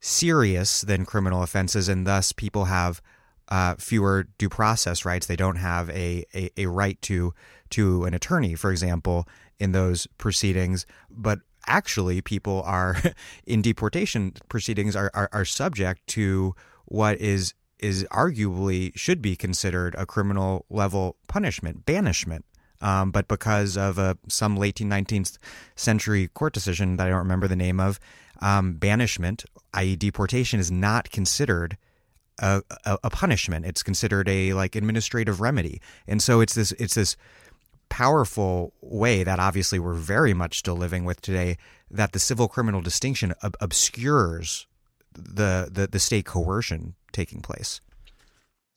serious 0.00 0.82
than 0.82 1.04
criminal 1.04 1.42
offenses, 1.42 1.88
and 1.88 2.06
thus 2.06 2.32
people 2.32 2.66
have 2.66 3.00
uh, 3.48 3.74
fewer 3.76 4.28
due 4.38 4.48
process 4.48 5.04
rights. 5.04 5.26
They 5.26 5.36
don't 5.36 5.56
have 5.56 5.88
a, 5.90 6.24
a, 6.34 6.50
a 6.56 6.66
right 6.66 7.00
to 7.02 7.34
to 7.70 8.04
an 8.04 8.14
attorney, 8.14 8.54
for 8.54 8.70
example, 8.70 9.28
in 9.58 9.72
those 9.72 10.06
proceedings. 10.18 10.86
But 11.10 11.40
actually, 11.66 12.20
people 12.20 12.62
are 12.64 12.96
in 13.46 13.62
deportation 13.62 14.32
proceedings 14.48 14.96
are, 14.96 15.10
are, 15.14 15.28
are 15.32 15.44
subject 15.44 16.06
to 16.08 16.54
what 16.86 17.18
is 17.18 17.54
is 17.78 18.04
arguably 18.10 18.96
should 18.96 19.22
be 19.22 19.36
considered 19.36 19.94
a 19.96 20.04
criminal 20.04 20.66
level 20.68 21.16
punishment, 21.28 21.86
banishment. 21.86 22.44
Um, 22.80 23.10
but 23.10 23.26
because 23.26 23.76
of 23.76 23.98
a, 23.98 24.16
some 24.28 24.56
late 24.56 24.76
19th 24.76 25.38
century 25.74 26.28
court 26.28 26.52
decision 26.52 26.96
that 26.96 27.06
I 27.06 27.10
don't 27.10 27.18
remember 27.18 27.48
the 27.48 27.56
name 27.56 27.80
of, 27.80 27.98
um, 28.40 28.74
banishment, 28.74 29.44
i.e., 29.74 29.96
deportation, 29.96 30.60
is 30.60 30.70
not 30.70 31.10
considered 31.10 31.76
a, 32.38 32.62
a, 32.84 32.98
a, 33.04 33.10
punishment. 33.10 33.66
It's 33.66 33.82
considered 33.82 34.28
a 34.28 34.52
like 34.54 34.76
administrative 34.76 35.40
remedy, 35.40 35.80
and 36.06 36.22
so 36.22 36.40
it's 36.40 36.54
this 36.54 36.72
it's 36.72 36.94
this 36.94 37.16
powerful 37.88 38.74
way 38.80 39.24
that 39.24 39.40
obviously 39.40 39.78
we're 39.78 39.94
very 39.94 40.34
much 40.34 40.58
still 40.58 40.76
living 40.76 41.04
with 41.04 41.20
today. 41.20 41.56
That 41.90 42.12
the 42.12 42.18
civil 42.18 42.48
criminal 42.48 42.80
distinction 42.80 43.34
ob- 43.42 43.56
obscures 43.60 44.66
the, 45.14 45.68
the 45.70 45.88
the 45.88 45.98
state 45.98 46.26
coercion 46.26 46.94
taking 47.12 47.40
place. 47.40 47.80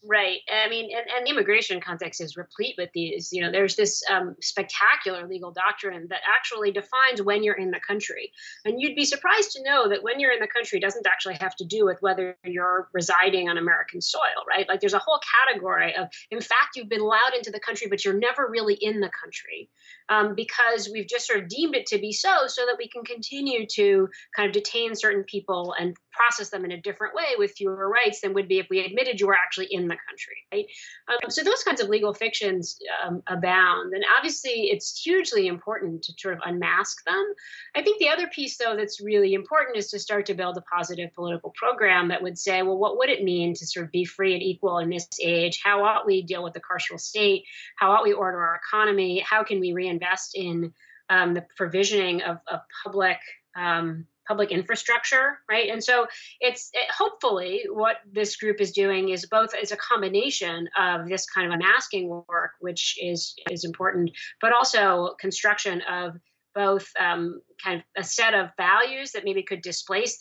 Right. 0.03 0.39
I 0.51 0.67
mean, 0.67 0.89
and, 0.97 1.05
and, 1.15 1.27
the 1.27 1.29
immigration 1.29 1.79
context 1.79 2.21
is 2.21 2.35
replete 2.35 2.73
with 2.75 2.89
these. 2.91 3.31
You 3.31 3.43
know, 3.43 3.51
there's 3.51 3.75
this 3.75 4.01
um, 4.09 4.35
spectacular 4.41 5.27
legal 5.27 5.51
doctrine 5.51 6.07
that 6.09 6.21
actually 6.27 6.71
defines 6.71 7.21
when 7.21 7.43
you're 7.43 7.53
in 7.53 7.69
the 7.69 7.79
country. 7.79 8.31
And 8.65 8.81
you'd 8.81 8.95
be 8.95 9.05
surprised 9.05 9.51
to 9.51 9.63
know 9.63 9.87
that 9.89 10.01
when 10.01 10.19
you're 10.19 10.31
in 10.31 10.39
the 10.39 10.47
country 10.47 10.79
doesn't 10.79 11.05
actually 11.05 11.35
have 11.35 11.55
to 11.57 11.65
do 11.65 11.85
with 11.85 12.01
whether 12.01 12.35
you're 12.43 12.89
residing 12.93 13.47
on 13.47 13.59
American 13.59 14.01
soil, 14.01 14.41
right? 14.49 14.67
Like 14.67 14.79
there's 14.79 14.95
a 14.95 14.99
whole 14.99 15.19
category 15.45 15.95
of, 15.95 16.07
in 16.31 16.41
fact, 16.41 16.77
you've 16.77 16.89
been 16.89 17.01
allowed 17.01 17.35
into 17.37 17.51
the 17.51 17.59
country, 17.59 17.85
but 17.87 18.03
you're 18.03 18.17
never 18.17 18.47
really 18.49 18.73
in 18.81 19.01
the 19.01 19.11
country 19.21 19.69
um, 20.09 20.33
because 20.33 20.89
we've 20.91 21.07
just 21.07 21.27
sort 21.27 21.43
of 21.43 21.47
deemed 21.47 21.75
it 21.75 21.85
to 21.87 21.99
be 21.99 22.11
so, 22.11 22.47
so 22.47 22.65
that 22.65 22.77
we 22.79 22.87
can 22.87 23.03
continue 23.03 23.67
to 23.67 24.09
kind 24.35 24.47
of 24.47 24.53
detain 24.53 24.95
certain 24.95 25.23
people 25.25 25.75
and 25.79 25.95
process 26.11 26.49
them 26.49 26.65
in 26.65 26.71
a 26.71 26.81
different 26.81 27.15
way 27.15 27.35
with 27.37 27.51
fewer 27.51 27.89
rights 27.89 28.21
than 28.21 28.33
would 28.33 28.47
be 28.47 28.59
if 28.59 28.67
we 28.69 28.79
admitted 28.79 29.19
you 29.19 29.27
were 29.27 29.35
actually 29.35 29.67
in 29.71 29.87
the 29.87 29.97
country, 30.07 30.35
right? 30.51 30.65
Um, 31.07 31.29
so 31.29 31.43
those 31.43 31.63
kinds 31.63 31.81
of 31.81 31.89
legal 31.89 32.13
fictions 32.13 32.77
um, 33.05 33.23
abound, 33.27 33.93
and 33.93 34.03
obviously 34.17 34.69
it's 34.71 35.01
hugely 35.01 35.47
important 35.47 36.03
to 36.03 36.13
sort 36.17 36.35
of 36.35 36.41
unmask 36.45 37.03
them. 37.05 37.33
I 37.75 37.81
think 37.81 37.99
the 37.99 38.09
other 38.09 38.27
piece, 38.27 38.57
though, 38.57 38.75
that's 38.75 39.01
really 39.01 39.33
important 39.33 39.77
is 39.77 39.89
to 39.91 39.99
start 39.99 40.25
to 40.27 40.33
build 40.33 40.57
a 40.57 40.61
positive 40.61 41.13
political 41.13 41.53
program 41.55 42.09
that 42.09 42.21
would 42.21 42.37
say, 42.37 42.61
well, 42.61 42.77
what 42.77 42.97
would 42.97 43.09
it 43.09 43.23
mean 43.23 43.53
to 43.55 43.65
sort 43.65 43.85
of 43.85 43.91
be 43.91 44.05
free 44.05 44.33
and 44.33 44.43
equal 44.43 44.79
in 44.79 44.89
this 44.89 45.07
age? 45.21 45.61
How 45.63 45.83
ought 45.83 46.05
we 46.05 46.21
deal 46.21 46.43
with 46.43 46.53
the 46.53 46.61
carceral 46.61 46.99
state? 46.99 47.45
How 47.77 47.91
ought 47.91 48.03
we 48.03 48.13
order 48.13 48.41
our 48.41 48.55
economy? 48.55 49.19
How 49.19 49.43
can 49.43 49.59
we 49.59 49.73
reinvest 49.73 50.35
in 50.35 50.73
um, 51.09 51.33
the 51.33 51.45
provisioning 51.57 52.21
of, 52.21 52.37
of 52.47 52.61
public 52.83 53.17
um, 53.55 54.07
public 54.31 54.49
infrastructure, 54.49 55.39
right? 55.49 55.69
And 55.69 55.83
so 55.83 56.07
it's 56.39 56.69
it, 56.71 56.89
hopefully 56.97 57.65
what 57.69 57.97
this 58.09 58.37
group 58.37 58.61
is 58.61 58.71
doing 58.71 59.09
is 59.09 59.25
both 59.25 59.51
is 59.61 59.73
a 59.73 59.77
combination 59.91 60.69
of 60.79 61.09
this 61.09 61.25
kind 61.25 61.47
of 61.47 61.53
unmasking 61.53 62.07
work, 62.07 62.51
which 62.61 62.97
is 63.01 63.35
is 63.49 63.65
important, 63.65 64.11
but 64.39 64.53
also 64.53 65.15
construction 65.19 65.81
of 65.81 66.13
both 66.55 66.87
um, 66.97 67.41
kind 67.61 67.79
of 67.79 67.83
a 68.01 68.05
set 68.05 68.33
of 68.33 68.51
values 68.55 69.11
that 69.11 69.25
maybe 69.25 69.43
could 69.43 69.61
displace 69.61 70.17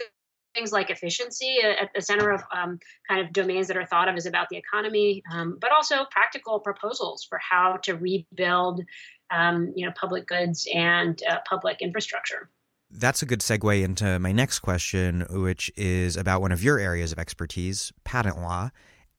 things 0.56 0.72
like 0.72 0.90
efficiency 0.90 1.58
at 1.62 1.90
the 1.94 2.02
center 2.02 2.32
of 2.32 2.42
um, 2.52 2.80
kind 3.08 3.20
of 3.24 3.32
domains 3.32 3.68
that 3.68 3.76
are 3.76 3.86
thought 3.86 4.08
of 4.08 4.16
as 4.16 4.26
about 4.26 4.48
the 4.50 4.56
economy, 4.56 5.22
um, 5.32 5.56
but 5.60 5.70
also 5.70 6.04
practical 6.10 6.58
proposals 6.58 7.24
for 7.28 7.38
how 7.38 7.78
to 7.84 7.94
rebuild, 7.94 8.82
um, 9.30 9.72
you 9.76 9.86
know, 9.86 9.92
public 9.94 10.26
goods 10.26 10.66
and 10.74 11.22
uh, 11.30 11.38
public 11.48 11.76
infrastructure. 11.80 12.50
That's 12.90 13.22
a 13.22 13.26
good 13.26 13.40
segue 13.40 13.82
into 13.82 14.18
my 14.18 14.32
next 14.32 14.58
question, 14.60 15.26
which 15.30 15.70
is 15.76 16.16
about 16.16 16.40
one 16.40 16.52
of 16.52 16.62
your 16.62 16.78
areas 16.78 17.12
of 17.12 17.18
expertise, 17.18 17.92
patent 18.04 18.38
law. 18.38 18.70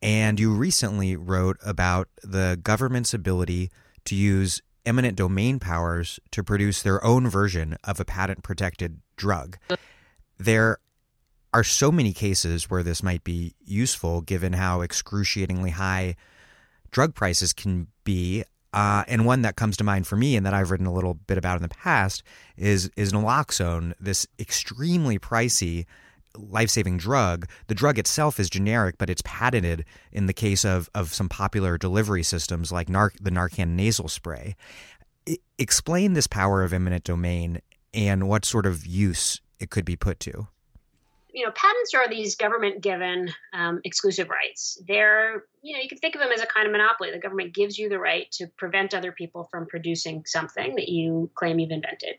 And 0.02 0.40
you 0.40 0.54
recently 0.54 1.16
wrote 1.16 1.58
about 1.64 2.10
the 2.22 2.60
government's 2.62 3.14
ability 3.14 3.72
to 4.06 4.16
use 4.16 4.62
eminent 4.86 5.16
domain 5.16 5.60
powers 5.60 6.20
to 6.32 6.44
produce 6.44 6.82
their 6.82 7.04
own 7.04 7.28
version 7.30 7.78
of 7.84 8.00
a 8.00 8.06
patent 8.06 8.44
protected 8.44 9.00
drug. 9.16 9.58
There 10.38 10.80
are 11.54 11.64
so 11.64 11.92
many 11.92 12.14
cases 12.14 12.70
where 12.70 12.84
this 12.84 13.04
might 13.04 13.24
be 13.24 13.54
useful 13.64 14.22
given 14.22 14.54
how 14.54 14.82
excruciatingly 14.82 15.72
high 15.72 16.16
drug 16.92 17.14
prices 17.14 17.54
can 17.54 17.88
be 18.04 18.44
uh, 18.74 19.04
and 19.08 19.26
one 19.26 19.42
that 19.42 19.56
comes 19.56 19.78
to 19.78 19.84
mind 19.84 20.08
for 20.08 20.16
me 20.16 20.36
and 20.36 20.46
that 20.46 20.54
I've 20.54 20.72
written 20.72 20.88
a 20.88 20.94
little 20.94 21.14
bit 21.14 21.38
about 21.38 21.58
in 21.58 21.62
the 21.62 21.70
past 21.70 22.24
is 22.58 22.90
is 22.96 23.12
naloxone, 23.12 23.94
this 24.00 24.28
extremely 24.40 25.20
pricey 25.20 25.86
life-saving 26.38 26.98
drug. 26.98 27.46
The 27.68 27.76
drug 27.76 28.00
itself 28.00 28.40
is 28.40 28.50
generic, 28.50 28.96
but 28.98 29.10
it's 29.10 29.22
patented 29.26 29.84
in 30.12 30.28
the 30.28 30.34
case 30.34 30.64
of 30.64 30.90
of 30.96 31.14
some 31.14 31.30
popular 31.30 31.78
delivery 31.78 32.24
systems 32.24 32.72
like 32.72 32.90
Nar- 32.90 33.14
the 33.20 33.32
Narcan 33.32 33.70
nasal 33.70 34.08
spray. 34.08 34.56
I- 35.28 35.38
explain 35.58 36.14
this 36.14 36.28
power 36.28 36.64
of 36.64 36.74
eminent 36.74 37.04
domain 37.04 37.62
and 37.94 38.30
what 38.30 38.46
sort 38.46 38.66
of 38.66 38.86
use 38.86 39.42
it 39.60 39.70
could 39.70 39.86
be 39.86 39.98
put 39.98 40.20
to 40.22 40.48
you 41.34 41.46
know, 41.46 41.52
patents 41.52 41.94
are 41.94 42.10
these 42.10 42.36
government 42.36 42.82
given 42.82 43.32
um, 43.54 43.80
exclusive 43.84 44.30
rights. 44.30 44.82
They're, 44.88 45.46
you 45.62 45.76
know, 45.76 45.82
you 45.82 45.90
can 45.90 45.98
think 45.98 46.16
of 46.16 46.22
them 46.22 46.32
as 46.32 46.42
a 46.42 46.46
kind 46.46 46.66
of 46.66 46.72
monopoly. 46.72 47.12
The 47.12 47.20
government 47.20 47.54
gives 47.54 47.78
you 47.78 47.90
the 47.90 48.00
right 48.00 48.30
to 48.34 48.48
prevent 48.58 48.94
other 48.94 49.12
people 49.12 49.48
from 49.50 49.68
producing 49.68 50.24
something 50.26 50.76
that 50.76 50.90
you 50.90 51.32
claim 51.36 51.60
you've 51.60 51.72
invented. 51.72 52.16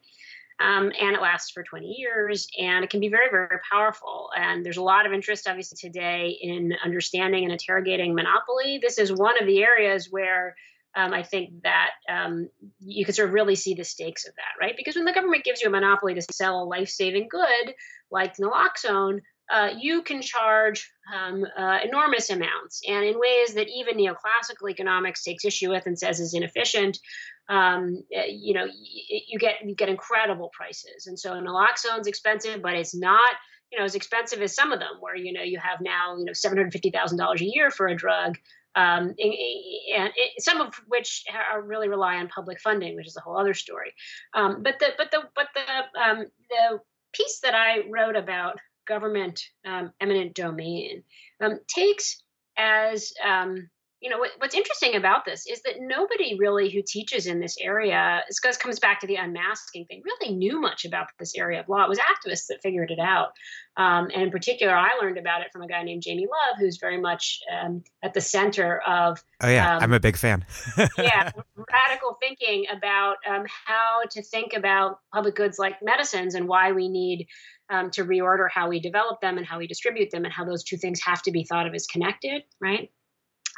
Um, 0.60 0.92
and 1.00 1.16
it 1.16 1.20
lasts 1.20 1.50
for 1.50 1.62
20 1.62 1.86
years 1.86 2.46
and 2.58 2.84
it 2.84 2.90
can 2.90 3.00
be 3.00 3.08
very 3.08 3.30
very 3.30 3.58
powerful 3.68 4.28
and 4.36 4.64
there's 4.64 4.76
a 4.76 4.82
lot 4.82 5.06
of 5.06 5.12
interest 5.12 5.48
obviously 5.48 5.76
today 5.90 6.38
in 6.40 6.74
understanding 6.84 7.42
and 7.42 7.52
interrogating 7.52 8.14
monopoly 8.14 8.78
this 8.80 8.98
is 8.98 9.10
one 9.10 9.40
of 9.40 9.46
the 9.46 9.62
areas 9.62 10.08
where 10.10 10.54
um, 10.94 11.12
I 11.14 11.22
think 11.22 11.62
that 11.62 11.90
um, 12.08 12.48
you 12.80 13.04
can 13.04 13.14
sort 13.14 13.28
of 13.28 13.34
really 13.34 13.54
see 13.54 13.74
the 13.74 13.84
stakes 13.84 14.26
of 14.26 14.34
that, 14.36 14.64
right? 14.64 14.74
Because 14.76 14.94
when 14.94 15.04
the 15.04 15.12
government 15.12 15.44
gives 15.44 15.62
you 15.62 15.68
a 15.68 15.70
monopoly 15.70 16.14
to 16.14 16.22
sell 16.22 16.62
a 16.62 16.64
life 16.64 16.88
saving 16.88 17.28
good 17.30 17.74
like 18.10 18.36
naloxone, 18.36 19.20
uh, 19.50 19.70
you 19.78 20.02
can 20.02 20.22
charge 20.22 20.90
um, 21.14 21.44
uh, 21.58 21.78
enormous 21.84 22.30
amounts 22.30 22.80
and 22.88 23.04
in 23.04 23.18
ways 23.18 23.54
that 23.54 23.68
even 23.68 23.96
neoclassical 23.96 24.70
economics 24.70 25.24
takes 25.24 25.44
issue 25.44 25.70
with 25.70 25.84
and 25.86 25.98
says 25.98 26.20
is 26.20 26.34
inefficient. 26.34 26.98
Um, 27.48 28.02
uh, 28.16 28.22
you 28.28 28.54
know, 28.54 28.66
you 28.66 29.38
get 29.38 29.56
you 29.64 29.74
get 29.74 29.88
incredible 29.88 30.50
prices, 30.54 31.06
and 31.06 31.18
so 31.18 31.32
naloxone's 31.32 32.06
expensive, 32.06 32.62
but 32.62 32.74
it's 32.74 32.94
not 32.94 33.34
you 33.70 33.78
know 33.78 33.84
as 33.84 33.94
expensive 33.94 34.40
as 34.40 34.54
some 34.54 34.72
of 34.72 34.78
them, 34.78 34.96
where 35.00 35.16
you 35.16 35.32
know 35.32 35.42
you 35.42 35.58
have 35.58 35.80
now 35.80 36.16
you 36.16 36.24
know 36.24 36.32
seven 36.32 36.56
hundred 36.56 36.72
fifty 36.72 36.90
thousand 36.90 37.18
dollars 37.18 37.40
a 37.40 37.46
year 37.46 37.70
for 37.70 37.88
a 37.88 37.96
drug 37.96 38.38
um, 38.74 39.14
and, 39.18 40.12
it, 40.16 40.42
some 40.42 40.60
of 40.60 40.74
which 40.86 41.24
are 41.52 41.62
really 41.62 41.88
rely 41.88 42.16
on 42.16 42.28
public 42.28 42.60
funding, 42.60 42.96
which 42.96 43.06
is 43.06 43.16
a 43.16 43.20
whole 43.20 43.38
other 43.38 43.54
story. 43.54 43.92
Um, 44.34 44.62
but 44.62 44.78
the 44.78 44.88
but 44.96 45.10
the 45.10 45.22
but 45.34 45.48
the 45.54 46.00
um, 46.00 46.26
the 46.48 46.80
piece 47.12 47.40
that 47.40 47.54
I 47.54 47.88
wrote 47.90 48.16
about 48.16 48.58
government 48.86 49.42
um, 49.66 49.92
eminent 50.00 50.34
domain 50.34 51.02
um, 51.40 51.58
takes 51.68 52.22
as 52.56 53.12
um, 53.24 53.68
you 54.02 54.10
know 54.10 54.18
what, 54.18 54.32
what's 54.38 54.54
interesting 54.54 54.96
about 54.96 55.24
this 55.24 55.46
is 55.46 55.62
that 55.62 55.76
nobody 55.78 56.36
really 56.36 56.68
who 56.68 56.82
teaches 56.84 57.26
in 57.26 57.38
this 57.38 57.56
area 57.60 58.20
this 58.28 58.40
goes 58.40 58.56
comes 58.56 58.80
back 58.80 59.00
to 59.00 59.06
the 59.06 59.14
unmasking 59.14 59.86
thing 59.86 60.02
really 60.04 60.34
knew 60.34 60.60
much 60.60 60.84
about 60.84 61.06
this 61.20 61.36
area 61.36 61.60
of 61.60 61.68
law. 61.68 61.84
It 61.84 61.88
was 61.88 62.00
activists 62.00 62.46
that 62.48 62.58
figured 62.62 62.90
it 62.90 62.98
out. 62.98 63.28
Um, 63.76 64.10
and 64.12 64.22
in 64.22 64.30
particular 64.30 64.74
i 64.74 64.90
learned 65.00 65.16
about 65.16 65.40
it 65.40 65.48
from 65.50 65.62
a 65.62 65.66
guy 65.66 65.82
named 65.82 66.02
jamie 66.02 66.26
love 66.26 66.58
who's 66.58 66.76
very 66.76 67.00
much 67.00 67.40
um, 67.50 67.82
at 68.02 68.12
the 68.12 68.20
center 68.20 68.82
of 68.86 69.22
oh 69.40 69.48
yeah 69.48 69.76
um, 69.76 69.82
i'm 69.82 69.92
a 69.94 70.00
big 70.00 70.16
fan. 70.16 70.44
yeah 70.98 71.30
radical 71.72 72.18
thinking 72.20 72.66
about 72.70 73.16
um, 73.26 73.44
how 73.66 74.02
to 74.10 74.22
think 74.22 74.52
about 74.52 74.98
public 75.14 75.34
goods 75.34 75.58
like 75.58 75.76
medicines 75.82 76.34
and 76.34 76.46
why 76.46 76.72
we 76.72 76.88
need 76.88 77.26
um, 77.70 77.90
to 77.92 78.04
reorder 78.04 78.48
how 78.52 78.68
we 78.68 78.78
develop 78.78 79.22
them 79.22 79.38
and 79.38 79.46
how 79.46 79.58
we 79.58 79.66
distribute 79.66 80.10
them 80.10 80.26
and 80.26 80.34
how 80.34 80.44
those 80.44 80.62
two 80.62 80.76
things 80.76 81.00
have 81.00 81.22
to 81.22 81.30
be 81.30 81.44
thought 81.44 81.66
of 81.66 81.74
as 81.74 81.86
connected 81.86 82.42
right 82.60 82.90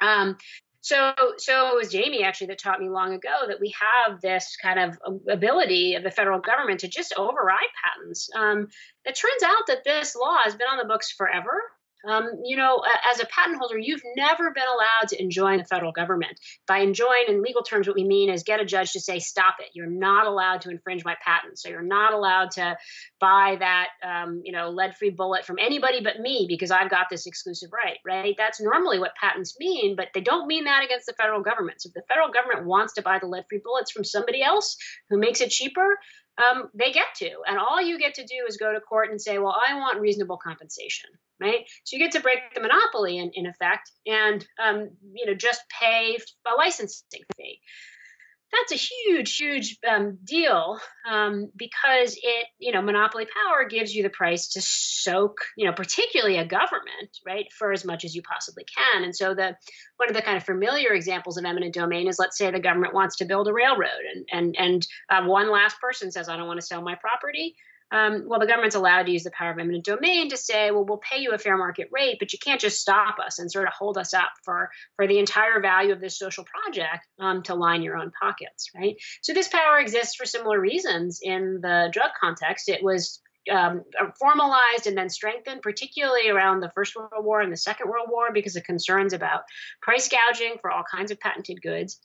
um, 0.00 0.36
so, 0.84 1.14
so 1.38 1.68
it 1.68 1.76
was 1.76 1.90
Jamie 1.90 2.24
actually 2.24 2.48
that 2.48 2.58
taught 2.58 2.78
me 2.78 2.90
long 2.90 3.14
ago 3.14 3.46
that 3.48 3.58
we 3.58 3.72
have 3.80 4.20
this 4.20 4.54
kind 4.60 4.78
of 4.78 4.98
ability 5.30 5.94
of 5.94 6.02
the 6.02 6.10
federal 6.10 6.40
government 6.40 6.80
to 6.80 6.88
just 6.88 7.14
override 7.16 7.60
patents. 7.82 8.28
Um, 8.36 8.68
it 9.06 9.14
turns 9.14 9.42
out 9.42 9.66
that 9.68 9.84
this 9.84 10.14
law 10.14 10.36
has 10.44 10.54
been 10.54 10.66
on 10.66 10.76
the 10.76 10.84
books 10.84 11.10
forever. 11.10 11.62
Um, 12.06 12.40
you 12.44 12.56
know, 12.56 12.82
as 13.10 13.20
a 13.20 13.26
patent 13.26 13.58
holder, 13.58 13.78
you've 13.78 14.02
never 14.16 14.50
been 14.50 14.64
allowed 14.64 15.08
to 15.08 15.22
enjoin 15.22 15.58
the 15.58 15.64
federal 15.64 15.92
government. 15.92 16.38
By 16.66 16.78
enjoin 16.78 17.28
in 17.28 17.42
legal 17.42 17.62
terms, 17.62 17.86
what 17.86 17.96
we 17.96 18.04
mean 18.04 18.30
is 18.30 18.42
get 18.42 18.60
a 18.60 18.64
judge 18.64 18.92
to 18.92 19.00
say, 19.00 19.18
stop 19.18 19.56
it. 19.60 19.70
You're 19.74 19.86
not 19.86 20.26
allowed 20.26 20.60
to 20.62 20.70
infringe 20.70 21.04
my 21.04 21.16
patent. 21.24 21.58
So 21.58 21.68
you're 21.68 21.82
not 21.82 22.12
allowed 22.12 22.50
to 22.52 22.76
buy 23.20 23.56
that, 23.58 23.88
um, 24.02 24.42
you 24.44 24.52
know, 24.52 24.70
lead 24.70 24.96
free 24.96 25.10
bullet 25.10 25.44
from 25.44 25.56
anybody 25.58 26.00
but 26.02 26.20
me 26.20 26.46
because 26.48 26.70
I've 26.70 26.90
got 26.90 27.06
this 27.10 27.26
exclusive 27.26 27.70
right, 27.72 27.98
right? 28.04 28.34
That's 28.36 28.60
normally 28.60 28.98
what 28.98 29.14
patents 29.20 29.56
mean, 29.58 29.96
but 29.96 30.08
they 30.14 30.20
don't 30.20 30.46
mean 30.46 30.64
that 30.64 30.84
against 30.84 31.06
the 31.06 31.14
federal 31.14 31.42
government. 31.42 31.82
So 31.82 31.88
if 31.88 31.94
the 31.94 32.02
federal 32.08 32.30
government 32.30 32.66
wants 32.66 32.94
to 32.94 33.02
buy 33.02 33.18
the 33.18 33.26
lead 33.26 33.44
free 33.48 33.60
bullets 33.64 33.90
from 33.90 34.04
somebody 34.04 34.42
else 34.42 34.76
who 35.08 35.18
makes 35.18 35.40
it 35.40 35.50
cheaper, 35.50 35.98
um, 36.38 36.68
they 36.74 36.92
get 36.92 37.14
to. 37.16 37.30
And 37.46 37.58
all 37.58 37.80
you 37.80 37.98
get 37.98 38.14
to 38.14 38.22
do 38.22 38.44
is 38.48 38.56
go 38.56 38.72
to 38.72 38.80
court 38.80 39.10
and 39.10 39.20
say, 39.20 39.38
well, 39.38 39.56
I 39.68 39.78
want 39.78 40.00
reasonable 40.00 40.36
compensation, 40.36 41.10
right? 41.40 41.64
So 41.84 41.96
you 41.96 42.02
get 42.02 42.12
to 42.12 42.20
break 42.20 42.38
the 42.54 42.60
monopoly 42.60 43.18
in, 43.18 43.30
in 43.34 43.46
effect 43.46 43.90
and, 44.06 44.44
um, 44.62 44.90
you 45.12 45.26
know, 45.26 45.34
just 45.34 45.62
pay 45.80 46.18
a 46.46 46.54
licensing 46.56 47.22
fee 47.36 47.60
that's 48.54 48.72
a 48.72 48.86
huge, 48.86 49.36
huge 49.36 49.78
um, 49.88 50.18
deal 50.24 50.78
um, 51.10 51.50
because 51.56 52.16
it, 52.22 52.46
you 52.58 52.72
know, 52.72 52.82
monopoly 52.82 53.26
power 53.26 53.66
gives 53.68 53.94
you 53.94 54.02
the 54.02 54.10
price 54.10 54.48
to 54.48 54.60
soak, 54.62 55.38
you 55.56 55.66
know, 55.66 55.72
particularly 55.72 56.38
a 56.38 56.46
government, 56.46 57.18
right, 57.26 57.46
for 57.52 57.72
as 57.72 57.84
much 57.84 58.04
as 58.04 58.14
you 58.14 58.22
possibly 58.22 58.64
can. 58.64 59.04
And 59.04 59.14
so 59.14 59.34
the 59.34 59.56
one 59.96 60.08
of 60.08 60.14
the 60.14 60.22
kind 60.22 60.36
of 60.36 60.44
familiar 60.44 60.92
examples 60.92 61.36
of 61.36 61.44
eminent 61.44 61.74
domain 61.74 62.08
is, 62.08 62.18
let's 62.18 62.38
say, 62.38 62.50
the 62.50 62.60
government 62.60 62.94
wants 62.94 63.16
to 63.16 63.24
build 63.24 63.48
a 63.48 63.52
railroad, 63.52 64.04
and 64.14 64.26
and 64.32 64.56
and 64.58 64.86
uh, 65.10 65.26
one 65.26 65.50
last 65.50 65.80
person 65.80 66.10
says, 66.10 66.28
I 66.28 66.36
don't 66.36 66.46
want 66.46 66.60
to 66.60 66.66
sell 66.66 66.82
my 66.82 66.94
property 66.94 67.56
um, 67.90 68.24
well, 68.26 68.40
the 68.40 68.46
government's 68.46 68.74
allowed 68.74 69.04
to 69.04 69.12
use 69.12 69.24
the 69.24 69.30
power 69.30 69.52
of 69.52 69.58
eminent 69.58 69.84
domain 69.84 70.30
to 70.30 70.36
say, 70.36 70.70
well, 70.70 70.84
we'll 70.84 70.98
pay 70.98 71.20
you 71.20 71.32
a 71.32 71.38
fair 71.38 71.56
market 71.56 71.88
rate, 71.92 72.16
but 72.18 72.32
you 72.32 72.38
can't 72.38 72.60
just 72.60 72.80
stop 72.80 73.18
us 73.18 73.38
and 73.38 73.50
sort 73.50 73.66
of 73.66 73.72
hold 73.72 73.98
us 73.98 74.14
up 74.14 74.30
for 74.42 74.70
for 74.96 75.06
the 75.06 75.18
entire 75.18 75.60
value 75.60 75.92
of 75.92 76.00
this 76.00 76.18
social 76.18 76.44
project 76.44 77.06
um, 77.20 77.42
to 77.42 77.54
line 77.54 77.82
your 77.82 77.96
own 77.96 78.10
pockets, 78.20 78.70
right? 78.74 78.96
So 79.22 79.32
this 79.32 79.48
power 79.48 79.78
exists 79.78 80.16
for 80.16 80.24
similar 80.24 80.60
reasons 80.60 81.20
in 81.22 81.60
the 81.60 81.88
drug 81.92 82.10
context. 82.20 82.68
It 82.68 82.82
was 82.82 83.20
um, 83.50 83.82
formalized 84.18 84.86
and 84.86 84.96
then 84.96 85.10
strengthened, 85.10 85.62
particularly 85.62 86.28
around 86.30 86.60
the 86.60 86.70
First 86.74 86.96
World 86.96 87.12
War 87.18 87.40
and 87.40 87.52
the 87.52 87.56
Second 87.56 87.90
World 87.90 88.08
War, 88.10 88.32
because 88.32 88.56
of 88.56 88.64
concerns 88.64 89.12
about 89.12 89.42
price 89.82 90.08
gouging 90.08 90.56
for 90.60 90.70
all 90.70 90.84
kinds 90.90 91.10
of 91.10 91.20
patented 91.20 91.60
goods 91.62 92.00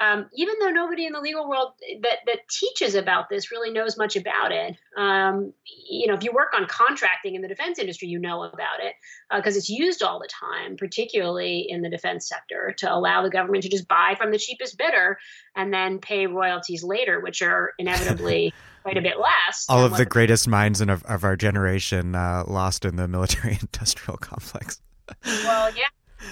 um, 0.00 0.30
even 0.34 0.54
though 0.60 0.70
nobody 0.70 1.04
in 1.04 1.12
the 1.12 1.20
legal 1.20 1.46
world 1.46 1.72
that 2.02 2.20
that 2.26 2.48
teaches 2.48 2.94
about 2.94 3.28
this 3.28 3.50
really 3.50 3.70
knows 3.70 3.98
much 3.98 4.16
about 4.16 4.50
it. 4.50 4.76
Um, 4.96 5.52
you 5.64 6.06
know, 6.06 6.14
if 6.14 6.24
you 6.24 6.32
work 6.32 6.54
on 6.56 6.66
contracting 6.66 7.34
in 7.34 7.42
the 7.42 7.48
defense 7.48 7.78
industry, 7.78 8.08
you 8.08 8.18
know 8.18 8.42
about 8.42 8.80
it 8.80 8.94
because 9.34 9.56
uh, 9.56 9.58
it's 9.58 9.68
used 9.68 10.02
all 10.02 10.18
the 10.18 10.28
time, 10.28 10.76
particularly 10.78 11.66
in 11.68 11.82
the 11.82 11.90
defense 11.90 12.26
sector, 12.26 12.74
to 12.78 12.92
allow 12.92 13.22
the 13.22 13.28
government 13.28 13.62
to 13.64 13.68
just 13.68 13.86
buy 13.86 14.14
from 14.16 14.30
the 14.30 14.38
cheapest 14.38 14.78
bidder 14.78 15.18
and 15.54 15.72
then 15.72 15.98
pay 15.98 16.26
royalties 16.26 16.82
later, 16.82 17.20
which 17.20 17.42
are 17.42 17.72
inevitably. 17.78 18.54
quite 18.82 18.96
a 18.96 19.02
bit 19.02 19.18
less. 19.18 19.66
All 19.68 19.84
of 19.84 19.98
the 19.98 20.06
greatest 20.06 20.48
minds 20.48 20.80
in, 20.80 20.88
of, 20.88 21.04
of 21.04 21.22
our 21.22 21.36
generation 21.36 22.14
uh, 22.14 22.44
lost 22.46 22.86
in 22.86 22.96
the 22.96 23.06
military 23.06 23.58
industrial 23.60 24.16
complex. 24.16 24.80
well, 25.22 25.70
yeah. 25.76 25.84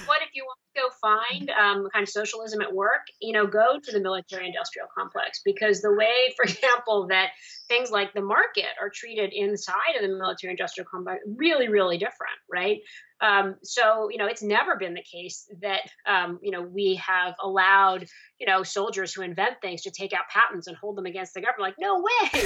What 0.07 0.23
if 0.23 0.31
you 0.33 0.45
want 0.47 0.59
go 0.79 0.89
find 1.01 1.51
um, 1.51 1.89
kind 1.93 2.03
of 2.03 2.09
socialism 2.09 2.61
at 2.61 2.73
work, 2.73 3.03
you 3.21 3.33
know, 3.33 3.47
go 3.47 3.79
to 3.83 3.93
the 3.93 4.01
military 4.01 4.47
industrial 4.47 4.89
complex 4.97 5.41
because 5.45 5.81
the 5.81 5.93
way, 5.93 6.13
for 6.37 6.45
example, 6.45 7.09
that 7.09 7.31
things 7.69 7.91
like 7.91 8.13
the 8.15 8.23
market 8.23 8.67
are 8.81 8.91
treated 8.93 9.33
inside 9.33 9.97
of 9.97 10.03
the 10.03 10.09
military 10.09 10.53
industrial 10.53 10.89
complex 10.91 11.23
really, 11.37 11.69
really 11.69 11.99
different, 11.99 12.39
right? 12.51 12.79
Um, 13.21 13.57
so, 13.65 14.09
you 14.11 14.19
know, 14.19 14.27
it's 14.27 14.43
never 14.43 14.77
been 14.77 14.95
the 14.95 15.03
case 15.03 15.51
that, 15.61 15.83
um, 16.07 16.39
you 16.41 16.53
know, 16.53 16.63
we 16.63 17.01
have 17.05 17.35
allowed, 17.43 18.07
you 18.39 18.47
know, 18.47 18.63
soldiers 18.63 19.13
who 19.13 19.23
invent 19.23 19.57
things 19.61 19.83
to 19.83 19.91
take 19.91 20.13
out 20.13 20.29
patents 20.31 20.69
and 20.69 20.77
hold 20.77 20.97
them 20.97 21.07
against 21.07 21.35
the 21.35 21.41
government. 21.41 21.61
Like, 21.61 21.75
no 21.81 22.01
way. 22.01 22.41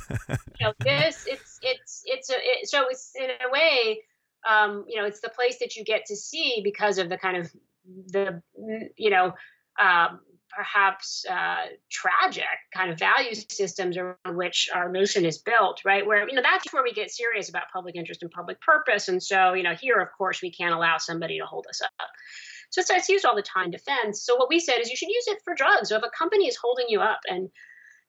you 0.61 0.67
know, 0.67 0.73
this, 0.81 1.25
it's, 1.29 1.59
it's, 1.63 2.03
it's, 2.07 2.31
a, 2.31 2.35
it, 2.37 2.69
so 2.69 2.87
it's 2.91 3.13
in 3.17 3.31
a 3.31 3.53
way, 3.53 4.03
um, 4.49 4.85
you 4.89 5.01
know, 5.01 5.07
it's 5.07 5.21
the 5.21 5.29
place 5.29 5.59
that 5.61 5.77
you 5.77 5.85
get 5.85 6.07
to 6.07 6.17
see 6.17 6.61
because 6.63 6.99
of 6.99 7.09
the 7.09 7.19
kind 7.19 7.37
of 7.37 7.53
the, 8.09 8.43
you 8.97 9.11
know, 9.11 9.33
um, 9.81 10.21
perhaps 10.55 11.25
uh, 11.29 11.67
tragic 11.91 12.45
kind 12.73 12.91
of 12.91 12.99
value 12.99 13.35
systems 13.35 13.97
around 13.97 14.37
which 14.37 14.69
our 14.73 14.89
motion 14.91 15.25
is 15.25 15.39
built, 15.39 15.81
right? 15.85 16.07
Where, 16.07 16.29
you 16.29 16.35
know, 16.35 16.43
that's 16.43 16.73
where 16.73 16.83
we 16.83 16.93
get 16.93 17.11
serious 17.11 17.49
about 17.49 17.65
public 17.73 17.97
interest 17.97 18.23
and 18.23 18.31
public 18.31 18.61
purpose. 18.61 19.09
And 19.09 19.23
so, 19.23 19.55
you 19.55 19.63
know, 19.63 19.75
here, 19.75 20.01
of 20.01 20.09
course, 20.17 20.41
we 20.43 20.53
can't 20.53 20.75
allow 20.75 20.99
somebody 20.99 21.39
to 21.41 21.47
hold 21.47 21.67
us 21.69 21.81
up. 21.83 22.09
So 22.71 22.81
it's, 22.81 22.91
it's 22.91 23.09
used 23.09 23.25
all 23.25 23.37
the 23.37 23.43
time 23.43 23.71
defense. 23.71 24.23
So 24.25 24.37
what 24.37 24.49
we 24.49 24.61
said 24.61 24.79
is 24.81 24.91
you 24.91 24.97
should 24.97 25.09
use 25.09 25.27
it 25.29 25.39
for 25.45 25.55
drugs. 25.55 25.89
So 25.89 25.97
if 25.97 26.03
a 26.03 26.11
company 26.17 26.47
is 26.47 26.57
holding 26.57 26.87
you 26.89 27.01
up 27.01 27.21
and 27.29 27.49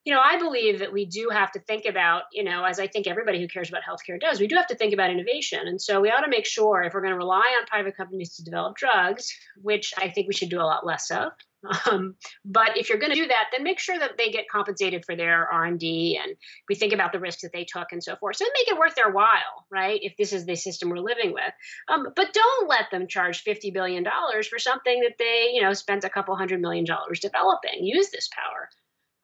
you 0.05 0.13
know, 0.13 0.21
I 0.23 0.37
believe 0.37 0.79
that 0.79 0.93
we 0.93 1.05
do 1.05 1.29
have 1.31 1.51
to 1.53 1.59
think 1.59 1.85
about, 1.85 2.23
you 2.31 2.43
know, 2.43 2.63
as 2.63 2.79
I 2.79 2.85
think 2.85 3.07
everybody 3.07 3.41
who 3.41 3.47
cares 3.47 3.69
about 3.69 3.81
healthcare 3.81 4.19
does, 4.19 4.39
we 4.39 4.47
do 4.47 4.55
have 4.55 4.67
to 4.67 4.75
think 4.75 4.93
about 4.93 5.09
innovation. 5.09 5.67
And 5.67 5.81
so 5.81 5.99
we 5.99 6.09
ought 6.09 6.21
to 6.21 6.29
make 6.29 6.45
sure 6.45 6.83
if 6.83 6.93
we're 6.93 7.01
going 7.01 7.13
to 7.13 7.17
rely 7.17 7.57
on 7.59 7.65
private 7.65 7.97
companies 7.97 8.35
to 8.35 8.43
develop 8.43 8.77
drugs, 8.77 9.33
which 9.61 9.93
I 9.97 10.09
think 10.09 10.27
we 10.27 10.35
should 10.35 10.51
do 10.51 10.59
a 10.59 10.63
lot 10.63 10.85
less 10.85 11.11
of. 11.11 11.31
Um, 11.89 12.13
but 12.43 12.77
if 12.77 12.89
you're 12.89 12.99
going 12.99 13.11
to 13.11 13.19
do 13.19 13.27
that, 13.27 13.45
then 13.51 13.63
make 13.63 13.79
sure 13.79 13.97
that 13.97 14.17
they 14.19 14.29
get 14.29 14.47
compensated 14.51 15.03
for 15.03 15.15
their 15.15 15.51
R&D 15.51 16.19
and 16.23 16.35
we 16.69 16.75
think 16.75 16.93
about 16.93 17.11
the 17.11 17.19
risks 17.19 17.41
that 17.41 17.53
they 17.53 17.65
took 17.65 17.87
and 17.91 18.03
so 18.03 18.15
forth. 18.17 18.35
So 18.35 18.45
make 18.45 18.67
it 18.67 18.77
worth 18.77 18.93
their 18.93 19.09
while, 19.09 19.65
right? 19.71 19.99
If 20.03 20.15
this 20.15 20.31
is 20.31 20.45
the 20.45 20.55
system 20.55 20.89
we're 20.89 20.97
living 20.97 21.33
with. 21.33 21.53
Um, 21.89 22.09
but 22.15 22.33
don't 22.33 22.69
let 22.69 22.91
them 22.91 23.07
charge 23.07 23.43
$50 23.43 23.73
billion 23.73 24.05
for 24.47 24.59
something 24.59 25.01
that 25.01 25.15
they, 25.17 25.49
you 25.53 25.63
know, 25.63 25.73
spent 25.73 26.03
a 26.03 26.09
couple 26.09 26.35
hundred 26.35 26.61
million 26.61 26.85
dollars 26.85 27.19
developing. 27.19 27.83
Use 27.83 28.11
this 28.11 28.29
power. 28.31 28.69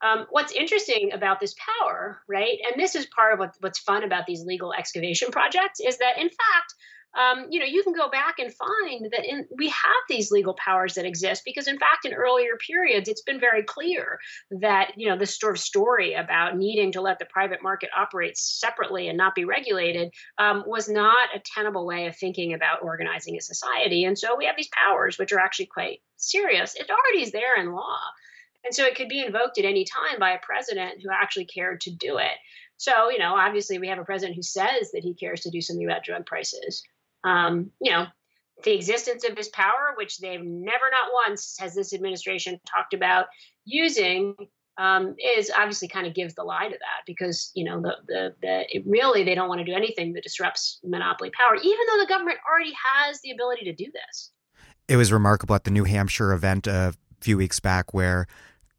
Um, 0.03 0.25
what's 0.29 0.51
interesting 0.51 1.11
about 1.13 1.39
this 1.39 1.55
power, 1.79 2.21
right, 2.27 2.57
and 2.65 2.81
this 2.81 2.95
is 2.95 3.05
part 3.05 3.33
of 3.33 3.39
what, 3.39 3.55
what's 3.59 3.79
fun 3.79 4.03
about 4.03 4.25
these 4.25 4.43
legal 4.43 4.73
excavation 4.73 5.31
projects, 5.31 5.79
is 5.79 5.97
that 5.99 6.17
in 6.17 6.29
fact, 6.29 6.73
um, 7.13 7.47
you 7.49 7.59
know, 7.59 7.65
you 7.65 7.83
can 7.83 7.93
go 7.93 8.09
back 8.09 8.39
and 8.39 8.53
find 8.53 9.11
that 9.11 9.25
in, 9.25 9.45
we 9.57 9.67
have 9.67 10.03
these 10.07 10.31
legal 10.31 10.53
powers 10.53 10.93
that 10.93 11.05
exist 11.05 11.43
because, 11.43 11.67
in 11.67 11.77
fact, 11.77 12.05
in 12.05 12.13
earlier 12.13 12.55
periods, 12.55 13.09
it's 13.09 13.21
been 13.21 13.39
very 13.39 13.63
clear 13.63 14.19
that 14.49 14.93
you 14.95 15.09
know 15.09 15.17
this 15.17 15.37
sort 15.37 15.55
of 15.55 15.61
story 15.61 16.13
about 16.13 16.57
needing 16.57 16.91
to 16.93 17.01
let 17.01 17.19
the 17.19 17.25
private 17.25 17.61
market 17.61 17.89
operate 17.95 18.37
separately 18.37 19.09
and 19.09 19.17
not 19.17 19.35
be 19.35 19.43
regulated 19.43 20.13
um, 20.37 20.63
was 20.65 20.87
not 20.87 21.29
a 21.35 21.39
tenable 21.39 21.85
way 21.85 22.07
of 22.07 22.15
thinking 22.15 22.53
about 22.53 22.81
organizing 22.81 23.35
a 23.37 23.41
society. 23.41 24.05
And 24.05 24.17
so 24.17 24.37
we 24.37 24.45
have 24.45 24.55
these 24.55 24.69
powers, 24.69 25.17
which 25.17 25.33
are 25.33 25.39
actually 25.39 25.67
quite 25.67 25.99
serious. 26.15 26.75
It 26.75 26.89
already 26.89 27.23
is 27.23 27.31
there 27.31 27.59
in 27.59 27.73
law. 27.73 27.99
And 28.63 28.73
so 28.73 28.85
it 28.85 28.95
could 28.95 29.09
be 29.09 29.23
invoked 29.23 29.57
at 29.57 29.65
any 29.65 29.85
time 29.85 30.19
by 30.19 30.31
a 30.31 30.39
president 30.39 31.01
who 31.01 31.09
actually 31.11 31.45
cared 31.45 31.81
to 31.81 31.91
do 31.91 32.17
it. 32.17 32.37
So, 32.77 33.09
you 33.09 33.19
know, 33.19 33.35
obviously 33.35 33.79
we 33.79 33.87
have 33.87 33.99
a 33.99 34.03
president 34.03 34.35
who 34.35 34.43
says 34.43 34.91
that 34.93 35.03
he 35.03 35.13
cares 35.13 35.41
to 35.41 35.51
do 35.51 35.61
something 35.61 35.85
about 35.85 36.03
drug 36.03 36.25
prices. 36.25 36.83
Um, 37.23 37.71
you 37.79 37.91
know, 37.91 38.05
the 38.63 38.73
existence 38.73 39.23
of 39.27 39.35
this 39.35 39.49
power, 39.49 39.93
which 39.97 40.19
they've 40.19 40.43
never, 40.43 40.85
not 40.91 41.11
once, 41.13 41.57
has 41.59 41.75
this 41.75 41.93
administration 41.93 42.59
talked 42.65 42.93
about 42.93 43.27
using, 43.65 44.35
um, 44.77 45.15
is 45.37 45.51
obviously 45.55 45.87
kind 45.87 46.07
of 46.07 46.13
gives 46.13 46.33
the 46.33 46.43
lie 46.43 46.67
to 46.67 46.77
that 46.77 47.05
because 47.05 47.51
you 47.53 47.65
know 47.65 47.81
the 47.81 47.95
the, 48.07 48.35
the 48.41 48.83
really 48.85 49.23
they 49.23 49.35
don't 49.35 49.49
want 49.49 49.59
to 49.59 49.65
do 49.65 49.73
anything 49.73 50.13
that 50.13 50.23
disrupts 50.23 50.79
monopoly 50.83 51.29
power, 51.31 51.55
even 51.55 51.85
though 51.89 51.99
the 51.99 52.07
government 52.07 52.37
already 52.49 52.73
has 52.95 53.19
the 53.21 53.31
ability 53.31 53.65
to 53.65 53.73
do 53.73 53.91
this. 53.91 54.31
It 54.87 54.97
was 54.97 55.11
remarkable 55.11 55.55
at 55.55 55.65
the 55.65 55.71
New 55.71 55.83
Hampshire 55.83 56.33
event 56.33 56.67
a 56.67 56.93
few 57.19 57.37
weeks 57.37 57.59
back 57.59 57.93
where 57.93 58.27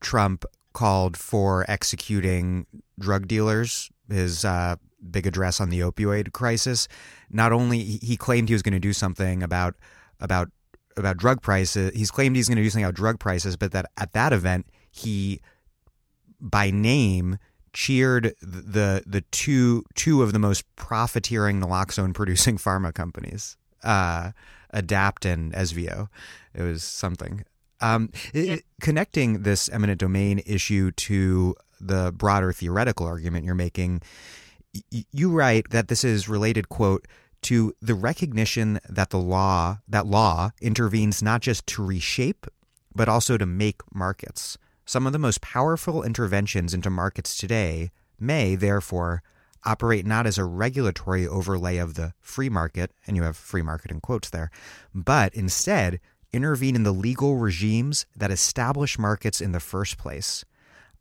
Trump 0.02 0.44
called 0.72 1.16
for 1.16 1.64
executing 1.68 2.66
drug 2.98 3.28
dealers, 3.28 3.90
his 4.08 4.44
uh, 4.44 4.76
big 5.10 5.26
address 5.26 5.60
on 5.60 5.70
the 5.70 5.80
opioid 5.80 6.32
crisis. 6.32 6.88
Not 7.30 7.52
only 7.52 7.80
he 7.80 8.16
claimed 8.16 8.48
he 8.48 8.54
was 8.54 8.62
going 8.62 8.74
to 8.74 8.80
do 8.80 8.92
something 8.92 9.42
about 9.42 9.74
about 10.20 10.50
about 10.96 11.16
drug 11.16 11.40
prices, 11.40 11.92
he's 11.94 12.10
claimed 12.10 12.36
he's 12.36 12.48
going 12.48 12.56
to 12.56 12.62
do 12.62 12.70
something 12.70 12.84
about 12.84 12.94
drug 12.94 13.18
prices, 13.18 13.56
but 13.56 13.72
that 13.72 13.86
at 13.96 14.12
that 14.12 14.32
event 14.32 14.66
he 14.90 15.40
by 16.40 16.70
name 16.70 17.38
cheered 17.72 18.34
the 18.42 19.02
the 19.06 19.22
two 19.30 19.84
two 19.94 20.22
of 20.22 20.32
the 20.32 20.38
most 20.38 20.64
profiteering 20.76 21.60
naloxone 21.60 22.14
producing 22.14 22.58
pharma 22.58 22.92
companies, 22.92 23.56
uh, 23.82 24.32
Adapt 24.70 25.24
and 25.24 25.52
Evzio. 25.52 26.08
It 26.54 26.62
was 26.62 26.82
something. 26.82 27.44
Um, 27.82 28.10
yeah. 28.32 28.42
it, 28.42 28.64
connecting 28.80 29.42
this 29.42 29.68
eminent 29.68 30.00
domain 30.00 30.42
issue 30.46 30.90
to 30.92 31.54
the 31.80 32.12
broader 32.12 32.52
theoretical 32.52 33.06
argument 33.06 33.44
you're 33.44 33.54
making, 33.54 34.02
y- 34.92 35.04
you 35.10 35.30
write 35.30 35.70
that 35.70 35.88
this 35.88 36.04
is 36.04 36.28
related, 36.28 36.68
quote, 36.68 37.06
to 37.42 37.74
the 37.82 37.94
recognition 37.94 38.80
that 38.88 39.10
the 39.10 39.18
law 39.18 39.78
that 39.88 40.06
law 40.06 40.52
intervenes 40.60 41.22
not 41.22 41.40
just 41.40 41.66
to 41.66 41.84
reshape 41.84 42.46
but 42.94 43.08
also 43.08 43.36
to 43.36 43.46
make 43.46 43.80
markets. 43.94 44.58
Some 44.84 45.06
of 45.06 45.12
the 45.12 45.18
most 45.18 45.40
powerful 45.40 46.02
interventions 46.02 46.74
into 46.74 46.90
markets 46.90 47.36
today 47.36 47.90
may 48.18 48.54
therefore 48.54 49.22
operate 49.64 50.04
not 50.04 50.26
as 50.26 50.38
a 50.38 50.44
regulatory 50.44 51.26
overlay 51.26 51.76
of 51.76 51.94
the 51.94 52.12
free 52.20 52.48
market, 52.48 52.90
and 53.06 53.16
you 53.16 53.22
have 53.22 53.36
free 53.36 53.62
market 53.62 53.90
in 53.90 54.00
quotes 54.00 54.30
there, 54.30 54.50
but 54.94 55.32
instead 55.34 56.00
intervene 56.32 56.76
in 56.76 56.82
the 56.82 56.92
legal 56.92 57.36
regimes 57.36 58.06
that 58.16 58.30
establish 58.30 58.98
markets 58.98 59.40
in 59.40 59.52
the 59.52 59.60
first 59.60 59.98
place. 59.98 60.44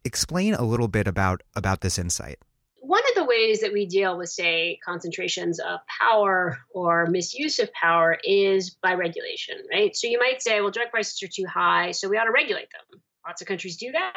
Explain 0.04 0.54
a 0.54 0.64
little 0.64 0.88
bit 0.88 1.08
about, 1.08 1.42
about 1.56 1.82
this 1.82 1.98
insight. 1.98 2.40
One 2.80 3.04
of 3.10 3.16
the 3.16 3.24
ways 3.24 3.62
that 3.62 3.72
we 3.72 3.86
deal 3.86 4.18
with, 4.18 4.30
say, 4.30 4.80
concentrations 4.84 5.60
of 5.60 5.80
power 6.02 6.58
or 6.74 7.06
misuse 7.06 7.60
of 7.60 7.72
power 7.74 8.18
is 8.24 8.72
by 8.72 8.96
regulation, 8.96 9.56
right? 9.72 9.96
So 9.96 10.08
you 10.08 10.20
might 10.20 10.42
say, 10.42 10.60
well, 10.60 10.72
drug 10.72 10.90
prices 10.92 11.22
are 11.24 11.28
too 11.28 11.46
high, 11.48 11.92
so 11.92 12.10
we 12.10 12.18
ought 12.18 12.26
to 12.26 12.32
regulate 12.32 12.68
them. 12.72 13.02
Lots 13.26 13.42
of 13.42 13.48
countries 13.48 13.78
do 13.78 13.92
that. 13.92 14.16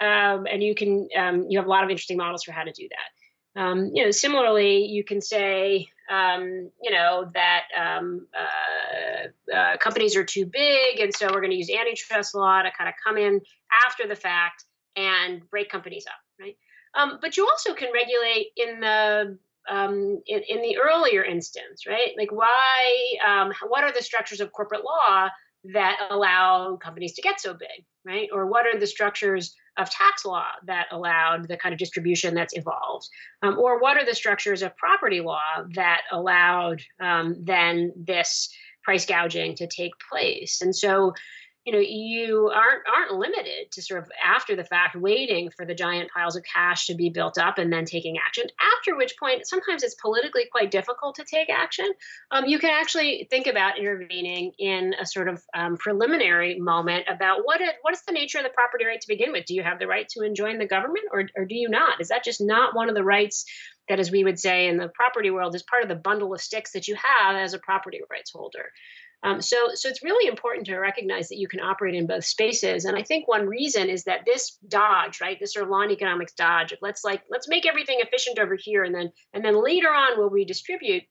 um, 0.00 0.46
and 0.50 0.62
you 0.62 0.74
can 0.74 1.08
um, 1.16 1.46
you 1.48 1.58
have 1.58 1.66
a 1.66 1.70
lot 1.70 1.84
of 1.84 1.90
interesting 1.90 2.16
models 2.16 2.42
for 2.42 2.52
how 2.52 2.64
to 2.64 2.72
do 2.72 2.88
that. 2.88 3.60
Um, 3.60 3.90
you 3.94 4.04
know, 4.04 4.10
similarly, 4.10 4.86
you 4.86 5.04
can 5.04 5.20
say 5.20 5.88
um, 6.10 6.70
you 6.82 6.90
know 6.90 7.30
that 7.34 7.62
um, 7.78 8.26
uh, 8.36 9.54
uh, 9.54 9.76
companies 9.78 10.16
are 10.16 10.24
too 10.24 10.46
big, 10.46 11.00
and 11.00 11.14
so 11.14 11.26
we're 11.32 11.40
going 11.40 11.52
to 11.52 11.56
use 11.56 11.70
antitrust 11.70 12.34
law 12.34 12.62
to 12.62 12.70
kind 12.76 12.88
of 12.88 12.94
come 13.04 13.16
in 13.16 13.40
after 13.86 14.06
the 14.06 14.16
fact 14.16 14.64
and 14.96 15.48
break 15.50 15.70
companies 15.70 16.06
up, 16.06 16.20
right? 16.40 16.56
Um, 16.94 17.18
but 17.22 17.36
you 17.36 17.46
also 17.46 17.74
can 17.74 17.92
regulate 17.92 18.48
in 18.56 18.80
the 18.80 19.38
um, 19.68 20.20
in, 20.26 20.40
in, 20.48 20.62
the 20.62 20.78
earlier 20.78 21.22
instance, 21.22 21.86
right? 21.86 22.10
Like, 22.18 22.32
why? 22.32 23.16
Um, 23.26 23.52
what 23.68 23.84
are 23.84 23.92
the 23.92 24.02
structures 24.02 24.40
of 24.40 24.52
corporate 24.52 24.84
law 24.84 25.28
that 25.72 25.98
allow 26.10 26.76
companies 26.76 27.12
to 27.14 27.22
get 27.22 27.40
so 27.40 27.54
big, 27.54 27.84
right? 28.04 28.28
Or 28.32 28.46
what 28.46 28.66
are 28.66 28.78
the 28.78 28.86
structures 28.86 29.54
of 29.76 29.90
tax 29.90 30.24
law 30.24 30.46
that 30.66 30.86
allowed 30.90 31.48
the 31.48 31.56
kind 31.56 31.72
of 31.72 31.78
distribution 31.78 32.34
that's 32.34 32.56
evolved? 32.56 33.08
Um, 33.42 33.58
or 33.58 33.80
what 33.80 33.96
are 33.96 34.04
the 34.04 34.14
structures 34.14 34.62
of 34.62 34.76
property 34.76 35.20
law 35.20 35.64
that 35.74 36.02
allowed 36.10 36.82
um, 37.00 37.36
then 37.40 37.92
this 37.96 38.48
price 38.82 39.06
gouging 39.06 39.54
to 39.56 39.66
take 39.66 39.92
place? 40.10 40.60
And 40.62 40.74
so, 40.74 41.14
you 41.64 41.72
know 41.72 41.78
you 41.78 42.50
aren't 42.54 42.82
aren't 42.88 43.18
limited 43.18 43.70
to 43.72 43.82
sort 43.82 44.02
of 44.02 44.10
after 44.24 44.56
the 44.56 44.64
fact 44.64 44.96
waiting 44.96 45.50
for 45.54 45.66
the 45.66 45.74
giant 45.74 46.10
piles 46.10 46.36
of 46.36 46.42
cash 46.42 46.86
to 46.86 46.94
be 46.94 47.10
built 47.10 47.36
up 47.36 47.58
and 47.58 47.72
then 47.72 47.84
taking 47.84 48.16
action 48.18 48.44
after 48.78 48.96
which 48.96 49.14
point 49.18 49.46
sometimes 49.46 49.82
it's 49.82 49.94
politically 49.96 50.46
quite 50.50 50.70
difficult 50.70 51.16
to 51.16 51.24
take 51.24 51.50
action. 51.50 51.86
Um, 52.30 52.46
you 52.46 52.58
can 52.58 52.70
actually 52.70 53.26
think 53.30 53.46
about 53.46 53.78
intervening 53.78 54.52
in 54.58 54.94
a 55.00 55.04
sort 55.04 55.28
of 55.28 55.42
um, 55.54 55.76
preliminary 55.76 56.58
moment 56.58 57.04
about 57.08 57.40
what 57.44 57.60
what 57.82 57.94
is 57.94 58.02
the 58.02 58.12
nature 58.12 58.38
of 58.38 58.44
the 58.44 58.50
property 58.50 58.86
right 58.86 59.00
to 59.00 59.08
begin 59.08 59.32
with? 59.32 59.44
Do 59.44 59.54
you 59.54 59.62
have 59.62 59.78
the 59.78 59.86
right 59.86 60.08
to 60.10 60.22
enjoin 60.22 60.58
the 60.58 60.66
government 60.66 61.06
or, 61.12 61.24
or 61.36 61.44
do 61.44 61.54
you 61.54 61.68
not? 61.68 62.00
Is 62.00 62.08
that 62.08 62.24
just 62.24 62.40
not 62.40 62.74
one 62.74 62.88
of 62.88 62.94
the 62.94 63.04
rights 63.04 63.44
that 63.88 64.00
as 64.00 64.10
we 64.10 64.24
would 64.24 64.38
say 64.38 64.68
in 64.68 64.76
the 64.76 64.88
property 64.88 65.30
world 65.30 65.54
is 65.54 65.62
part 65.62 65.82
of 65.82 65.88
the 65.88 65.94
bundle 65.94 66.32
of 66.32 66.40
sticks 66.40 66.72
that 66.72 66.88
you 66.88 66.94
have 66.94 67.36
as 67.36 67.54
a 67.54 67.58
property 67.58 68.00
rights 68.10 68.30
holder 68.30 68.70
um, 69.22 69.42
so, 69.42 69.56
so 69.74 69.88
it's 69.88 70.02
really 70.02 70.28
important 70.28 70.66
to 70.66 70.78
recognize 70.78 71.28
that 71.28 71.38
you 71.38 71.46
can 71.46 71.60
operate 71.60 71.94
in 71.94 72.06
both 72.06 72.24
spaces. 72.24 72.86
And 72.86 72.96
I 72.96 73.02
think 73.02 73.28
one 73.28 73.46
reason 73.46 73.90
is 73.90 74.04
that 74.04 74.20
this 74.24 74.56
dodge, 74.66 75.20
right, 75.20 75.38
this 75.38 75.56
and 75.56 75.90
economics 75.90 76.32
dodge, 76.32 76.72
let's 76.80 77.04
like 77.04 77.22
let's 77.30 77.48
make 77.48 77.66
everything 77.66 77.98
efficient 78.00 78.38
over 78.38 78.56
here, 78.58 78.84
and 78.84 78.94
then 78.94 79.12
and 79.34 79.44
then 79.44 79.62
later 79.62 79.88
on 79.88 80.16
we'll 80.16 80.30
redistribute 80.30 81.02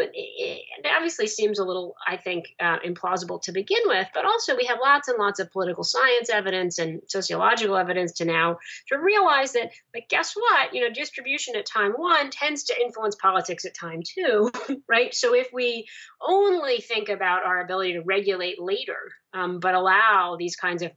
it, 0.00 0.10
it 0.14 0.92
obviously 0.94 1.26
seems 1.26 1.58
a 1.58 1.64
little, 1.64 1.94
I 2.06 2.16
think, 2.16 2.46
uh, 2.60 2.78
implausible 2.84 3.42
to 3.42 3.52
begin 3.52 3.80
with, 3.86 4.08
but 4.14 4.24
also 4.24 4.56
we 4.56 4.64
have 4.66 4.78
lots 4.82 5.08
and 5.08 5.18
lots 5.18 5.40
of 5.40 5.50
political 5.52 5.84
science 5.84 6.30
evidence 6.30 6.78
and 6.78 7.00
sociological 7.08 7.76
evidence 7.76 8.12
to 8.14 8.24
now 8.24 8.58
to 8.88 8.98
realize 8.98 9.52
that, 9.52 9.72
like, 9.94 10.08
guess 10.08 10.34
what? 10.34 10.74
You 10.74 10.82
know, 10.82 10.90
distribution 10.92 11.56
at 11.56 11.66
time 11.66 11.92
one 11.92 12.30
tends 12.30 12.64
to 12.64 12.80
influence 12.80 13.16
politics 13.16 13.64
at 13.64 13.74
time 13.74 14.02
two, 14.02 14.50
right? 14.88 15.14
So 15.14 15.34
if 15.34 15.48
we 15.52 15.86
only 16.20 16.80
think 16.80 17.08
about 17.08 17.44
our 17.44 17.60
ability 17.60 17.94
to 17.94 18.02
regulate 18.02 18.60
later, 18.60 18.98
um, 19.34 19.60
but 19.60 19.74
allow 19.74 20.36
these 20.38 20.56
kinds 20.56 20.82
of 20.82 20.92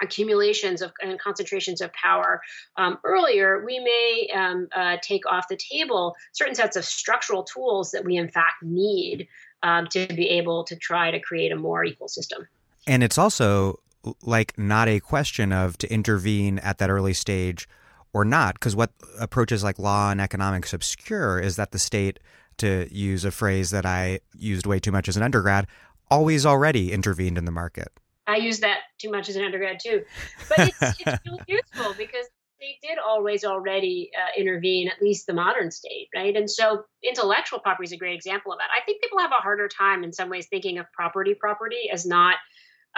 accumulations 0.00 0.82
of 0.82 0.92
and 1.00 1.18
concentrations 1.18 1.80
of 1.80 1.92
power 1.92 2.40
um, 2.76 2.98
earlier, 3.04 3.64
we 3.64 3.78
may 3.78 4.28
um, 4.34 4.68
uh, 4.74 4.96
take 5.02 5.26
off 5.26 5.46
the 5.48 5.56
table 5.56 6.14
certain 6.32 6.54
sets 6.54 6.76
of 6.76 6.84
structural 6.84 7.42
tools 7.42 7.90
that 7.90 8.04
we 8.04 8.16
in 8.16 8.28
fact 8.28 8.62
need 8.62 9.28
um, 9.62 9.86
to 9.88 10.06
be 10.08 10.28
able 10.28 10.64
to 10.64 10.76
try 10.76 11.10
to 11.10 11.20
create 11.20 11.52
a 11.52 11.56
more 11.56 11.84
equal 11.84 12.08
system. 12.08 12.46
And 12.86 13.02
it's 13.02 13.18
also 13.18 13.80
like 14.22 14.56
not 14.56 14.88
a 14.88 15.00
question 15.00 15.52
of 15.52 15.76
to 15.78 15.92
intervene 15.92 16.58
at 16.60 16.78
that 16.78 16.90
early 16.90 17.12
stage 17.12 17.68
or 18.12 18.24
not, 18.24 18.54
because 18.54 18.74
what 18.74 18.92
approaches 19.20 19.62
like 19.62 19.78
law 19.78 20.10
and 20.10 20.20
economics 20.20 20.72
obscure 20.72 21.38
is 21.38 21.56
that 21.56 21.72
the 21.72 21.78
state, 21.78 22.18
to 22.56 22.88
use 22.90 23.24
a 23.24 23.30
phrase 23.30 23.70
that 23.70 23.84
I 23.84 24.20
used 24.36 24.66
way 24.66 24.80
too 24.80 24.90
much 24.90 25.08
as 25.08 25.16
an 25.16 25.22
undergrad, 25.22 25.66
always 26.10 26.46
already 26.46 26.92
intervened 26.92 27.36
in 27.36 27.44
the 27.44 27.52
market. 27.52 27.88
I 28.28 28.36
use 28.36 28.60
that 28.60 28.80
too 28.98 29.10
much 29.10 29.28
as 29.28 29.36
an 29.36 29.44
undergrad 29.44 29.80
too, 29.82 30.04
but 30.48 30.58
it's, 30.60 31.00
it's 31.00 31.20
really 31.26 31.42
useful 31.46 31.94
because 31.96 32.26
they 32.60 32.76
did 32.86 32.98
always 32.98 33.44
already 33.44 34.10
uh, 34.16 34.38
intervene, 34.38 34.88
at 34.88 35.00
least 35.00 35.26
the 35.26 35.32
modern 35.32 35.70
state, 35.70 36.08
right? 36.14 36.36
And 36.36 36.50
so 36.50 36.84
intellectual 37.02 37.60
property 37.60 37.86
is 37.86 37.92
a 37.92 37.96
great 37.96 38.14
example 38.14 38.52
of 38.52 38.58
that. 38.58 38.68
I 38.76 38.84
think 38.84 39.02
people 39.02 39.18
have 39.20 39.30
a 39.30 39.42
harder 39.42 39.68
time 39.68 40.04
in 40.04 40.12
some 40.12 40.28
ways 40.28 40.46
thinking 40.50 40.78
of 40.78 40.86
property 40.92 41.34
property 41.34 41.88
as 41.92 42.04
not 42.04 42.36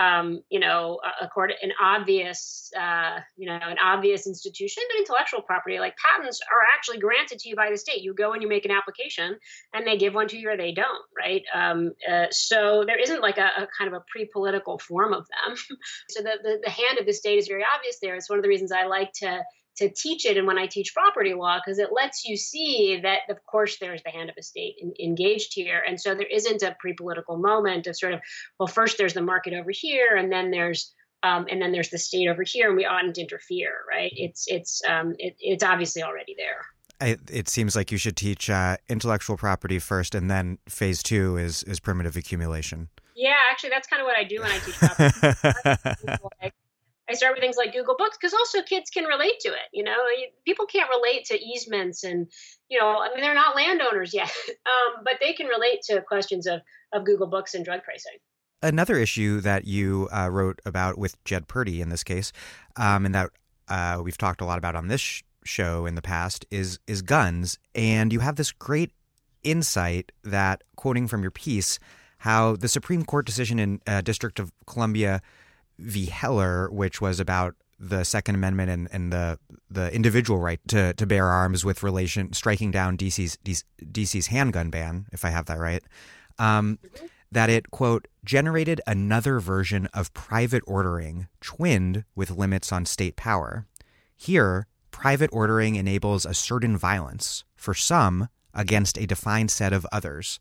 um, 0.01 0.43
you 0.49 0.59
know, 0.59 0.99
according 1.21 1.57
an 1.61 1.73
obvious, 1.81 2.71
uh, 2.79 3.19
you 3.37 3.47
know, 3.47 3.59
an 3.63 3.77
obvious 3.79 4.27
institution, 4.27 4.83
but 4.89 4.99
intellectual 4.99 5.43
property 5.43 5.79
like 5.79 5.95
patents 5.99 6.41
are 6.51 6.61
actually 6.75 6.99
granted 6.99 7.39
to 7.41 7.51
you 7.51 7.55
by 7.55 7.69
the 7.71 7.77
state. 7.77 8.01
You 8.01 8.15
go 8.15 8.33
and 8.33 8.43
you 8.43 8.49
make 8.49 8.65
an 8.65 8.71
application, 8.71 9.37
and 9.75 9.87
they 9.87 9.99
give 9.99 10.15
one 10.15 10.27
to 10.29 10.39
you 10.39 10.49
or 10.49 10.57
they 10.57 10.73
don't, 10.73 11.05
right? 11.17 11.43
Um, 11.55 11.93
uh, 12.11 12.27
so 12.31 12.85
there 12.87 12.99
isn't 12.99 13.21
like 13.21 13.37
a, 13.37 13.51
a, 13.59 13.69
kind 13.77 13.89
of 13.89 13.93
a 13.93 14.05
pre-political 14.11 14.79
form 14.79 15.13
of 15.13 15.27
them. 15.29 15.57
so 16.09 16.23
the, 16.23 16.39
the 16.43 16.61
the 16.65 16.71
hand 16.71 16.99
of 16.99 17.05
the 17.05 17.13
state 17.13 17.39
is 17.39 17.47
very 17.47 17.65
obvious 17.77 17.99
there. 18.01 18.15
It's 18.15 18.31
one 18.31 18.39
of 18.39 18.43
the 18.43 18.49
reasons 18.49 18.73
I 18.73 18.87
like 18.87 19.13
to 19.17 19.43
to 19.77 19.89
teach 19.89 20.27
it 20.27 20.37
and 20.37 20.47
when 20.47 20.59
I 20.59 20.67
teach 20.67 20.95
property 20.95 21.35
law 21.35 21.59
because 21.59 21.79
it 21.79 21.91
lets 21.93 22.25
you 22.25 22.37
see 22.37 23.01
that 23.03 23.21
of 23.29 23.39
course 23.47 23.79
there's 23.79 24.03
the 24.03 24.11
hand 24.11 24.29
of 24.29 24.37
a 24.39 24.43
state 24.43 24.77
in, 24.79 24.93
engaged 25.03 25.53
here. 25.55 25.83
And 25.87 26.01
so 26.01 26.15
there 26.15 26.27
isn't 26.27 26.63
a 26.63 26.77
pre-political 26.79 27.39
moment 27.39 27.87
of 27.87 27.97
sort 27.97 28.15
of 28.15 28.21
well 28.59 28.67
first 28.67 28.99
there's 28.99 29.15
the 29.15 29.23
market 29.23 29.55
over 29.55 29.71
here 29.73 30.17
and 30.17 30.31
then 30.31 30.51
there's 30.51 30.93
um, 31.23 31.47
and 31.51 31.61
then 31.61 31.73
there's 31.73 31.91
the 31.91 31.99
state 31.99 32.29
over 32.29 32.43
here 32.45 32.69
and 32.69 32.77
we 32.77 32.87
oughtn't 32.87 33.19
interfere 33.19 33.73
right? 33.89 34.13
It's 34.15 34.45
it's 34.47 34.83
um, 34.89 35.15
it, 35.19 35.37
it's 35.39 35.65
obviously 35.65 36.03
already 36.03 36.35
there. 36.37 36.67
I, 37.03 37.17
it 37.31 37.49
seems 37.49 37.75
like 37.75 37.91
you 37.91 37.97
should 37.97 38.17
teach 38.17 38.51
uh, 38.51 38.77
intellectual 38.89 39.39
property 39.39 39.79
first 39.79 40.15
and 40.15 40.31
then 40.31 40.59
phase 40.69 41.03
two 41.03 41.37
is 41.37 41.63
is 41.63 41.81
primitive 41.81 42.17
accumulation. 42.17 42.89
Yeah 43.17 43.35
actually 43.51 43.71
that's 43.71 43.87
kind 43.87 44.01
of 44.01 44.07
what 44.07 44.17
i 44.17 44.25
do 44.25 44.41
when 44.41 44.51
i 44.51 44.59
teach 44.59 44.75
property 44.77 46.53
I 47.11 47.15
start 47.15 47.35
with 47.35 47.41
things 47.41 47.57
like 47.57 47.73
Google 47.73 47.97
Books 47.99 48.17
because 48.17 48.35
also 48.35 48.63
kids 48.63 48.89
can 48.89 49.05
relate 49.05 49.41
to 49.41 49.49
it. 49.49 49.69
You 49.73 49.83
know, 49.83 49.97
people 50.47 50.67
can't 50.67 50.89
relate 50.89 51.25
to 51.27 51.41
easements 51.41 52.05
and, 52.05 52.31
you 52.69 52.79
know, 52.79 53.01
I 53.01 53.09
mean, 53.09 53.21
they're 53.21 53.35
not 53.35 53.57
landowners 53.57 54.15
yet, 54.15 54.33
um, 54.49 55.03
but 55.05 55.15
they 55.21 55.33
can 55.33 55.49
relate 55.49 55.83
to 55.85 56.01
questions 56.03 56.47
of, 56.47 56.61
of 56.93 57.05
Google 57.05 57.27
Books 57.27 57.55
and 57.55 57.65
drug 57.65 57.83
pricing. 57.83 58.19
Another 58.63 58.97
issue 58.97 59.41
that 59.41 59.65
you 59.65 60.09
uh, 60.15 60.29
wrote 60.31 60.61
about 60.65 60.99
with 60.99 61.23
Jed 61.25 61.49
Purdy 61.49 61.81
in 61.81 61.89
this 61.89 62.05
case, 62.05 62.31
um, 62.77 63.07
and 63.07 63.15
that 63.15 63.31
uh, 63.69 64.01
we've 64.05 64.19
talked 64.19 64.43
a 64.43 64.45
lot 64.45 64.59
about 64.59 64.77
on 64.77 64.89
this 64.89 65.01
sh- 65.01 65.23
show 65.45 65.87
in 65.87 65.95
the 65.95 66.03
past, 66.03 66.45
is 66.51 66.79
is 66.87 67.01
guns. 67.01 67.59
And 67.75 68.13
you 68.13 68.21
have 68.21 68.37
this 68.37 68.53
great 68.53 68.93
insight 69.43 70.13
that, 70.25 70.63
quoting 70.77 71.09
from 71.09 71.23
your 71.23 71.31
piece, 71.31 71.79
how 72.19 72.55
the 72.55 72.69
Supreme 72.69 73.03
Court 73.03 73.25
decision 73.25 73.59
in 73.59 73.81
uh, 73.87 74.03
District 74.03 74.39
of 74.39 74.53
Columbia 74.67 75.23
v. 75.81 76.07
Heller, 76.07 76.71
which 76.71 77.01
was 77.01 77.21
about 77.21 77.55
the 77.79 78.05
Second 78.05 78.35
Amendment 78.35 78.71
and, 78.71 78.89
and 78.93 79.13
the 79.13 79.39
the 79.71 79.93
individual 79.95 80.39
right 80.39 80.61
to, 80.69 80.93
to 80.95 81.07
bear 81.07 81.27
arms 81.27 81.65
with 81.65 81.83
relation 81.83 82.33
striking 82.33 82.71
down 82.71 82.97
DC's 82.97 83.39
DC's 83.45 84.27
handgun 84.27 84.71
ban, 84.71 85.07
if 85.13 85.25
I 85.25 85.31
have 85.31 85.47
that 85.47 85.59
right. 85.59 85.83
Um, 86.39 86.79
that 87.33 87.49
it 87.49 87.71
quote 87.71 88.09
generated 88.25 88.81
another 88.87 89.39
version 89.39 89.87
of 89.95 90.13
private 90.13 90.63
ordering 90.67 91.29
twinned 91.41 92.05
with 92.15 92.31
limits 92.31 92.73
on 92.73 92.85
state 92.85 93.17
power. 93.17 93.67
Here, 94.17 94.67
private 94.91 95.31
ordering 95.33 95.77
enables 95.77 96.27
a 96.27 96.35
certain 96.35 96.77
violence 96.77 97.45
for 97.57 97.73
some 97.73 98.29
against 98.53 98.99
a 98.99 99.07
defined 99.07 99.51
set 99.51 99.73
of 99.73 99.87
others. 99.93 100.41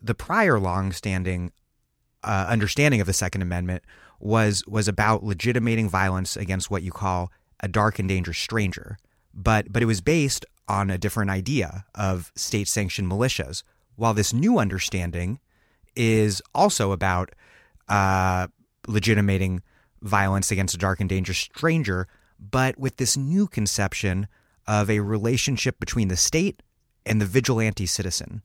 The 0.00 0.14
prior 0.14 0.60
long-standing 0.60 1.52
uh, 2.22 2.46
understanding 2.48 3.00
of 3.00 3.06
the 3.06 3.12
Second 3.12 3.42
Amendment 3.42 3.82
was 4.20 4.64
was 4.66 4.88
about 4.88 5.24
legitimating 5.24 5.88
violence 5.88 6.36
against 6.36 6.70
what 6.70 6.82
you 6.82 6.90
call 6.90 7.30
a 7.60 7.68
dark 7.68 7.98
and 7.98 8.08
dangerous 8.08 8.38
stranger, 8.38 8.98
but 9.34 9.72
but 9.72 9.82
it 9.82 9.86
was 9.86 10.00
based 10.00 10.44
on 10.68 10.90
a 10.90 10.98
different 10.98 11.30
idea 11.30 11.84
of 11.94 12.32
state 12.34 12.68
sanctioned 12.68 13.10
militias. 13.10 13.62
While 13.96 14.14
this 14.14 14.32
new 14.32 14.58
understanding 14.58 15.40
is 15.96 16.40
also 16.54 16.92
about 16.92 17.34
uh, 17.88 18.46
legitimating 18.86 19.62
violence 20.02 20.50
against 20.50 20.74
a 20.74 20.78
dark 20.78 21.00
and 21.00 21.08
dangerous 21.08 21.38
stranger, 21.38 22.06
but 22.38 22.78
with 22.78 22.96
this 22.96 23.16
new 23.16 23.48
conception 23.48 24.28
of 24.66 24.90
a 24.90 25.00
relationship 25.00 25.80
between 25.80 26.08
the 26.08 26.16
state 26.16 26.62
and 27.04 27.20
the 27.20 27.26
vigilante 27.26 27.86
citizen. 27.86 28.42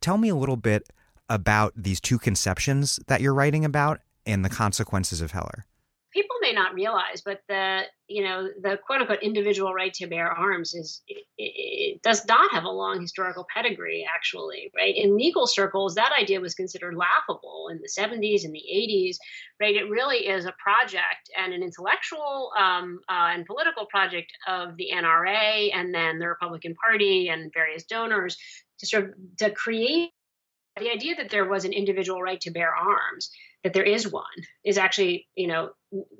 Tell 0.00 0.18
me 0.18 0.28
a 0.30 0.34
little 0.34 0.56
bit 0.56 0.88
about 1.28 1.72
these 1.76 2.00
two 2.00 2.18
conceptions 2.18 2.98
that 3.06 3.20
you're 3.20 3.34
writing 3.34 3.64
about 3.64 4.00
and 4.28 4.44
the 4.44 4.48
consequences 4.48 5.20
of 5.20 5.32
Heller? 5.32 5.64
People 6.12 6.36
may 6.40 6.52
not 6.52 6.74
realize, 6.74 7.22
but 7.24 7.40
the 7.48 7.82
you 8.06 8.22
know 8.22 8.48
the 8.62 8.78
quote 8.86 9.00
unquote 9.00 9.22
individual 9.22 9.74
right 9.74 9.92
to 9.94 10.06
bear 10.06 10.30
arms 10.30 10.72
is 10.74 11.02
it, 11.06 11.24
it, 11.36 12.02
does 12.02 12.24
not 12.26 12.50
have 12.50 12.64
a 12.64 12.70
long 12.70 13.00
historical 13.00 13.46
pedigree. 13.54 14.06
Actually, 14.14 14.70
right 14.74 14.96
in 14.96 15.16
legal 15.16 15.46
circles, 15.46 15.94
that 15.94 16.12
idea 16.18 16.40
was 16.40 16.54
considered 16.54 16.94
laughable 16.94 17.68
in 17.70 17.78
the 17.78 17.88
70s 17.88 18.44
and 18.44 18.54
the 18.54 18.62
80s. 18.72 19.16
Right, 19.60 19.76
it 19.76 19.90
really 19.90 20.26
is 20.26 20.46
a 20.46 20.54
project 20.58 21.30
and 21.36 21.52
an 21.52 21.62
intellectual 21.62 22.52
um, 22.58 23.00
uh, 23.08 23.32
and 23.34 23.44
political 23.44 23.84
project 23.86 24.32
of 24.46 24.76
the 24.76 24.90
NRA 24.94 25.70
and 25.74 25.94
then 25.94 26.18
the 26.18 26.28
Republican 26.28 26.74
Party 26.74 27.28
and 27.28 27.52
various 27.52 27.84
donors 27.84 28.38
to 28.78 28.86
sort 28.86 29.04
of 29.04 29.10
to 29.38 29.50
create 29.50 30.10
the 30.78 30.90
idea 30.90 31.16
that 31.16 31.28
there 31.30 31.44
was 31.44 31.64
an 31.64 31.72
individual 31.72 32.22
right 32.22 32.40
to 32.40 32.50
bear 32.50 32.74
arms 32.74 33.30
that 33.64 33.72
there 33.72 33.84
is 33.84 34.10
one 34.10 34.24
is 34.64 34.78
actually 34.78 35.26
you 35.34 35.46
know 35.46 35.70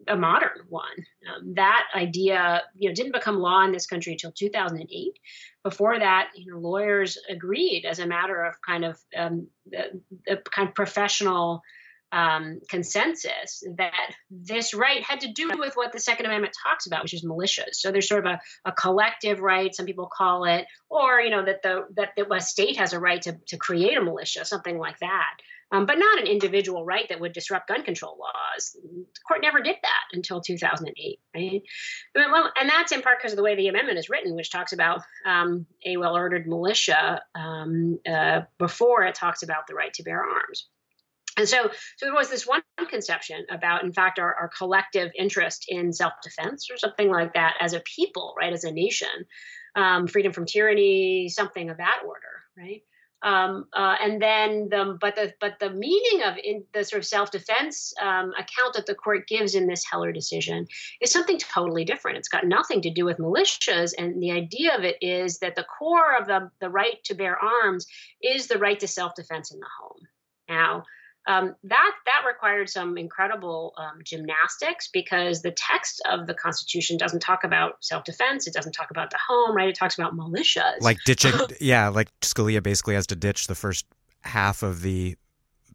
a 0.06 0.16
modern 0.16 0.64
one. 0.68 0.84
Um, 1.28 1.54
that 1.54 1.84
idea 1.94 2.62
you 2.76 2.88
know 2.88 2.94
didn't 2.94 3.12
become 3.12 3.38
law 3.38 3.64
in 3.64 3.72
this 3.72 3.86
country 3.86 4.12
until 4.12 4.32
2008 4.32 5.18
before 5.62 5.98
that 5.98 6.30
you 6.34 6.50
know 6.50 6.58
lawyers 6.58 7.18
agreed 7.28 7.84
as 7.84 7.98
a 7.98 8.06
matter 8.06 8.44
of 8.44 8.54
kind 8.66 8.84
of 8.84 8.98
um, 9.16 9.48
the, 9.70 10.42
kind 10.50 10.68
of 10.68 10.74
professional 10.74 11.62
um, 12.10 12.60
consensus 12.70 13.62
that 13.76 14.14
this 14.30 14.72
right 14.72 15.02
had 15.02 15.20
to 15.20 15.32
do 15.32 15.50
with 15.58 15.74
what 15.74 15.92
the 15.92 16.00
Second 16.00 16.24
Amendment 16.24 16.54
talks 16.62 16.86
about, 16.86 17.02
which 17.02 17.12
is 17.12 17.22
militias. 17.22 17.74
So 17.74 17.92
there's 17.92 18.08
sort 18.08 18.26
of 18.26 18.32
a, 18.32 18.40
a 18.70 18.72
collective 18.72 19.40
right, 19.40 19.74
some 19.74 19.84
people 19.84 20.10
call 20.10 20.44
it, 20.44 20.64
or 20.88 21.20
you 21.20 21.28
know 21.28 21.44
that 21.44 21.62
the 21.62 21.86
that 21.96 22.12
the 22.16 22.40
state 22.40 22.78
has 22.78 22.94
a 22.94 22.98
right 22.98 23.20
to, 23.22 23.36
to 23.48 23.58
create 23.58 23.98
a 23.98 24.02
militia, 24.02 24.44
something 24.44 24.78
like 24.78 24.98
that 25.00 25.36
um, 25.70 25.86
but 25.86 25.98
not 25.98 26.20
an 26.20 26.26
individual 26.26 26.84
right 26.84 27.08
that 27.08 27.20
would 27.20 27.32
disrupt 27.32 27.68
gun 27.68 27.82
control 27.82 28.18
laws. 28.18 28.76
The 28.82 29.06
court 29.26 29.42
never 29.42 29.60
did 29.60 29.76
that 29.82 30.04
until 30.12 30.40
2008, 30.40 31.20
right? 31.34 31.62
And 32.14 32.68
that's 32.70 32.92
in 32.92 33.02
part 33.02 33.18
because 33.18 33.32
of 33.32 33.36
the 33.36 33.42
way 33.42 33.54
the 33.54 33.68
amendment 33.68 33.98
is 33.98 34.08
written, 34.08 34.34
which 34.34 34.50
talks 34.50 34.72
about 34.72 35.02
um, 35.26 35.66
a 35.84 35.96
well-ordered 35.96 36.46
militia 36.46 37.22
um, 37.34 37.98
uh, 38.10 38.42
before 38.58 39.04
it 39.04 39.14
talks 39.14 39.42
about 39.42 39.66
the 39.66 39.74
right 39.74 39.92
to 39.94 40.02
bear 40.02 40.22
arms. 40.22 40.68
And 41.36 41.48
so, 41.48 41.70
so 41.96 42.06
there 42.06 42.14
was 42.14 42.30
this 42.30 42.46
one 42.46 42.62
conception 42.90 43.46
about, 43.48 43.84
in 43.84 43.92
fact, 43.92 44.18
our, 44.18 44.34
our 44.34 44.50
collective 44.56 45.12
interest 45.16 45.66
in 45.68 45.92
self-defense 45.92 46.68
or 46.68 46.76
something 46.76 47.08
like 47.08 47.34
that 47.34 47.54
as 47.60 47.74
a 47.74 47.80
people, 47.80 48.34
right, 48.36 48.52
as 48.52 48.64
a 48.64 48.72
nation, 48.72 49.08
um, 49.76 50.08
freedom 50.08 50.32
from 50.32 50.46
tyranny, 50.46 51.28
something 51.28 51.70
of 51.70 51.76
that 51.76 52.00
order, 52.04 52.42
right? 52.56 52.82
Um, 53.22 53.66
uh, 53.72 53.96
and 54.00 54.22
then 54.22 54.68
the 54.68 54.96
but 55.00 55.16
the 55.16 55.34
but 55.40 55.58
the 55.58 55.70
meaning 55.70 56.22
of 56.22 56.36
in 56.42 56.64
the 56.72 56.84
sort 56.84 57.00
of 57.00 57.06
self 57.06 57.32
defense 57.32 57.92
um, 58.00 58.32
account 58.38 58.74
that 58.74 58.86
the 58.86 58.94
court 58.94 59.26
gives 59.26 59.56
in 59.56 59.66
this 59.66 59.84
Heller 59.84 60.12
decision 60.12 60.66
is 61.00 61.10
something 61.10 61.38
totally 61.38 61.84
different. 61.84 62.18
It's 62.18 62.28
got 62.28 62.46
nothing 62.46 62.80
to 62.82 62.90
do 62.90 63.04
with 63.04 63.18
militias, 63.18 63.92
and 63.98 64.22
the 64.22 64.30
idea 64.30 64.76
of 64.76 64.84
it 64.84 64.98
is 65.00 65.38
that 65.40 65.56
the 65.56 65.64
core 65.64 66.16
of 66.16 66.26
the 66.28 66.50
the 66.60 66.70
right 66.70 67.02
to 67.04 67.14
bear 67.14 67.36
arms 67.36 67.88
is 68.22 68.46
the 68.46 68.58
right 68.58 68.78
to 68.78 68.86
self 68.86 69.16
defense 69.16 69.50
in 69.50 69.58
the 69.58 69.66
home. 69.80 70.06
Now, 70.48 70.84
um, 71.28 71.54
that 71.62 71.92
that 72.06 72.22
required 72.26 72.70
some 72.70 72.96
incredible 72.96 73.74
um, 73.76 74.00
gymnastics 74.02 74.88
because 74.88 75.42
the 75.42 75.50
text 75.50 76.00
of 76.10 76.26
the 76.26 76.32
Constitution 76.32 76.96
doesn't 76.96 77.20
talk 77.20 77.44
about 77.44 77.84
self-defense. 77.84 78.46
It 78.46 78.54
doesn't 78.54 78.72
talk 78.72 78.90
about 78.90 79.10
the 79.10 79.18
home, 79.28 79.54
right? 79.54 79.68
It 79.68 79.74
talks 79.74 79.96
about 79.98 80.16
militias. 80.16 80.80
Like 80.80 80.96
ditching, 81.04 81.34
yeah, 81.60 81.88
like 81.88 82.08
Scalia 82.22 82.62
basically 82.62 82.94
has 82.94 83.06
to 83.08 83.16
ditch 83.16 83.46
the 83.46 83.54
first 83.54 83.84
half 84.22 84.62
of 84.62 84.80
the 84.80 85.16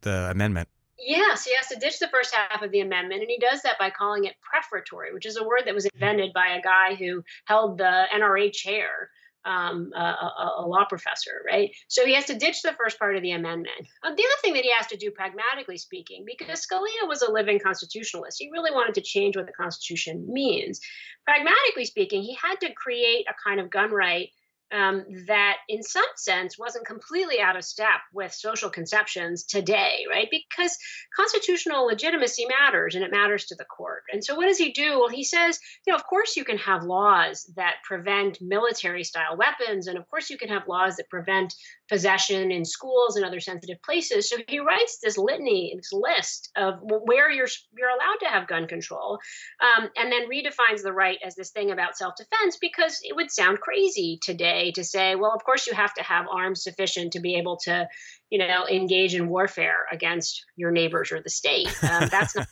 the 0.02 0.30
amendment. 0.32 0.68
Yes, 0.98 1.46
he 1.46 1.56
has 1.56 1.68
to 1.68 1.76
ditch 1.76 2.00
the 2.00 2.08
first 2.08 2.34
half 2.34 2.64
of 2.64 2.72
the 2.72 2.80
amendment, 2.80 3.22
and 3.22 3.30
he 3.30 3.38
does 3.38 3.62
that 3.62 3.78
by 3.78 3.92
calling 3.92 4.26
it 4.26 4.34
prefatory, 4.42 5.14
which 5.14 5.28
is 5.28 5.38
a 5.38 5.44
word 5.44 5.64
that 5.66 5.76
was 5.76 5.86
invented 5.86 6.34
by 6.34 6.48
a 6.48 6.62
guy 6.62 6.96
who 6.96 7.24
held 7.46 7.78
the 7.78 8.06
NRA 8.12 8.52
chair 8.52 9.10
um, 9.46 9.92
a, 9.96 10.54
a, 10.60 10.66
law 10.66 10.86
professor, 10.86 11.44
right? 11.46 11.72
So 11.88 12.06
he 12.06 12.14
has 12.14 12.26
to 12.26 12.38
ditch 12.38 12.62
the 12.62 12.74
first 12.74 12.98
part 12.98 13.16
of 13.16 13.22
the 13.22 13.32
amendment. 13.32 13.88
Uh, 14.04 14.10
the 14.10 14.24
other 14.24 14.42
thing 14.42 14.54
that 14.54 14.64
he 14.64 14.72
has 14.78 14.88
to 14.88 14.98
do, 14.98 15.12
pragmatically 15.12 15.78
speaking, 15.78 16.26
because 16.26 16.66
Scalia 16.66 17.08
was 17.08 17.22
a 17.22 17.32
living 17.32 17.60
constitutionalist, 17.60 18.40
he 18.40 18.50
really 18.52 18.72
wanted 18.72 18.96
to 18.96 19.02
change 19.02 19.36
what 19.36 19.46
the 19.46 19.54
Constitution 19.54 20.26
means. 20.32 20.80
Pragmatically 21.26 21.86
speaking, 21.86 22.22
he 22.22 22.36
had 22.42 22.56
to 22.62 22.74
create 22.74 23.26
a 23.30 23.34
kind 23.48 23.60
of 23.60 23.70
gun 23.70 23.92
right 23.92 24.30
um, 24.74 25.06
that 25.28 25.58
in 25.70 25.84
some 25.84 26.04
sense 26.16 26.58
wasn't 26.58 26.86
completely 26.86 27.40
out 27.40 27.56
of 27.56 27.64
step 27.64 28.02
with 28.12 28.34
social 28.34 28.70
conceptions 28.70 29.44
today, 29.44 30.06
right? 30.10 30.28
Because 30.32 30.76
constitutional 31.16 31.86
legitimacy 31.86 32.46
matters 32.48 32.96
and 32.96 33.04
it 33.04 33.12
matters 33.12 33.46
to 33.46 33.56
the 33.56 33.66
court. 33.66 34.04
And 34.12 34.24
so 34.24 34.36
what 34.36 34.48
does 34.48 34.58
he 34.58 34.72
do? 34.72 35.00
Well, 35.00 35.10
he 35.10 35.24
says, 35.24 35.60
you 35.86 35.94
know, 35.94 35.98
of 35.98 36.06
course 36.06 36.36
you 36.36 36.44
can 36.44 36.58
have 36.58 36.84
laws 36.84 37.50
that 37.56 37.76
prevent 37.84 38.42
military 38.42 39.04
style 39.04 39.38
weapons, 39.38 39.88
and 39.88 39.98
of 39.98 40.10
course 40.10 40.30
you 40.30 40.38
can 40.38 40.50
have 40.50 40.68
laws 40.68 40.96
that 40.96 41.10
prevent 41.10 41.54
possession 41.94 42.52
in 42.52 42.66
schools 42.66 43.16
and 43.16 43.24
other 43.24 43.40
sensitive 43.40 43.80
places. 43.84 44.28
So 44.28 44.38
he 44.48 44.58
writes 44.60 44.98
this 44.98 45.16
litany, 45.16 45.74
this 45.76 45.94
list 45.94 46.50
of 46.58 46.80
where 46.82 47.30
you're 47.30 47.48
you're 47.78 47.90
allowed 47.90 48.18
to 48.22 48.30
have 48.30 48.48
gun 48.48 48.68
control, 48.68 49.20
um, 49.62 49.90
and 49.96 50.12
then 50.12 50.28
redefines 50.28 50.82
the 50.82 50.92
right 50.92 51.20
as 51.24 51.36
this 51.36 51.52
thing 51.52 51.70
about 51.70 51.96
self 51.96 52.16
defense 52.16 52.58
because 52.60 53.00
it 53.04 53.16
would 53.16 53.30
sound 53.30 53.60
crazy 53.60 54.18
today 54.24 54.72
to 54.72 54.84
say, 54.84 55.14
well, 55.14 55.34
of 55.36 55.44
course 55.44 55.68
you 55.68 55.76
have 55.76 55.94
to 55.94 56.04
have 56.04 56.26
arms 56.32 56.64
sufficient 56.64 57.14
to 57.14 57.20
be 57.20 57.36
able 57.36 57.58
to, 57.58 57.88
you 58.32 58.40
know, 58.40 58.66
engage 58.68 59.14
in 59.14 59.30
warfare 59.30 59.86
against 59.92 60.44
your 60.56 60.72
neighbors 60.72 61.12
or 61.12 61.22
the 61.22 61.30
state. 61.30 61.68
Um, 61.84 62.08
that's 62.12 62.36
not. 62.36 62.48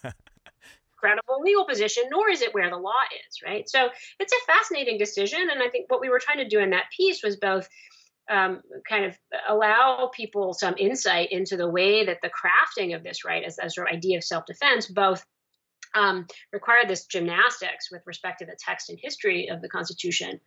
credible 0.97 1.41
legal 1.41 1.65
position, 1.65 2.03
nor 2.11 2.29
is 2.29 2.43
it 2.43 2.53
where 2.53 2.69
the 2.69 2.77
law 2.77 3.01
is, 3.27 3.41
right? 3.43 3.67
So 3.67 3.89
it's 4.19 4.31
a 4.31 4.53
fascinating 4.53 4.99
decision. 4.99 5.39
And 5.51 5.63
I 5.63 5.67
think 5.69 5.89
what 5.89 5.99
we 5.99 6.09
were 6.09 6.19
trying 6.19 6.37
to 6.37 6.47
do 6.47 6.59
in 6.59 6.69
that 6.69 6.91
piece 6.95 7.23
was 7.23 7.37
both 7.37 7.67
um, 8.31 8.61
kind 8.87 9.05
of 9.05 9.17
allow 9.47 10.09
people 10.13 10.53
some 10.53 10.75
insight 10.77 11.31
into 11.31 11.57
the 11.57 11.69
way 11.69 12.05
that 12.05 12.19
the 12.23 12.29
crafting 12.29 12.95
of 12.95 13.03
this 13.03 13.25
right 13.25 13.43
as, 13.43 13.59
as 13.59 13.75
sort 13.75 13.89
of 13.89 13.93
idea 13.93 14.17
of 14.17 14.23
self-defense 14.23 14.87
both 14.87 15.23
um, 15.93 16.25
required 16.53 16.87
this 16.87 17.05
gymnastics 17.05 17.91
with 17.91 18.01
respect 18.05 18.39
to 18.39 18.45
the 18.45 18.57
text 18.57 18.89
and 18.89 18.99
history 19.01 19.49
of 19.49 19.61
the 19.61 19.69
Constitution, 19.69 20.39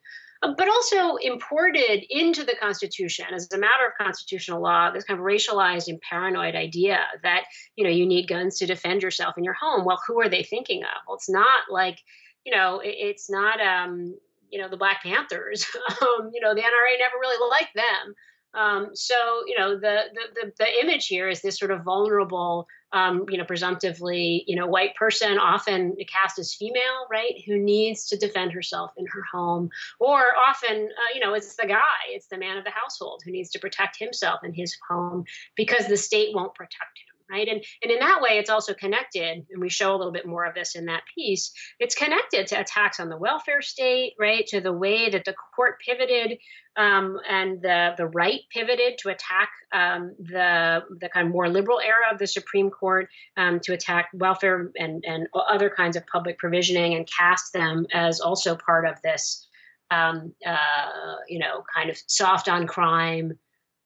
uh, 0.43 0.55
but 0.57 0.69
also 0.69 1.17
imported 1.17 2.05
into 2.09 2.45
the 2.45 2.57
Constitution 2.61 3.27
as 3.35 3.49
a 3.53 3.59
matter 3.59 3.87
of 3.87 3.93
constitutional 4.05 4.63
law 4.63 4.91
this 4.91 5.05
kind 5.05 5.21
of 5.21 5.27
racialized 5.27 5.89
and 5.89 6.01
paranoid 6.01 6.55
idea 6.55 6.99
that 7.23 7.45
you 7.77 7.85
know 7.85 7.91
you 7.91 8.07
need 8.07 8.27
guns 8.27 8.59
to 8.59 8.67
defend 8.67 9.03
yourself 9.03 9.37
in 9.37 9.45
your 9.45 9.55
home. 9.55 9.85
Well, 9.85 10.01
who 10.07 10.21
are 10.21 10.29
they 10.29 10.43
thinking 10.43 10.83
of? 10.83 11.03
Well, 11.07 11.17
it's 11.17 11.31
not 11.31 11.65
like 11.71 11.99
you 12.45 12.55
know 12.55 12.81
it, 12.81 12.95
it's 12.97 13.31
not 13.31 13.61
um, 13.61 14.15
you 14.55 14.61
know 14.61 14.69
the 14.69 14.77
Black 14.77 15.03
Panthers. 15.03 15.67
um, 16.01 16.31
you 16.33 16.41
know 16.41 16.55
the 16.55 16.61
NRA 16.61 16.99
never 16.99 17.17
really 17.21 17.51
liked 17.51 17.75
them. 17.75 18.15
Um, 18.55 18.91
so 18.95 19.15
you 19.47 19.59
know 19.59 19.75
the, 19.75 20.05
the, 20.15 20.21
the 20.35 20.53
the 20.61 20.81
image 20.81 21.09
here 21.09 21.29
is 21.29 21.43
this 21.43 21.59
sort 21.59 21.73
of 21.73 21.83
vulnerable, 21.83 22.69
um, 22.93 23.27
you 23.29 23.37
know, 23.37 23.45
presumptively 23.45 24.45
you 24.47 24.55
know 24.55 24.69
white 24.69 24.95
person, 24.95 25.39
often 25.39 25.97
cast 26.07 26.39
as 26.39 26.55
female, 26.55 27.09
right, 27.11 27.43
who 27.45 27.59
needs 27.59 28.07
to 28.07 28.17
defend 28.17 28.53
herself 28.53 28.93
in 28.97 29.07
her 29.07 29.25
home, 29.33 29.71
or 29.99 30.23
often 30.49 30.89
uh, 30.89 31.15
you 31.15 31.21
know 31.21 31.35
it's 31.35 31.57
the 31.57 31.67
guy, 31.67 32.05
it's 32.11 32.29
the 32.29 32.39
man 32.39 32.57
of 32.57 32.63
the 32.63 32.71
household 32.71 33.23
who 33.25 33.33
needs 33.33 33.51
to 33.51 33.59
protect 33.59 33.99
himself 33.99 34.45
in 34.45 34.55
his 34.55 34.77
home 34.89 35.25
because 35.57 35.89
the 35.89 35.97
state 35.97 36.33
won't 36.33 36.55
protect 36.55 36.97
him 37.09 37.14
right? 37.35 37.49
And 37.49 37.65
and 37.83 37.91
in 37.91 37.99
that 37.99 38.21
way 38.21 38.39
it's 38.39 38.51
also 38.51 38.75
connected 38.75 39.45
and 39.51 39.61
we 39.61 39.69
show 39.69 39.95
a 39.95 39.99
little 39.99 40.13
bit 40.13 40.27
more 40.27 40.45
of 40.45 40.55
this 40.55 40.75
in 40.75 40.87
that 40.87 41.03
piece 41.15 41.53
it's 41.81 41.95
connected 41.95 42.47
to 42.49 42.61
attacks 42.61 43.01
on 43.01 43.09
the 43.09 43.17
welfare 43.17 43.63
state 43.63 44.15
right? 44.19 44.47
To 44.49 44.61
the 44.61 44.73
way 44.73 45.11
that 45.11 45.25
the 45.25 45.35
court 45.55 45.81
pivoted 45.85 46.39
um, 46.77 47.19
and 47.29 47.61
the 47.63 47.95
the 47.97 48.07
right 48.07 48.41
pivoted 48.53 48.99
to 48.99 49.09
attack 49.11 49.51
um, 49.73 50.15
the 50.19 50.83
the 51.01 51.09
kind 51.09 51.27
of 51.29 51.33
more 51.33 51.49
liberal 51.49 51.81
era 51.81 52.13
of 52.13 52.19
the 52.19 52.27
Supreme 52.27 52.71
Court 52.71 53.09
um, 53.37 53.61
to 53.61 53.73
attack 53.73 54.09
welfare 54.15 54.71
and 54.77 55.05
and 55.07 55.27
other 55.35 55.71
kinds 55.71 55.97
of 55.97 56.07
public 56.07 56.39
provisioning 56.39 56.95
and 56.95 57.09
cast 57.09 57.53
them 57.53 57.87
as 57.93 58.21
also 58.21 58.57
part 58.57 58.87
of 58.87 59.01
this 59.03 59.49
um, 59.91 60.33
uh, 60.47 61.17
you 61.29 61.39
know 61.39 61.65
kind 61.75 61.91
of 61.91 61.97
soft 62.07 62.49
on 62.49 62.67
crime 62.67 63.39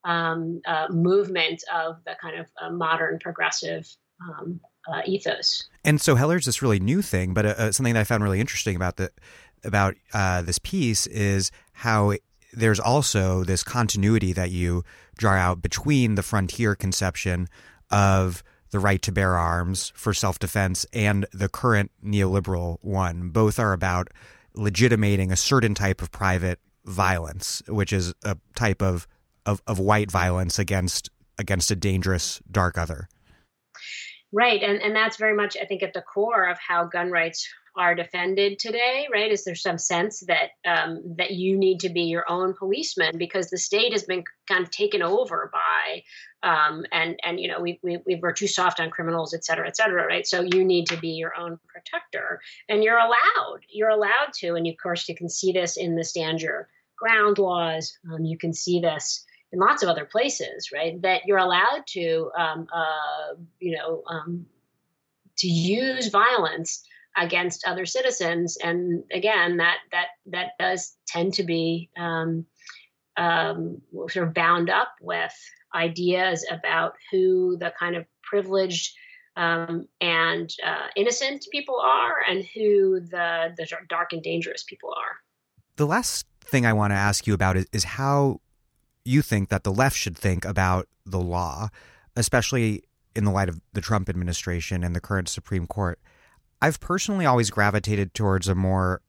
um, 0.03 0.61
uh, 0.65 0.87
movement 0.89 1.63
of 1.73 1.97
the 2.05 2.15
kind 2.21 2.39
of 2.39 2.47
uh, 2.61 2.69
modern 2.69 3.19
progressive 3.19 3.87
um, 4.21 4.59
uh, 4.91 5.01
ethos. 5.05 5.67
And 5.83 5.99
so 5.99 6.15
Heller's 6.15 6.45
this 6.45 6.61
really 6.61 6.79
new 6.79 7.01
thing, 7.01 7.33
but 7.33 7.45
uh, 7.45 7.49
uh, 7.57 7.71
something 7.71 7.93
that 7.93 7.99
I 7.99 8.03
found 8.03 8.23
really 8.23 8.39
interesting 8.39 8.75
about 8.75 8.97
the 8.97 9.11
about 9.63 9.95
uh, 10.13 10.41
this 10.41 10.59
piece 10.59 11.05
is 11.07 11.51
how 11.73 12.13
there's 12.53 12.79
also 12.79 13.43
this 13.43 13.63
continuity 13.63 14.33
that 14.33 14.51
you 14.51 14.83
draw 15.17 15.33
out 15.33 15.61
between 15.61 16.15
the 16.15 16.23
frontier 16.23 16.75
conception 16.75 17.47
of 17.91 18.41
the 18.71 18.79
right 18.79 19.01
to 19.01 19.11
bear 19.11 19.35
arms 19.35 19.91
for 19.95 20.13
self 20.13 20.39
defense 20.39 20.85
and 20.93 21.25
the 21.33 21.49
current 21.49 21.91
neoliberal 22.03 22.77
one. 22.81 23.29
Both 23.29 23.59
are 23.59 23.73
about 23.73 24.09
legitimating 24.53 25.31
a 25.31 25.35
certain 25.35 25.75
type 25.75 26.01
of 26.01 26.11
private 26.11 26.59
violence, 26.85 27.61
which 27.67 27.93
is 27.93 28.13
a 28.23 28.37
type 28.55 28.81
of 28.81 29.07
of, 29.49 29.61
of 29.65 29.79
white 29.79 30.11
violence 30.11 30.59
against 30.59 31.09
against 31.37 31.71
a 31.71 31.75
dangerous 31.75 32.41
dark 32.51 32.77
other. 32.77 33.07
Right, 34.31 34.61
and 34.61 34.81
and 34.81 34.95
that's 34.95 35.17
very 35.17 35.35
much 35.35 35.57
I 35.59 35.65
think 35.65 35.81
at 35.81 35.93
the 35.93 36.01
core 36.01 36.47
of 36.49 36.57
how 36.59 36.85
gun 36.85 37.09
rights 37.09 37.47
are 37.75 37.95
defended 37.95 38.59
today, 38.59 39.07
right? 39.11 39.31
Is 39.31 39.43
there 39.43 39.55
some 39.55 39.77
sense 39.77 40.23
that 40.27 40.49
um, 40.65 41.01
that 41.17 41.31
you 41.31 41.57
need 41.57 41.79
to 41.79 41.89
be 41.89 42.01
your 42.01 42.29
own 42.29 42.53
policeman 42.53 43.17
because 43.17 43.49
the 43.49 43.57
state 43.57 43.93
has 43.93 44.03
been 44.03 44.23
kind 44.47 44.63
of 44.63 44.69
taken 44.69 45.01
over 45.01 45.49
by, 45.51 46.03
um, 46.47 46.85
and 46.91 47.19
and 47.23 47.39
you 47.39 47.47
know 47.47 47.59
we, 47.59 47.79
we 47.81 47.99
we 48.05 48.15
were 48.15 48.33
too 48.33 48.47
soft 48.47 48.79
on 48.79 48.91
criminals, 48.91 49.33
et 49.33 49.43
cetera, 49.43 49.67
et 49.67 49.77
cetera, 49.77 50.05
right? 50.05 50.27
So 50.27 50.41
you 50.41 50.63
need 50.63 50.87
to 50.87 50.97
be 50.97 51.09
your 51.09 51.35
own 51.35 51.57
protector, 51.67 52.41
and 52.67 52.83
you're 52.83 52.99
allowed, 52.99 53.61
you're 53.69 53.89
allowed 53.89 54.33
to, 54.41 54.53
and 54.55 54.67
of 54.67 54.75
course 54.81 55.09
you 55.09 55.15
can 55.15 55.29
see 55.29 55.51
this 55.51 55.77
in 55.77 55.95
the 55.95 56.03
stand 56.03 56.41
your 56.41 56.67
ground 56.97 57.39
laws. 57.39 57.97
Um, 58.11 58.25
you 58.25 58.37
can 58.37 58.53
see 58.53 58.79
this 58.79 59.25
in 59.51 59.59
lots 59.59 59.83
of 59.83 59.89
other 59.89 60.05
places, 60.05 60.69
right? 60.73 61.01
That 61.01 61.25
you're 61.25 61.37
allowed 61.37 61.83
to, 61.89 62.31
um, 62.37 62.67
uh, 62.73 63.35
you 63.59 63.75
know, 63.75 64.03
um, 64.07 64.45
to 65.37 65.47
use 65.47 66.09
violence 66.09 66.83
against 67.17 67.65
other 67.65 67.85
citizens, 67.85 68.57
and 68.61 69.03
again, 69.11 69.57
that 69.57 69.77
that 69.91 70.07
that 70.27 70.51
does 70.59 70.95
tend 71.07 71.33
to 71.35 71.43
be 71.43 71.89
um, 71.97 72.45
um, 73.17 73.81
sort 74.09 74.27
of 74.27 74.33
bound 74.33 74.69
up 74.69 74.93
with 75.01 75.33
ideas 75.73 76.45
about 76.49 76.93
who 77.11 77.57
the 77.57 77.73
kind 77.79 77.95
of 77.95 78.05
privileged 78.23 78.95
um, 79.35 79.87
and 80.01 80.53
uh, 80.65 80.87
innocent 80.95 81.45
people 81.51 81.79
are, 81.79 82.15
and 82.27 82.45
who 82.53 82.99
the 82.99 83.53
the 83.57 83.67
dark 83.89 84.13
and 84.13 84.21
dangerous 84.21 84.63
people 84.63 84.93
are. 84.95 85.17
The 85.77 85.87
last 85.87 86.27
thing 86.41 86.65
I 86.65 86.73
want 86.73 86.91
to 86.91 86.95
ask 86.95 87.25
you 87.25 87.33
about 87.33 87.57
is, 87.57 87.65
is 87.71 87.83
how 87.83 88.41
you 89.05 89.21
think 89.21 89.49
that 89.49 89.63
the 89.63 89.71
left 89.71 89.95
should 89.95 90.17
think 90.17 90.45
about 90.45 90.87
the 91.05 91.19
law, 91.19 91.69
especially 92.15 92.83
in 93.15 93.25
the 93.25 93.31
light 93.31 93.49
of 93.49 93.59
the 93.73 93.81
Trump 93.81 94.09
administration 94.09 94.83
and 94.83 94.95
the 94.95 95.01
current 95.01 95.29
Supreme 95.29 95.67
Court. 95.67 95.99
I've 96.61 96.79
personally 96.79 97.25
always 97.25 97.49
gravitated 97.49 98.13
towards 98.13 98.47
a 98.47 98.55
more 98.55 99.01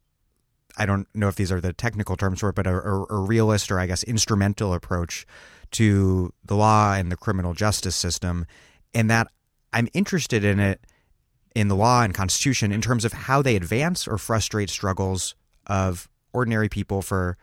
I 0.77 0.87
don't 0.87 1.09
know 1.15 1.29
if 1.29 1.35
these 1.35 1.51
are 1.51 1.61
the 1.61 1.73
technical 1.73 2.17
terms 2.17 2.41
for 2.41 2.51
it, 2.51 2.55
but 2.55 2.67
a, 2.67 2.75
a, 2.75 3.05
a, 3.11 3.19
realist 3.19 3.73
or 3.73 3.81
I 3.81 3.87
guess 3.87 4.05
instrumental 4.05 4.73
approach 4.73 5.27
to 5.73 6.33
the 6.45 6.55
law 6.55 6.95
and 6.95 7.11
the 7.11 7.17
criminal 7.17 7.55
justice 7.55 7.97
system, 7.97 8.47
and 8.95 9.11
that 9.11 9.27
I'm 9.73 9.89
interested 9.95 10.45
in 10.45 10.61
it 10.61 10.81
in 11.55 11.69
the 11.69 11.77
law 11.77 12.03
and 12.03 12.15
constitution 12.15 12.73
in 12.73 12.81
terms 12.81 13.05
of 13.05 13.13
how 13.13 13.43
they 13.43 13.57
advance 13.57 14.07
or 14.07 14.17
frustrate 14.19 14.71
struggles 14.71 15.35
of 15.67 16.09
ordinary 16.33 16.69
people 16.69 17.03
for 17.03 17.37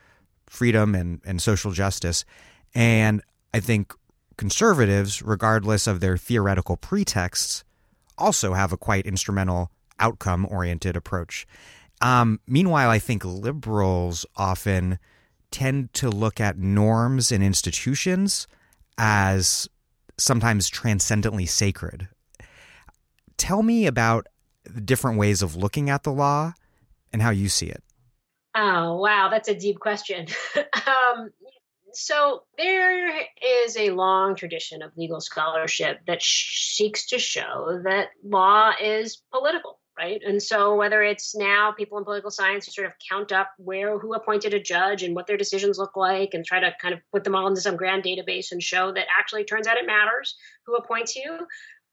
freedom 0.49 0.95
and, 0.95 1.21
and 1.25 1.41
social 1.41 1.71
justice. 1.71 2.25
And 2.73 3.21
I 3.53 3.59
think 3.59 3.93
conservatives, 4.37 5.21
regardless 5.21 5.87
of 5.87 5.99
their 5.99 6.17
theoretical 6.17 6.77
pretexts, 6.77 7.63
also 8.17 8.53
have 8.53 8.71
a 8.71 8.77
quite 8.77 9.05
instrumental 9.05 9.71
outcome 9.99 10.47
oriented 10.49 10.95
approach. 10.95 11.47
Um, 12.01 12.39
meanwhile, 12.47 12.89
I 12.89 12.99
think 12.99 13.25
liberals 13.25 14.25
often 14.35 14.99
tend 15.49 15.93
to 15.93 16.09
look 16.09 16.39
at 16.39 16.57
norms 16.57 17.31
and 17.31 17.43
institutions 17.43 18.47
as 18.97 19.67
sometimes 20.17 20.69
transcendently 20.69 21.45
sacred. 21.45 22.07
Tell 23.37 23.63
me 23.63 23.85
about 23.85 24.27
the 24.63 24.81
different 24.81 25.17
ways 25.17 25.41
of 25.41 25.55
looking 25.55 25.89
at 25.89 26.03
the 26.03 26.11
law 26.11 26.53
and 27.13 27.21
how 27.21 27.29
you 27.29 27.49
see 27.49 27.67
it. 27.67 27.83
Oh, 28.59 28.95
wow, 28.95 29.29
that's 29.29 29.49
a 29.49 29.55
deep 29.55 29.79
question. 29.79 30.25
um, 30.57 31.29
so 31.93 32.41
there 32.57 33.21
is 33.63 33.77
a 33.77 33.91
long 33.91 34.35
tradition 34.35 34.81
of 34.81 34.97
legal 34.97 35.21
scholarship 35.21 35.99
that 36.07 36.23
sh- 36.23 36.75
seeks 36.75 37.05
to 37.07 37.19
show 37.19 37.81
that 37.83 38.09
law 38.23 38.71
is 38.81 39.21
political 39.31 39.79
right 39.97 40.21
and 40.25 40.41
so 40.41 40.75
whether 40.75 41.01
it's 41.01 41.35
now 41.35 41.71
people 41.71 41.97
in 41.97 42.03
political 42.03 42.29
science 42.29 42.65
who 42.65 42.71
sort 42.71 42.85
of 42.85 42.93
count 43.09 43.31
up 43.31 43.51
where 43.57 43.97
who 43.97 44.13
appointed 44.13 44.53
a 44.53 44.59
judge 44.59 45.01
and 45.01 45.15
what 45.15 45.25
their 45.25 45.37
decisions 45.37 45.79
look 45.79 45.95
like 45.95 46.33
and 46.33 46.45
try 46.45 46.59
to 46.59 46.71
kind 46.79 46.93
of 46.93 46.99
put 47.11 47.23
them 47.23 47.35
all 47.35 47.47
into 47.47 47.61
some 47.61 47.77
grand 47.77 48.03
database 48.03 48.51
and 48.51 48.61
show 48.61 48.91
that 48.91 49.07
actually 49.17 49.43
turns 49.43 49.65
out 49.65 49.77
it 49.77 49.87
matters 49.87 50.35
who 50.65 50.75
appoints 50.75 51.15
you 51.15 51.39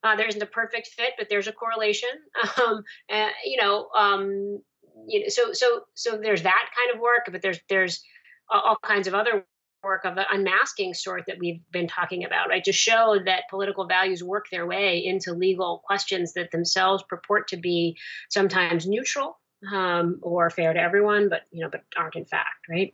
uh, 0.03 0.17
there 0.17 0.29
isn't 0.29 0.43
a 0.43 0.47
perfect 0.47 0.89
fit 0.89 1.13
but 1.17 1.29
there's 1.31 1.49
a 1.49 1.53
correlation 1.53 2.11
um, 2.63 2.83
uh, 3.11 3.29
you 3.45 3.57
know 3.57 3.89
um, 3.97 4.61
you 5.07 5.21
know, 5.21 5.27
so 5.29 5.53
so 5.53 5.83
so 5.95 6.19
there's 6.19 6.43
that 6.43 6.71
kind 6.77 6.95
of 6.95 7.01
work, 7.01 7.29
but 7.31 7.43
there's 7.43 7.59
there's 7.69 8.03
all 8.51 8.77
kinds 8.83 9.07
of 9.09 9.15
other 9.15 9.45
work 9.83 10.05
of 10.05 10.15
the 10.15 10.25
unmasking 10.33 10.95
sort 10.95 11.25
that 11.27 11.39
we've 11.39 11.61
been 11.71 11.87
talking 11.87 12.25
about, 12.25 12.49
right? 12.49 12.65
To 12.65 12.73
show 12.73 13.19
that 13.27 13.43
political 13.51 13.87
values 13.87 14.25
work 14.25 14.47
their 14.51 14.67
way 14.67 15.05
into 15.05 15.35
legal 15.35 15.83
questions 15.85 16.33
that 16.33 16.51
themselves 16.51 17.05
purport 17.09 17.49
to 17.49 17.57
be 17.57 17.99
sometimes 18.31 18.87
neutral 18.87 19.39
um, 19.73 20.19
or 20.23 20.51
fair 20.51 20.73
to 20.73 20.81
everyone, 20.81 21.29
but 21.29 21.43
you 21.51 21.63
know, 21.63 21.71
but 21.71 21.83
aren't 21.97 22.17
in 22.17 22.25
fact, 22.25 22.67
right? 22.69 22.93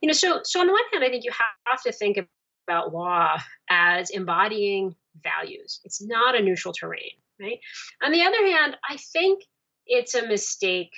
You 0.00 0.08
know, 0.08 0.12
so 0.12 0.40
so 0.42 0.60
on 0.60 0.66
the 0.66 0.72
one 0.72 0.82
hand, 0.92 1.04
I 1.04 1.08
think 1.08 1.24
you 1.24 1.32
have 1.66 1.82
to 1.82 1.92
think 1.92 2.18
about 2.66 2.92
law 2.92 3.38
as 3.70 4.10
embodying 4.10 4.94
values. 5.22 5.80
It's 5.84 6.02
not 6.02 6.34
a 6.34 6.42
neutral 6.42 6.74
terrain, 6.74 7.12
right? 7.40 7.58
On 8.02 8.12
the 8.12 8.22
other 8.22 8.44
hand, 8.46 8.76
I 8.88 8.96
think 9.12 9.44
it's 9.86 10.14
a 10.14 10.26
mistake 10.26 10.92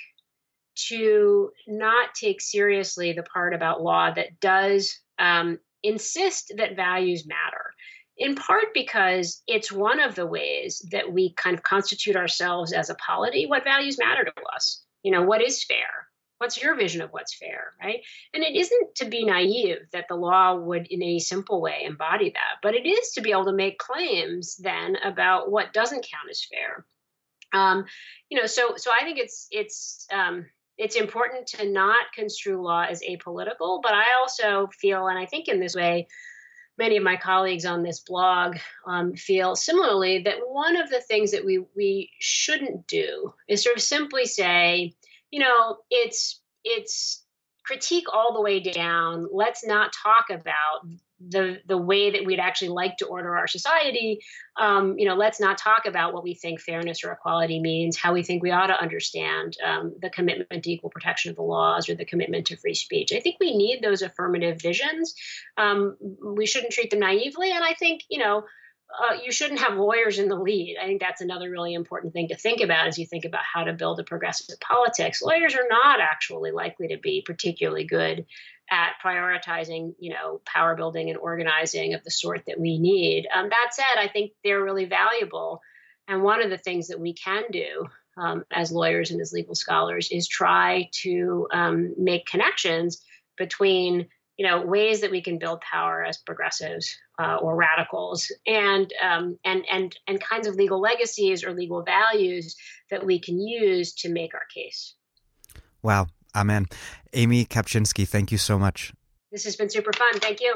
to 0.89 1.51
not 1.67 2.13
take 2.13 2.41
seriously 2.41 3.13
the 3.13 3.23
part 3.23 3.53
about 3.53 3.81
law 3.81 4.11
that 4.11 4.39
does 4.39 4.99
um, 5.19 5.59
insist 5.83 6.53
that 6.57 6.75
values 6.75 7.25
matter, 7.27 7.73
in 8.17 8.35
part 8.35 8.73
because 8.73 9.41
it's 9.47 9.71
one 9.71 9.99
of 9.99 10.15
the 10.15 10.25
ways 10.25 10.85
that 10.91 11.11
we 11.11 11.33
kind 11.33 11.55
of 11.55 11.63
constitute 11.63 12.15
ourselves 12.15 12.73
as 12.73 12.89
a 12.89 12.95
polity. 12.95 13.45
What 13.45 13.63
values 13.63 13.97
matter 13.97 14.23
to 14.23 14.33
us? 14.53 14.83
You 15.03 15.11
know, 15.11 15.23
what 15.23 15.41
is 15.41 15.63
fair? 15.63 16.07
What's 16.37 16.61
your 16.61 16.75
vision 16.75 17.01
of 17.01 17.11
what's 17.11 17.33
fair, 17.33 17.73
right? 17.81 18.01
And 18.33 18.43
it 18.43 18.55
isn't 18.55 18.95
to 18.95 19.05
be 19.05 19.23
naive 19.23 19.87
that 19.93 20.07
the 20.09 20.15
law 20.15 20.55
would, 20.55 20.87
in 20.87 21.01
a 21.01 21.19
simple 21.19 21.61
way, 21.61 21.83
embody 21.85 22.31
that, 22.31 22.59
but 22.61 22.75
it 22.75 22.85
is 22.85 23.11
to 23.11 23.21
be 23.21 23.31
able 23.31 23.45
to 23.45 23.53
make 23.53 23.77
claims 23.77 24.57
then 24.57 24.97
about 24.97 25.49
what 25.49 25.71
doesn't 25.71 26.05
count 26.11 26.29
as 26.29 26.43
fair. 26.43 26.85
Um, 27.53 27.85
you 28.29 28.37
know, 28.37 28.47
so 28.47 28.73
so 28.75 28.91
I 28.91 29.05
think 29.05 29.17
it's 29.17 29.47
it's 29.49 30.07
um, 30.11 30.45
it's 30.77 30.95
important 30.95 31.47
to 31.47 31.69
not 31.69 32.11
construe 32.13 32.61
law 32.61 32.83
as 32.83 33.01
apolitical, 33.01 33.81
but 33.81 33.93
I 33.93 34.15
also 34.19 34.67
feel, 34.79 35.07
and 35.07 35.17
I 35.17 35.25
think 35.25 35.47
in 35.47 35.59
this 35.59 35.75
way, 35.75 36.07
many 36.77 36.97
of 36.97 37.03
my 37.03 37.15
colleagues 37.15 37.65
on 37.65 37.83
this 37.83 38.01
blog 38.01 38.57
um, 38.85 39.15
feel 39.15 39.55
similarly 39.55 40.19
that 40.23 40.39
one 40.45 40.75
of 40.75 40.89
the 40.89 41.01
things 41.01 41.31
that 41.31 41.45
we 41.45 41.63
we 41.75 42.11
shouldn't 42.19 42.87
do 42.87 43.33
is 43.47 43.63
sort 43.63 43.77
of 43.77 43.81
simply 43.81 44.25
say, 44.25 44.93
you 45.31 45.39
know, 45.39 45.77
it's 45.89 46.41
it's 46.63 47.23
critique 47.63 48.07
all 48.13 48.33
the 48.33 48.41
way 48.41 48.59
down. 48.59 49.27
Let's 49.31 49.65
not 49.65 49.93
talk 49.93 50.29
about 50.29 50.87
the 51.19 51.59
the 51.65 51.77
way 51.77 52.11
that 52.11 52.25
we'd 52.25 52.39
actually 52.39 52.69
like 52.69 52.97
to 52.97 53.05
order 53.05 53.37
our 53.37 53.47
society. 53.47 54.19
Um, 54.59 54.97
you 54.97 55.05
know, 55.05 55.15
let's 55.15 55.39
not 55.39 55.57
talk 55.57 55.85
about 55.85 56.13
what 56.13 56.23
we 56.23 56.33
think 56.33 56.59
fairness 56.59 57.03
or 57.03 57.11
equality 57.11 57.59
means, 57.59 57.97
how 57.97 58.13
we 58.13 58.23
think 58.23 58.43
we 58.43 58.51
ought 58.51 58.67
to 58.67 58.81
understand 58.81 59.57
um, 59.65 59.95
the 60.01 60.09
commitment 60.09 60.63
to 60.63 60.71
equal 60.71 60.89
protection 60.89 61.29
of 61.29 61.35
the 61.35 61.43
laws 61.43 61.89
or 61.89 61.95
the 61.95 62.05
commitment 62.05 62.47
to 62.47 62.57
free 62.57 62.73
speech. 62.73 63.11
I 63.13 63.19
think 63.19 63.37
we 63.39 63.55
need 63.55 63.81
those 63.81 64.01
affirmative 64.01 64.61
visions. 64.61 65.15
Um, 65.57 65.97
we 66.23 66.45
shouldn't 66.45 66.73
treat 66.73 66.89
them 66.89 66.99
naively, 66.99 67.51
and 67.51 67.63
I 67.63 67.73
think 67.73 68.01
you 68.09 68.19
know 68.19 68.43
uh, 68.93 69.17
you 69.23 69.31
shouldn't 69.31 69.59
have 69.59 69.77
lawyers 69.77 70.19
in 70.19 70.29
the 70.29 70.35
lead. 70.35 70.77
I 70.81 70.85
think 70.85 71.01
that's 71.01 71.21
another 71.21 71.49
really 71.49 71.73
important 71.73 72.13
thing 72.13 72.27
to 72.29 72.37
think 72.37 72.61
about 72.61 72.87
as 72.87 72.97
you 72.97 73.05
think 73.05 73.25
about 73.25 73.41
how 73.51 73.63
to 73.63 73.73
build 73.73 73.99
a 73.99 74.03
progressive 74.03 74.59
politics. 74.59 75.21
Lawyers 75.21 75.55
are 75.55 75.67
not 75.69 75.99
actually 75.99 76.51
likely 76.51 76.89
to 76.89 76.97
be 76.97 77.23
particularly 77.25 77.85
good 77.85 78.25
at 78.69 78.93
prioritizing, 79.03 79.93
you 79.99 80.11
know, 80.13 80.41
power 80.45 80.75
building 80.75 81.09
and 81.09 81.17
organizing 81.17 81.93
of 81.93 82.03
the 82.03 82.11
sort 82.11 82.43
that 82.47 82.59
we 82.59 82.79
need. 82.79 83.27
Um, 83.33 83.49
that 83.49 83.69
said, 83.71 83.99
I 83.99 84.07
think 84.07 84.31
they're 84.43 84.63
really 84.63 84.85
valuable. 84.85 85.61
And 86.07 86.23
one 86.23 86.41
of 86.41 86.49
the 86.49 86.57
things 86.57 86.87
that 86.87 86.99
we 86.99 87.13
can 87.13 87.43
do 87.51 87.87
um, 88.17 88.45
as 88.51 88.71
lawyers 88.71 89.11
and 89.11 89.21
as 89.21 89.33
legal 89.33 89.55
scholars 89.55 90.09
is 90.11 90.27
try 90.27 90.89
to 91.03 91.47
um, 91.51 91.93
make 91.97 92.25
connections 92.25 93.01
between 93.37 94.07
you 94.37 94.45
know 94.45 94.61
ways 94.61 95.01
that 95.01 95.11
we 95.11 95.21
can 95.21 95.37
build 95.37 95.61
power 95.61 96.03
as 96.03 96.17
progressives 96.17 96.97
uh, 97.19 97.37
or 97.37 97.55
radicals 97.55 98.31
and 98.45 98.93
um, 99.01 99.37
and 99.45 99.65
and 99.71 99.95
and 100.07 100.19
kinds 100.19 100.47
of 100.47 100.55
legal 100.55 100.79
legacies 100.79 101.43
or 101.43 101.53
legal 101.53 101.83
values 101.83 102.55
that 102.89 103.05
we 103.05 103.19
can 103.19 103.39
use 103.39 103.93
to 103.93 104.09
make 104.09 104.33
our 104.33 104.45
case 104.53 104.95
wow 105.81 106.07
amen 106.35 106.65
amy 107.13 107.45
kapczynski 107.45 108.05
thank 108.05 108.31
you 108.31 108.37
so 108.37 108.59
much 108.59 108.93
this 109.31 109.45
has 109.45 109.57
been 109.57 109.69
super 109.69 109.93
fun 109.93 110.19
thank 110.19 110.41
you 110.41 110.53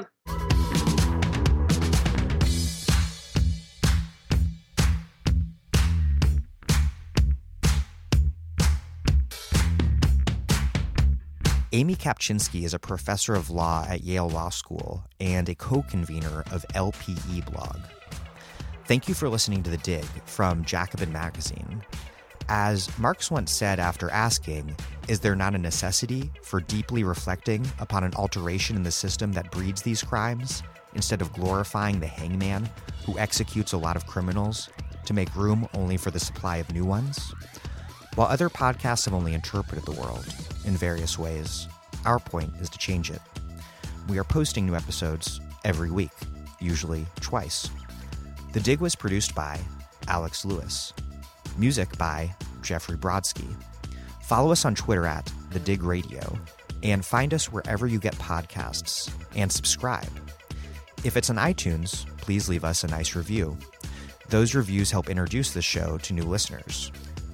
Amy 11.71 11.95
Kapczynski 11.95 12.63
is 12.63 12.73
a 12.73 12.79
professor 12.79 13.35
of 13.35 13.51
law 13.51 13.85
at 13.87 14.03
Yale 14.03 14.27
Law 14.27 14.49
School 14.49 15.03
and 15.19 15.47
a 15.47 15.53
co 15.53 15.83
convenor 15.83 16.51
of 16.51 16.65
LPE 16.73 17.45
Blog. 17.51 17.77
Thank 18.85 19.07
you 19.07 19.13
for 19.13 19.29
listening 19.29 19.61
to 19.61 19.69
The 19.69 19.77
Dig 19.77 20.05
from 20.25 20.65
Jacobin 20.65 21.13
Magazine. 21.13 21.83
As 22.47 22.89
Marx 22.97 23.29
once 23.29 23.51
said 23.51 23.79
after 23.79 24.09
asking, 24.09 24.75
Is 25.09 25.19
there 25.19 25.35
not 25.35 25.55
a 25.55 25.57
necessity 25.57 26.29
for 26.43 26.61
deeply 26.61 27.03
reflecting 27.03 27.65
upon 27.79 28.03
an 28.03 28.13
alteration 28.13 28.75
in 28.75 28.83
the 28.83 28.91
system 28.91 29.31
that 29.33 29.49
breeds 29.49 29.81
these 29.81 30.03
crimes, 30.03 30.61
instead 30.93 31.19
of 31.19 31.33
glorifying 31.33 31.99
the 31.99 32.05
hangman 32.05 32.69
who 33.07 33.17
executes 33.17 33.73
a 33.73 33.77
lot 33.79 33.95
of 33.95 34.05
criminals 34.05 34.69
to 35.05 35.15
make 35.15 35.35
room 35.35 35.67
only 35.73 35.97
for 35.97 36.11
the 36.11 36.19
supply 36.19 36.57
of 36.57 36.71
new 36.71 36.85
ones? 36.85 37.33
While 38.13 38.27
other 38.27 38.49
podcasts 38.49 39.05
have 39.05 39.15
only 39.15 39.33
interpreted 39.33 39.83
the 39.83 39.99
world 39.99 40.27
in 40.65 40.77
various 40.77 41.17
ways, 41.17 41.67
our 42.05 42.19
point 42.19 42.53
is 42.61 42.69
to 42.69 42.77
change 42.77 43.09
it. 43.09 43.21
We 44.09 44.19
are 44.19 44.23
posting 44.23 44.67
new 44.67 44.75
episodes 44.75 45.41
every 45.65 45.89
week, 45.89 46.13
usually 46.59 47.07
twice. 47.19 47.67
The 48.53 48.59
Dig 48.59 48.79
was 48.79 48.95
produced 48.95 49.33
by 49.33 49.59
Alex 50.07 50.45
Lewis. 50.45 50.93
Music 51.57 51.97
by 51.97 52.35
Jeffrey 52.61 52.95
Brodsky. 52.95 53.55
Follow 54.29 54.51
us 54.51 54.63
on 54.63 54.75
Twitter 54.75 55.07
at 55.07 55.33
The 55.49 55.59
Dig 55.59 55.81
Radio 55.81 56.37
and 56.83 57.03
find 57.03 57.33
us 57.33 57.51
wherever 57.51 57.87
you 57.87 57.97
get 57.97 58.13
podcasts 58.19 59.11
and 59.35 59.51
subscribe. 59.51 60.07
If 61.03 61.17
it's 61.17 61.31
on 61.31 61.37
iTunes, 61.37 62.05
please 62.17 62.47
leave 62.47 62.63
us 62.63 62.83
a 62.83 62.87
nice 62.87 63.15
review. 63.15 63.57
Those 64.27 64.53
reviews 64.53 64.91
help 64.91 65.09
introduce 65.09 65.51
the 65.51 65.63
show 65.63 65.97
to 66.03 66.13
new 66.13 66.21
listeners. 66.21 66.91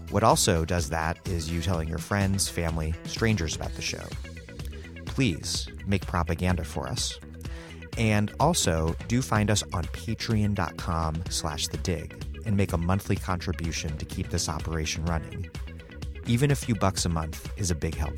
What 0.09 0.23
also 0.23 0.63
does 0.63 0.89
that 0.89 1.17
is 1.27 1.51
you 1.51 1.61
telling 1.61 1.89
your 1.89 1.97
friends, 1.97 2.47
family, 2.47 2.93
strangers 3.03 3.57
about 3.57 3.75
the 3.75 3.81
show. 3.81 4.05
Please 5.05 5.67
make 5.85 6.07
propaganda 6.07 6.63
for 6.63 6.87
us. 6.87 7.19
And 7.97 8.31
also 8.39 8.95
do 9.09 9.21
find 9.21 9.51
us 9.51 9.63
on 9.73 9.83
patreon.com 9.83 11.23
slash 11.29 11.67
the 11.67 11.77
dig 11.79 12.23
and 12.45 12.55
make 12.55 12.71
a 12.71 12.77
monthly 12.77 13.17
contribution 13.17 13.97
to 13.97 14.05
keep 14.05 14.29
this 14.29 14.47
operation 14.47 15.03
running. 15.03 15.49
Even 16.27 16.51
a 16.51 16.55
few 16.55 16.75
bucks 16.75 17.05
a 17.05 17.09
month 17.09 17.51
is 17.55 17.71
a 17.71 17.75
big 17.75 17.95
help. 17.95 18.15